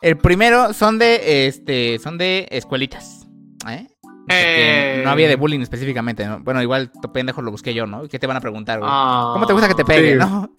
[0.00, 1.98] El primero son de este.
[1.98, 3.19] son de escuelitas.
[3.68, 3.86] ¿Eh?
[4.28, 5.00] Eh.
[5.04, 6.40] No había de bullying específicamente, ¿no?
[6.40, 8.06] Bueno, igual tu pendejo lo busqué yo, ¿no?
[8.08, 8.90] ¿Qué te van a preguntar, güey?
[8.92, 9.30] Ah.
[9.32, 10.18] ¿Cómo te gusta que te pegue, Sí.
[10.18, 10.50] no?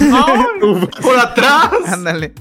[0.00, 0.44] Ay,
[1.02, 1.70] por atrás.
[1.86, 2.32] Ándale.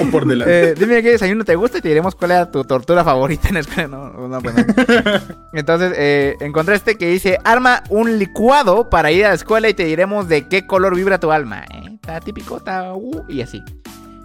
[0.00, 0.70] O por delante.
[0.70, 3.54] Eh, dime qué desayuno te gusta y te diremos cuál era tu tortura favorita en
[3.54, 3.88] la escuela.
[3.88, 4.64] No, no, pues no.
[5.54, 9.74] Entonces, eh, encontré este que dice: Arma un licuado para ir a la escuela y
[9.74, 11.64] te diremos de qué color vibra tu alma.
[11.72, 11.88] ¿eh?
[11.94, 13.62] Está típico, está uh, y así.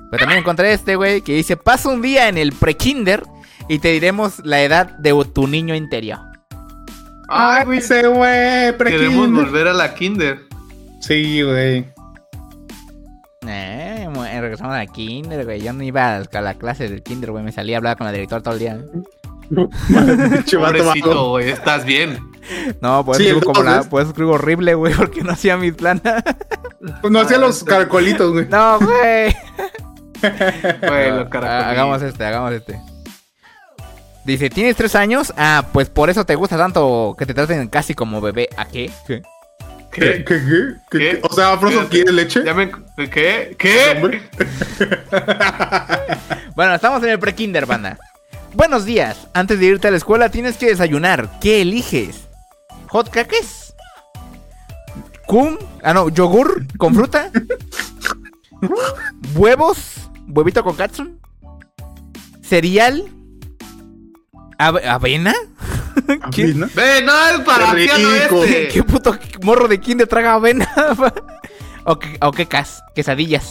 [0.09, 3.23] Pero también encontré este, güey, que dice: Pasa un día en el pre-kinder
[3.67, 6.19] y te diremos la edad de tu niño interior.
[7.29, 7.79] Ay, güey.
[7.79, 10.39] Ese güey, Queremos volver a la kinder.
[11.01, 11.85] Sí, güey.
[13.47, 15.61] Eh, eh, regresamos a la kinder, güey.
[15.61, 17.43] Yo no iba a la clase del kinder, güey.
[17.43, 18.79] Me salía a hablar con la directora todo el día.
[19.49, 21.49] Pobrecito, güey.
[21.49, 22.19] ¿Estás bien?
[22.81, 26.23] No, por eso, Sí, escribo como la, horrible, güey, porque no hacía mis planas.
[27.01, 28.47] Pues no hacía los caracolitos, güey.
[28.47, 29.35] No, güey.
[30.21, 31.09] Güey,
[31.43, 32.79] hagamos este, hagamos este.
[34.27, 35.33] Dice, ¿tienes tres años?
[35.37, 38.49] Ah, pues por eso te gusta tanto que te traten casi como bebé.
[38.57, 38.91] ¿A qué?
[39.07, 39.21] ¿Qué?
[39.89, 40.01] ¿Qué?
[40.01, 40.25] ¿Qué?
[40.25, 40.43] ¿Qué?
[40.91, 40.99] ¿Qué?
[40.99, 41.19] ¿Qué?
[41.23, 41.87] O sea, Espérate.
[41.87, 42.43] quiere leche.
[42.43, 42.69] Ya me...
[43.09, 43.55] ¿Qué?
[43.57, 44.21] ¿Qué?
[46.57, 47.97] Bueno, estamos en el pre-kinder, banda.
[48.53, 49.27] Buenos días.
[49.33, 51.39] Antes de irte a la escuela tienes que desayunar.
[51.39, 52.27] ¿Qué eliges?
[52.89, 53.73] ¿Hot cakes?
[55.25, 55.57] ¿Cum?
[55.83, 57.31] Ah, no, yogur con fruta.
[59.35, 60.09] ¿Huevos?
[60.27, 61.17] ¿Huevito con katsun?
[62.41, 63.05] ¿Cereal?
[64.57, 65.33] Ave- ¿Avena?
[66.31, 66.45] ¿Qué?
[66.75, 67.93] Ve, no es para rico.
[67.95, 68.67] este.
[68.69, 70.67] ¿Qué puto morro de kinder traga avena?
[71.85, 72.81] ¿O qué, o qué cas?
[72.95, 73.47] Quesadillas.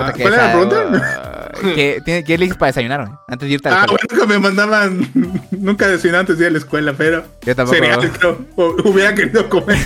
[0.00, 1.50] Ah, que ¿Cuál era la pregunta?
[1.74, 3.18] ¿Qué, tiene- qué para desayunar, güey?
[3.26, 4.04] Antes de irte a la Ah, escuela.
[4.08, 5.10] bueno, que me mandaban.
[5.50, 7.24] Nunca desayuné antes de ir a la escuela, pero.
[7.44, 7.78] Yo tampoco.
[8.20, 8.46] Creo.
[8.84, 9.76] Hubiera querido comer.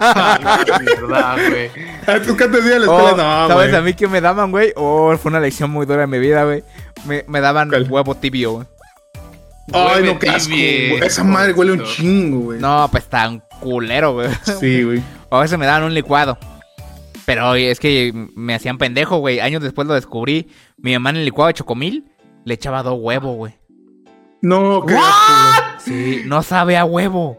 [0.00, 1.70] Ay, verdad, güey.
[2.06, 4.20] Ah, ¿Tú que antes de ir a la Oh, no, ¿Sabes a mí qué me
[4.20, 4.72] daban, güey?
[4.76, 6.62] Oh, fue una lección muy dura en mi vida, güey.
[7.04, 7.90] Me, me daban ¿Cuál?
[7.90, 8.66] huevo tibio, güey.
[9.72, 10.96] Ay, no, qué asco, güey.
[11.02, 12.60] Esa madre huele un chingo, güey.
[12.60, 14.28] No, pues tan culero, güey.
[14.60, 15.02] Sí, güey.
[15.30, 16.38] O a veces me daban un licuado.
[17.26, 19.40] Pero es que me hacían pendejo, güey.
[19.40, 20.48] Años después lo descubrí.
[20.76, 22.04] Mi mamá en el licuado de chocomil
[22.44, 23.54] le echaba dos huevos, güey.
[24.42, 27.38] No, qué asco, Sí, no sabe a huevo.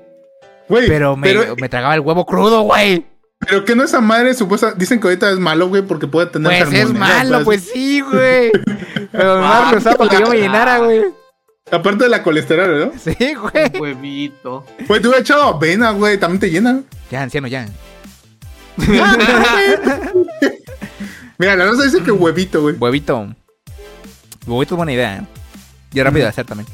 [0.68, 0.88] güey.
[0.88, 3.06] Pero me, pero, me tragaba el huevo crudo, güey.
[3.40, 4.74] pero que no esa madre supuesta.
[4.74, 8.52] Dicen que ahorita es malo, güey, porque puede tener Pues es malo, pues sí, güey.
[9.12, 11.04] Pero mi mamá lo usaba para que yo me llenara, güey.
[11.72, 13.00] Aparte de la colesterol, ¿no?
[13.00, 13.72] Sí, güey.
[13.80, 14.66] Huevito.
[14.88, 16.20] Güey, te hubiera echado avena, güey.
[16.20, 16.84] También te llena.
[17.10, 17.68] Ya, anciano, ya.
[21.38, 22.76] Mira, la raza dice que huevito, güey.
[22.76, 23.34] Huevito.
[24.46, 25.24] Huevito es buena idea, ¿eh?
[25.94, 26.68] Y rápido de hacer también.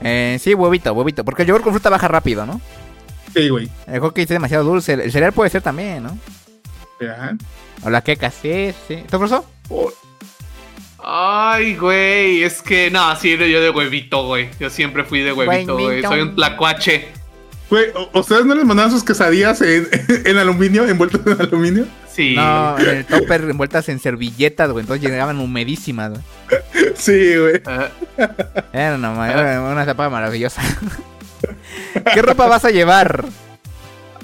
[0.00, 1.24] Eh, sí, huevito, huevito.
[1.24, 2.60] Porque el yogur con fruta baja rápido, ¿no?
[3.34, 3.70] Sí, güey.
[3.86, 4.94] El hockey es demasiado dulce.
[4.94, 6.18] El cereal puede ser también, ¿no?
[7.00, 7.36] Ya.
[7.84, 8.96] O la queca, sí, sí.
[8.96, 9.44] ¿Te profesor?
[9.68, 9.92] Oh,
[11.10, 12.42] Ay, güey.
[12.42, 14.50] Es que, no, sí, yo de huevito, güey.
[14.60, 16.02] Yo siempre fui de huevito, güey.
[16.02, 17.08] Soy un tlacuache.
[17.70, 19.88] Güey, ¿o- ¿ustedes no les mandaban sus quesadillas en,
[20.26, 21.86] en aluminio, envueltas en aluminio?
[22.12, 22.34] Sí.
[22.36, 24.82] No, en el topper envueltas en servilletas, güey.
[24.82, 26.22] Entonces llegaban humedísimas, güey.
[26.96, 27.54] Sí, güey.
[27.56, 27.88] Eh,
[28.74, 30.60] Era una, ma- era una etapa maravillosa.
[32.14, 33.24] ¿Qué ropa vas a llevar?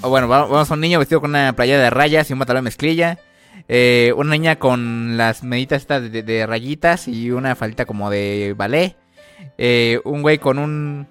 [0.01, 2.39] O bueno, va- vamos a un niño vestido con una playa de rayas y un
[2.39, 3.17] pantalón de mezclilla.
[3.67, 8.53] Eh, una niña con las meditas estas de, de rayitas y una faldita como de
[8.55, 8.95] ballet.
[9.57, 11.07] Eh, un güey con un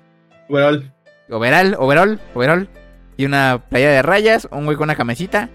[0.48, 0.82] Bueno,
[1.30, 2.68] overall, overall, overall.
[3.16, 4.48] Y una playa de rayas.
[4.50, 5.48] Un güey con una camisita.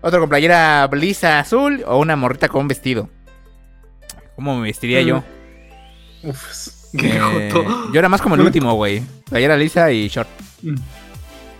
[0.00, 1.82] Otro con playera lisa azul.
[1.86, 3.08] O una morrita con un vestido.
[4.36, 5.06] ¿Cómo me vestiría Mm.
[5.06, 5.24] yo?
[6.24, 6.68] uf.
[6.98, 7.92] Qué Eh, joto.
[7.92, 9.02] yo era más como el último, güey.
[9.28, 10.28] Playera lisa y short.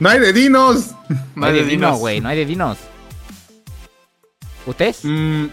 [0.01, 0.91] No hay de dinos.
[1.37, 1.99] No hay de dinos.
[1.99, 2.21] güey.
[2.21, 2.79] No hay de dinos.
[4.67, 5.01] ¿Ustedes?
[5.05, 5.47] Mm,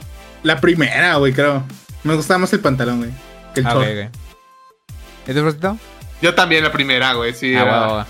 [0.43, 1.64] la primera, güey, creo.
[2.03, 3.12] Me gustaba más el pantalón, güey.
[3.53, 3.86] Que el Ah, short.
[3.88, 5.28] ok, ok.
[5.28, 5.78] ¿Es de Rosito?
[6.22, 7.34] Yo también la primera, güey.
[7.34, 7.55] Sí.
[7.55, 8.05] Ah, era- huevo,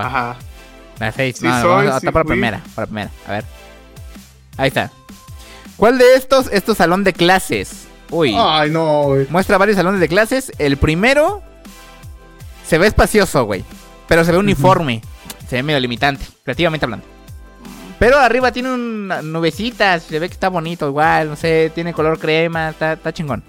[0.00, 0.06] ah.
[0.06, 0.36] Ajá.
[0.98, 1.36] La seis.
[1.38, 2.32] Sí no, soy, vamos a sí optar por la fui.
[2.32, 2.60] primera.
[2.74, 3.10] Por la primera.
[3.26, 3.44] A ver.
[4.56, 4.90] Ahí está.
[5.76, 7.86] ¿Cuál de estos es tu salón de clases?
[8.10, 8.34] Uy.
[8.38, 9.26] Ay, no, güey.
[9.28, 10.52] Muestra varios salones de clases.
[10.58, 11.42] El primero
[12.66, 13.64] se ve espacioso, güey.
[14.08, 15.02] Pero se ve uniforme.
[15.48, 17.06] Se ve medio limitante, creativamente hablando.
[17.98, 20.02] Pero arriba tiene unas nubecitas.
[20.02, 21.28] Se ve que está bonito, igual.
[21.30, 22.70] No sé, tiene color crema.
[22.70, 23.42] Está, está chingón.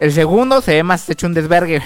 [0.00, 1.82] El segundo se ve más hecho un desvergue.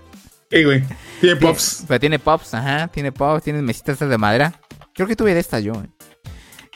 [0.50, 0.84] Ey, güey.
[1.20, 1.84] Tiene pops.
[1.88, 2.88] Pero tiene pops, ajá.
[2.88, 4.54] Tiene pops, tiene mesitas de madera.
[4.94, 5.86] Creo que tuve de estas yo, güey.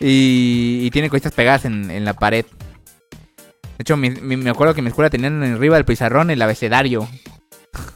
[0.01, 2.45] Y, y tiene cositas pegadas en, en la pared.
[2.45, 6.43] De hecho, mi- mi- me acuerdo que en mi escuela tenían arriba del pizarrón el
[6.43, 7.09] abecedario.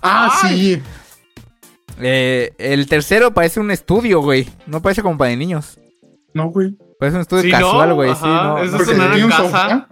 [0.03, 0.81] Ah, sí.
[2.01, 4.49] Eh, el tercero parece un estudio, güey.
[4.67, 5.79] No parece como para de niños.
[6.35, 6.75] No, güey.
[6.99, 7.95] Parece un estudio Sí, casual, ¿no?
[7.97, 8.15] güey.
[8.15, 8.91] Sí, no, es no de sé.
[8.93, 9.89] sonar en tiene un casa.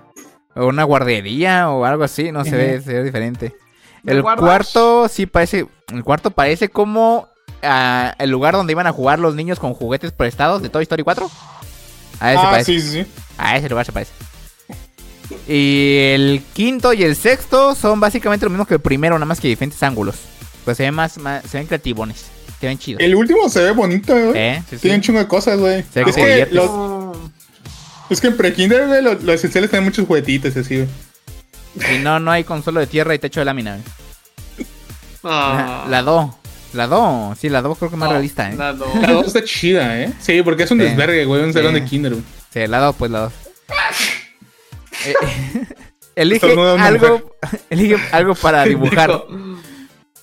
[0.57, 2.33] O una guardería o algo así.
[2.33, 3.55] No se ve, se ve diferente.
[4.03, 4.45] ¿De El guardas?
[4.45, 5.67] cuarto sí parece.
[5.93, 7.29] El cuarto parece como
[7.63, 11.03] ah, el lugar donde iban a jugar los niños con juguetes prestados de Toy Story
[11.03, 11.31] 4.
[12.21, 12.73] A ese Ah, parece.
[12.73, 13.11] sí, sí, sí.
[13.39, 14.13] A ese lugar se parece.
[15.47, 19.41] Y el quinto y el sexto son básicamente lo mismo que el primero, nada más
[19.41, 20.17] que diferentes ángulos.
[20.65, 22.27] Pues se ven más, más- se ven creativones.
[22.61, 23.03] Se ven chidos.
[23.03, 24.33] El último se ve bonito, güey.
[24.37, 24.63] ¿Eh?
[24.69, 24.83] Sí, sí.
[24.83, 25.83] Tiene un chingo de cosas, güey.
[25.93, 27.17] Se ve que Es que, los-
[28.11, 30.89] es que en prekinder, güey, lo, lo esencial es tener muchos juguetitos, así, güey.
[31.89, 33.77] Si no, no hay consuelo de tierra y techo de lámina.
[33.77, 34.67] güey.
[35.25, 35.87] Ah.
[35.89, 36.37] La Do.
[36.73, 37.35] La Do.
[37.41, 38.57] Sí, la Do creo que es más No, realista, ¿eh?
[38.57, 38.87] la do.
[39.01, 40.13] La dos está chida, ¿eh?
[40.21, 40.85] Sí, porque es un Sí.
[40.85, 41.43] desvergue, güey.
[41.43, 41.81] Un salón Sí.
[41.81, 42.25] de kinder, güey.
[42.53, 43.33] Sí, la Do, pues la Do.
[45.07, 45.15] Eh,
[46.17, 47.37] elige algo,
[47.71, 49.23] elige algo para dibujar.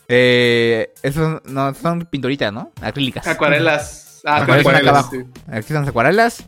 [0.07, 2.71] Eh, esos no, son pinturitas, ¿no?
[2.81, 3.27] Acrílicas.
[3.27, 4.21] Acuarelas.
[4.25, 5.11] Ah, Acuarelas Acuarelas, acá abajo.
[5.11, 5.41] sí.
[5.47, 6.43] Aquí están las acuarelas,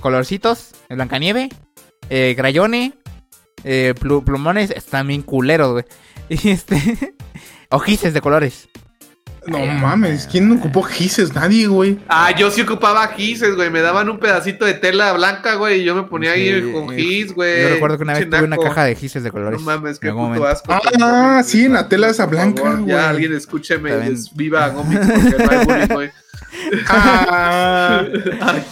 [0.00, 1.48] colorcitos, el Blancanieve,
[2.10, 2.92] eh, crayones,
[3.64, 5.84] eh, plu- plumones, están bien culeros, güey.
[6.28, 7.14] Y este,
[7.70, 8.68] ojices de colores.
[9.46, 11.34] No mames, ¿quién no ocupó gises?
[11.34, 11.98] Nadie, güey.
[12.08, 13.70] Ah, yo sí ocupaba gises, güey.
[13.70, 16.96] Me daban un pedacito de tela blanca, güey, y yo me ponía ahí con eh,
[16.96, 17.62] gis, güey.
[17.62, 19.58] Yo recuerdo que una vez tuve una caja de gises de colores.
[19.60, 20.46] No mames, qué puto momento.
[20.46, 20.72] asco.
[21.00, 22.90] Ah, sí, en la tela esa blanca, favor, güey.
[22.92, 26.10] Ya alguien escúcheme les viva Gómez porque no hay bullying, güey.
[26.88, 28.04] Ah,
[28.40, 28.64] Ay,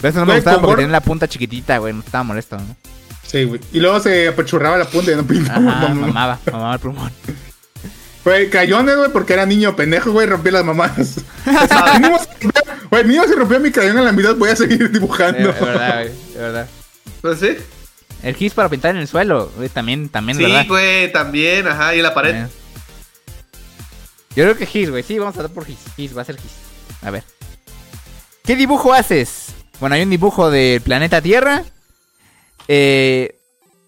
[0.00, 1.92] Pero eso no me Güey, gustaba porque tenía la punta chiquitita, güey.
[1.92, 2.76] No estaba molesto, ¿no?
[3.24, 3.60] sí, güey.
[3.72, 5.58] Y luego se apachurraba la punta y no pintaba.
[5.70, 7.10] Ajá, mamaba, mamaba el plumón.
[8.28, 11.16] Güey, crayones, güey, porque era niño pendejo, güey, rompía las mamadas.
[11.46, 12.26] Rompía-
[12.90, 15.50] Güey, mínimo se rompió mi crayón en la mitad, voy a seguir dibujando.
[15.50, 16.68] Es verdad, güey, es verdad.
[17.22, 17.56] Pues sí.
[18.22, 20.66] El gis para pintar en el suelo, güey, también, también, Sí, ¿verdad?
[20.66, 22.46] güey, también, ajá, y en la pared.
[24.36, 25.02] Yo creo que Gis, güey.
[25.02, 25.78] Sí, vamos a dar por Gis.
[25.96, 26.52] Gis, va a ser Gis.
[27.02, 27.24] A ver.
[28.44, 29.46] ¿Qué dibujo haces?
[29.80, 31.64] Bueno, hay un dibujo del planeta Tierra.
[32.68, 33.36] Eh,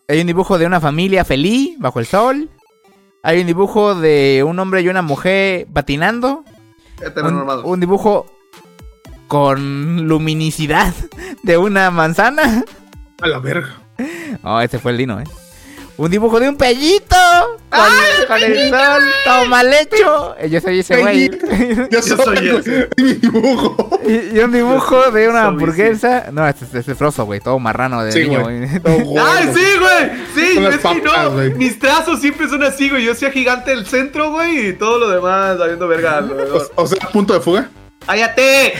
[0.09, 2.49] hay un dibujo de una familia feliz bajo el sol.
[3.23, 6.45] Hay un dibujo de un hombre y una mujer patinando.
[7.17, 8.27] Un, un dibujo
[9.29, 10.93] con luminicidad
[11.43, 12.65] de una manzana.
[13.21, 13.77] A la verga.
[14.43, 15.25] Oh, ese fue el Dino, eh.
[16.01, 17.15] Un dibujo de un pellito.
[17.69, 20.35] Con, con el sol todo mal hecho.
[20.39, 21.29] Eh, Yo soy ese güey.
[21.29, 22.89] Yo Yo soy, ese.
[22.97, 24.01] mi dibujo.
[24.07, 26.31] Y, y un dibujo de una hamburguesa.
[26.33, 27.41] No, este este es el frozo, güey.
[27.41, 28.63] Todo marrano de Sí, niño, güey.
[29.21, 30.11] ¡Ay, sí, güey!
[30.35, 31.33] Sí, es que no.
[31.59, 33.05] Mis trazos siempre son así, güey.
[33.05, 36.25] Yo hacía gigante el centro, güey, y todo lo demás sabiendo verga.
[36.77, 37.69] O, o sea, punto de fuga.
[38.07, 38.73] ¡Cállate!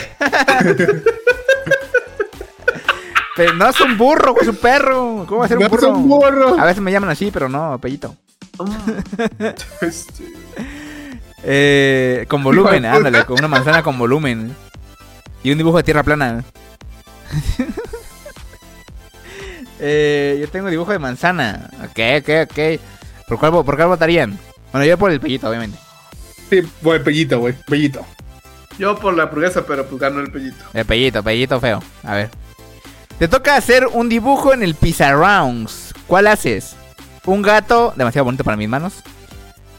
[3.35, 5.25] Pero no es un burro, güey, es un perro.
[5.27, 5.89] ¿Cómo va a ser un es burro?
[5.91, 6.59] un burro.
[6.59, 8.15] A veces me llaman así, pero no, pellito.
[9.81, 10.25] Este,
[11.43, 14.55] Eh, con volumen, ándale, con una manzana con volumen.
[15.43, 16.43] Y un dibujo de tierra plana.
[19.79, 21.69] eh, yo tengo dibujo de manzana.
[21.83, 22.81] Ok, ok, ok.
[23.27, 24.37] ¿Por cuál, por cuál votarían?
[24.71, 25.77] Bueno, yo por el pellito, obviamente.
[26.49, 28.05] Sí, güey, pellito, güey, pellito.
[28.77, 30.63] Yo por la hamburguesa, pero pues ganó el pellito.
[30.73, 31.81] El pellito, pellito feo.
[32.03, 32.29] A ver.
[33.21, 35.93] Te toca hacer un dibujo en el Pizarrounds.
[36.07, 36.75] ¿Cuál haces?
[37.23, 39.03] Un gato, demasiado bonito para mis manos.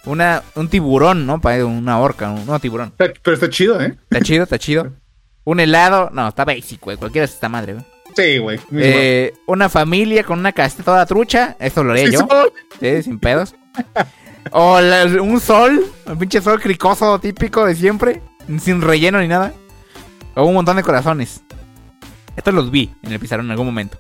[0.05, 1.41] Una, un tiburón, ¿no?
[1.41, 2.93] Para una orca, un no, tiburón.
[2.97, 3.97] Pero está chido, ¿eh?
[4.09, 4.93] Está chido, está chido.
[5.45, 6.97] Un helado, no, está basic, güey.
[6.97, 7.85] Cualquiera es esta madre, güey.
[8.15, 8.61] Sí, güey.
[8.77, 11.57] Eh, una familia con una casita toda trucha.
[11.59, 12.29] Esto lo haré Sí, yo.
[12.79, 13.57] Sí, sin pedos.
[14.53, 18.23] O la- un sol, un pinche sol cricoso típico de siempre,
[18.61, 19.53] sin relleno ni nada.
[20.37, 21.43] O un montón de corazones.
[22.37, 23.99] Estos los vi en el pizarrón en algún momento.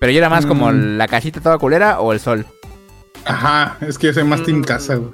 [0.00, 0.96] Pero yo era más como Mm.
[0.98, 2.46] la casita toda culera o el sol.
[3.24, 5.12] Ajá, es que yo soy más team casa, güey.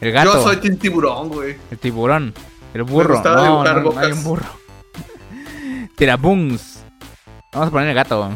[0.00, 1.56] El gato, Yo soy Team Tiburón, güey.
[1.70, 2.34] el tiburón,
[2.74, 3.14] el burro.
[3.14, 4.44] gustaba No, dibujar no, no hay un burro.
[5.96, 6.80] Tirabuns.
[7.52, 8.30] Vamos a poner el gato.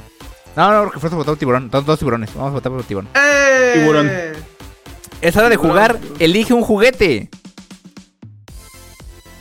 [0.56, 1.68] No, no, porque fue votado tiburón.
[1.70, 2.32] Dos, dos tiburones.
[2.34, 3.08] Vamos a votar por tiburón.
[3.14, 3.72] ¡Eh!
[3.74, 4.10] Tiburón.
[5.20, 5.98] Es hora de jugar.
[6.18, 7.28] Elige un juguete.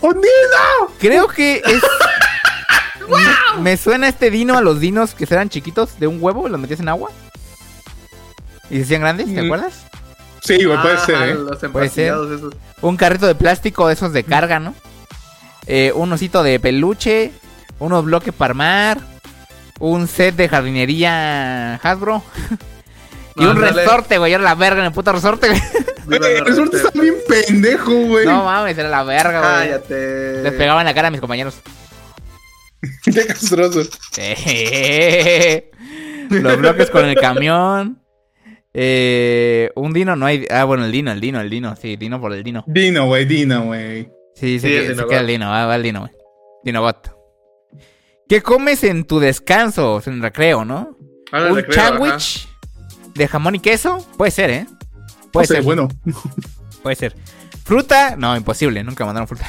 [0.02, 0.92] ¡Un dino!
[1.00, 1.82] Creo que es.
[3.10, 6.60] Me- Me suena este dino a los dinos que eran chiquitos de un huevo, los
[6.60, 7.10] metías en agua.
[8.70, 9.46] Y se hacían grandes, ¿te Mm.
[9.46, 9.86] acuerdas?
[10.44, 11.34] Sí, güey, puede Ah, ser, ¿eh?
[11.36, 12.14] Los Puede ser.
[12.14, 12.54] esos.
[12.82, 14.74] Un carrito de plástico de esos de carga, ¿no?
[15.68, 17.32] Eh, un osito de peluche.
[17.80, 19.00] Unos bloques para armar.
[19.80, 22.24] Un set de jardinería Hasbro.
[23.36, 24.34] y un resorte, güey.
[24.34, 25.62] Era la verga en el puto resorte, güey.
[26.12, 28.26] El resorte está bien pendejo, güey.
[28.26, 29.70] No mames, era la verga, güey.
[29.70, 30.44] Cállate.
[30.44, 31.56] Les pegaba en la cara a mis compañeros.
[33.04, 33.82] Qué castroso.
[36.30, 38.02] Los bloques con el camión.
[38.74, 40.46] Eh, un dino no hay.
[40.50, 41.76] Ah, bueno, el dino, el dino, el dino.
[41.76, 42.64] Sí, dino por el dino.
[42.68, 44.10] Dino, güey, Dino, güey.
[44.36, 45.50] Sí, Sí, que- se queda el dino.
[45.50, 46.12] Va, va el dino, güey.
[46.64, 47.16] Dinobot.
[48.28, 50.02] ¿Qué comes en tu descanso?
[50.06, 50.96] En el recreo, ¿no?
[51.32, 52.48] Ah, un sándwich
[53.16, 54.06] de jamón y queso.
[54.18, 54.66] Puede ser, ¿eh?
[55.32, 55.64] Puede O sea, ser.
[55.64, 55.88] bueno.
[56.84, 57.16] Puede ser.
[57.66, 58.84] Fruta, no, imposible.
[58.84, 59.48] Nunca mandaron fruta.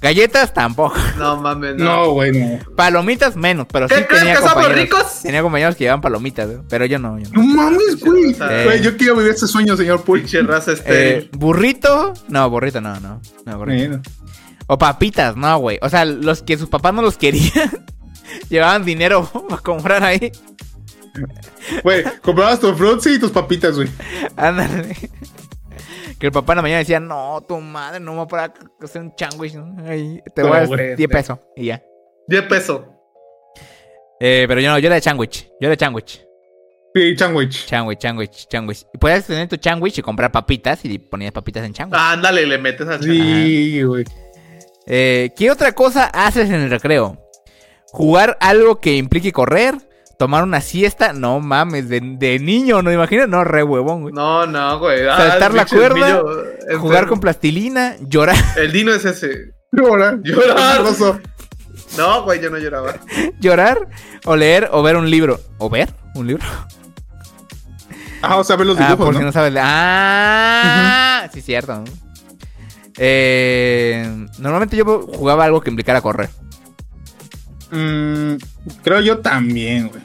[0.00, 0.94] Galletas, tampoco.
[1.18, 1.84] No mames, no.
[1.84, 2.58] No, güey, no.
[2.76, 3.66] Palomitas, menos.
[3.72, 4.82] Pero sí ¿Qué crees tenía que somos compañeros.
[4.82, 5.22] ricos?
[5.22, 7.18] Tenía compañeros que llevaban palomitas, güey, pero yo no.
[7.18, 7.42] Yo no.
[7.42, 8.36] No mames, güey.
[8.38, 8.62] Eh.
[8.64, 10.02] Güey, yo quiero vivir ese sueño, señor.
[10.02, 11.30] Pinche raza Eh, estéril.
[11.32, 13.20] burrito, no, burrito no, no.
[13.46, 14.00] no burrito.
[14.66, 15.78] O papitas, no, güey.
[15.80, 17.70] O sea, los que sus papás no los querían,
[18.50, 20.30] llevaban dinero para comprar ahí.
[21.82, 23.88] Güey, comprabas tu frutzi y tus papitas, güey.
[24.36, 24.94] Ándale.
[26.18, 29.14] Que el papá en la mañana decía, no, tu madre no va para hacer un.
[29.54, 29.88] ¿no?
[29.88, 31.08] Ahí, te voy a dar güey, 10 güey.
[31.08, 31.38] pesos.
[31.56, 31.82] Y ya.
[32.28, 32.80] 10 pesos.
[34.18, 35.44] Eh, pero yo no, yo era de sándwich.
[35.60, 36.26] Yo era de sándwich.
[36.94, 37.66] Sí, sandwich.
[37.66, 38.86] Sándwich, sándwich, sándwich.
[38.94, 42.00] Y podías tener tu sándwich y comprar papitas y ponías papitas en sándwich.
[42.00, 44.04] Ándale, le metes a Sí, güey.
[44.86, 47.18] Eh, ¿Qué otra cosa haces en el recreo?
[47.92, 49.74] ¿Jugar algo que implique correr?
[50.18, 51.12] ¿Tomar una siesta?
[51.12, 53.28] No mames, de, de niño, ¿no imaginas?
[53.28, 54.14] No, re huevón, güey.
[54.14, 55.06] No, no, güey.
[55.06, 56.24] Ah, Saltar la pinche cuerda, niño,
[56.60, 59.52] este, Jugar con plastilina, llorar, El Dino es ese.
[59.72, 60.18] Llora.
[60.22, 60.80] Llorar.
[60.82, 61.20] Roso.
[61.98, 62.94] No, güey, yo no lloraba.
[63.40, 63.88] llorar,
[64.24, 65.38] o leer, o ver un libro.
[65.58, 66.44] ¿O ver un libro?
[68.22, 69.26] Ah, o sea, ver los Ah, dibujos, por si ¿no?
[69.26, 69.52] no sabes.
[69.58, 71.74] Ah, sí, cierto.
[71.76, 71.84] ¿no?
[72.98, 76.30] Eh, normalmente yo jugaba algo que implicara correr.
[77.70, 78.36] Mm,
[78.82, 80.02] creo yo también, güey.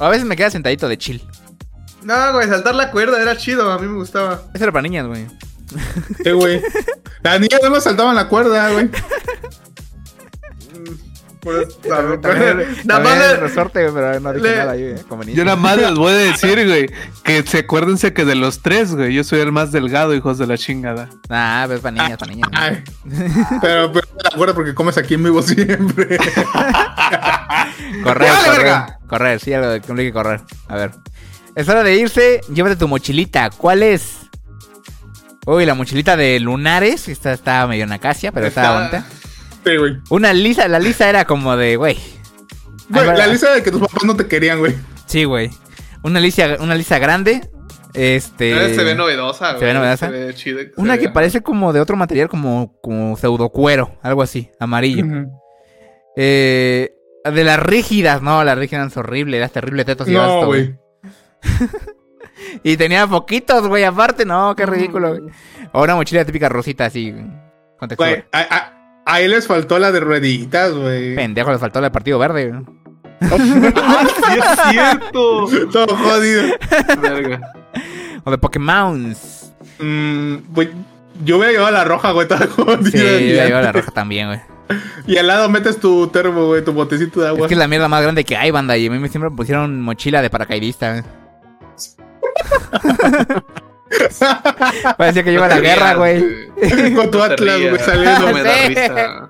[0.00, 1.22] A veces me queda sentadito de chill.
[2.02, 4.42] No, güey, saltar la cuerda era chido, a mí me gustaba.
[4.52, 5.26] Eso era para niñas, güey.
[6.22, 6.60] Sí, güey.
[7.22, 8.90] Las niñas no me saltaban la cuerda, güey.
[11.44, 14.96] Pues, También, nada más también le- el resorte, güey, pero no dije le- nada eh,
[15.08, 15.36] como niño.
[15.36, 16.90] Yo nada más les voy a decir, güey,
[17.22, 20.46] que se acuérdense que de los tres, güey, yo soy el más delgado, hijos de
[20.46, 21.08] la chingada.
[21.28, 22.50] Ah, pero es para niñas, para niñas.
[23.60, 26.18] Pero, pero acuerdo porque comes aquí en vivo siempre.
[28.02, 28.82] Correr, ¡Vale, correr.
[29.06, 30.40] Correr, sí, algo de que correr.
[30.68, 30.90] A ver.
[31.54, 32.40] Es hora de irse.
[32.52, 33.50] Llévate tu mochilita.
[33.50, 34.16] ¿Cuál es?
[35.46, 37.08] Uy, la mochilita de lunares.
[37.08, 39.04] Esta está medio nacasia, pero está, bonita.
[39.64, 39.98] Sí, güey.
[40.10, 41.96] Una lisa, la lisa era como de, güey.
[42.90, 44.74] La lista de que tus papás no te querían, güey.
[45.06, 45.50] Sí, güey.
[46.02, 47.48] Una lisa, una lisa grande.
[47.94, 48.74] Este.
[48.74, 49.60] Se ve novedosa, güey.
[49.60, 50.06] Se ve novedosa.
[50.06, 50.58] Se ve chido.
[50.60, 54.50] se Una ve- que parece como de otro material, como, como pseudo cuero, algo así,
[54.60, 55.04] amarillo.
[56.16, 56.92] Eh,
[57.24, 60.74] de las rígidas, no, las rígidas son horribles, las terribles tetos y No, güey.
[62.62, 65.32] Y tenía poquitos, güey, aparte, no, qué ridículo, güey.
[65.72, 67.12] O una mochila típica rosita así,
[67.78, 68.10] con textura.
[68.10, 68.24] Güey,
[69.06, 71.14] ahí les faltó la de rueditas, güey.
[71.14, 72.50] Pendejo, le faltó el partido verde.
[72.50, 72.62] güey.
[73.76, 75.46] ¡Ah, sí es cierto!
[75.72, 76.42] Todo jodido.
[77.00, 77.40] Verga.
[78.24, 79.14] O de Pokémon.
[79.14, 79.40] Sí,
[79.80, 80.70] Mm, güey,
[81.24, 82.90] yo hubiera llevado la roja, güey, toda jodida.
[82.92, 84.40] yo llevo la roja también, güey.
[85.06, 87.40] Y al lado metes tu termo, güey, tu botecito de agua.
[87.42, 88.76] Es que es la mierda más grande que hay, banda.
[88.76, 90.92] Y a mí me siempre me pusieron mochila de paracaidista.
[90.92, 91.02] güey.
[94.98, 96.48] Parecía que lleva la guerra, güey.
[96.94, 98.26] Con tu No Atlas, güey, saliendo.
[98.28, 98.68] No me da Sí.
[98.68, 99.28] risa.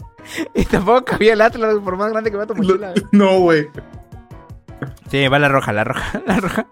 [0.55, 2.93] Y tampoco cabía el Atlas, por más grande que va tu mochila.
[3.13, 3.69] No, güey.
[5.11, 6.67] Sí, va la roja, la roja, la roja.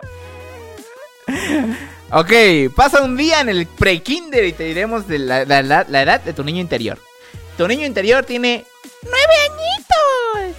[2.10, 2.32] Ok,
[2.76, 6.20] pasa un día en el pre-kinder y te diremos de la, la- la- la edad
[6.20, 6.98] de tu niño interior.
[7.56, 8.64] Tu niño interior tiene
[9.02, 10.56] nueve añitos.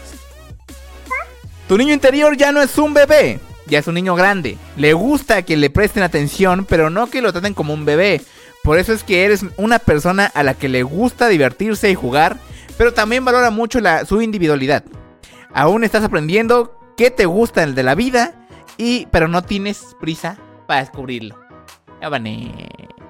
[1.68, 3.40] Tu niño interior ya no es un bebé,
[3.74, 4.58] ya es un niño grande.
[4.78, 8.22] Le gusta que le presten atención, pero no que lo traten como un bebé.
[8.64, 12.38] Por eso es que eres una persona a la que le gusta divertirse y jugar,
[12.78, 14.84] pero también valora mucho la- su individualidad.
[15.54, 18.36] Aún estás aprendiendo qué te gusta el de la vida,
[18.78, 20.38] y, pero no tienes prisa
[20.68, 21.38] para descubrirlo.
[22.02, 22.70] Ya van, eh.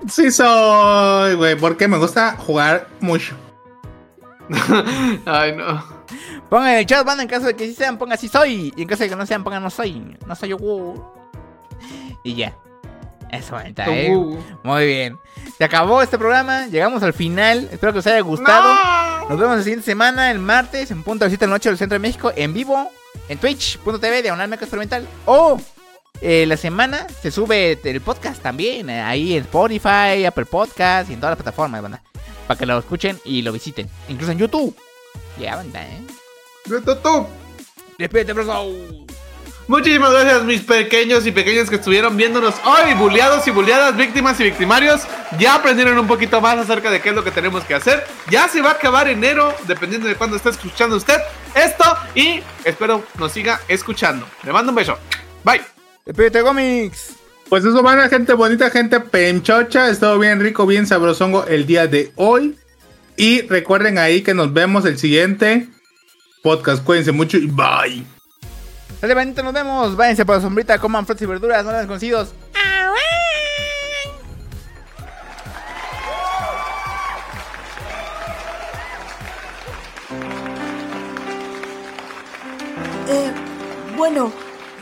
[0.09, 3.35] Sí soy, güey, porque me gusta jugar mucho.
[5.25, 5.83] Ay, no.
[6.49, 8.73] Pongan en el chat, banda, en caso de que sí sean, pongan sí soy.
[8.75, 10.17] Y en caso de que no sean, pongan no soy.
[10.25, 10.57] No soy yo.
[12.23, 12.55] Y ya.
[13.31, 14.15] Eso, bonita, eh.
[14.63, 15.17] Muy bien.
[15.57, 16.67] Se acabó este programa.
[16.67, 17.67] Llegamos al final.
[17.71, 19.27] Espero que os haya gustado.
[19.27, 21.69] Nos vemos la siguiente semana, el martes, en punto de las 7 de la noche
[21.69, 22.91] del Centro de México, en vivo,
[23.29, 25.07] en twitch.tv, diagonal meca experimental.
[25.25, 25.57] O
[26.21, 31.13] eh, la semana se sube el podcast también, eh, ahí en Spotify, Apple Podcast y
[31.13, 32.03] en todas las plataformas, banda.
[32.47, 33.89] Para que lo escuchen y lo visiten.
[34.09, 34.75] Incluso en YouTube.
[35.39, 36.01] Ya, banda, eh.
[36.65, 37.27] Tú.
[37.97, 38.67] Despídete, profesor.
[39.67, 44.43] Muchísimas gracias, mis pequeños y pequeñas que estuvieron viéndonos hoy, bulleados y bulleadas, víctimas y
[44.43, 45.03] victimarios.
[45.39, 48.05] Ya aprendieron un poquito más acerca de qué es lo que tenemos que hacer.
[48.29, 51.17] Ya se va a acabar enero, dependiendo de cuándo esté escuchando usted
[51.55, 51.85] esto.
[52.13, 54.27] Y espero nos siga escuchando.
[54.43, 54.97] Le mando un beso.
[55.45, 55.61] Bye.
[56.05, 57.22] Despídete, cómics.
[57.49, 59.89] Pues eso, van gente bonita, gente penchocha.
[59.89, 62.57] Estuvo bien rico, bien sabrosongo el día de hoy.
[63.15, 65.67] Y recuerden ahí que nos vemos el siguiente
[66.41, 66.83] podcast.
[66.83, 68.03] Cuídense mucho y bye.
[69.01, 69.95] Dale, bandita, nos vemos.
[69.95, 72.33] Váyanse por la sombrita, coman frutas y verduras, no las desconocidos.
[83.09, 83.31] Eh,
[83.97, 84.31] bueno,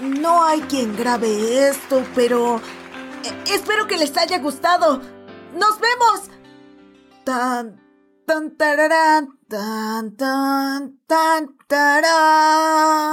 [0.02, 5.02] no hay quien grabe esto, pero eh, espero que les haya gustado.
[5.54, 6.30] ¡Nos vemos!
[7.24, 7.80] Tan,
[8.26, 13.12] tan, tararán, tan, tan, tan, tarán.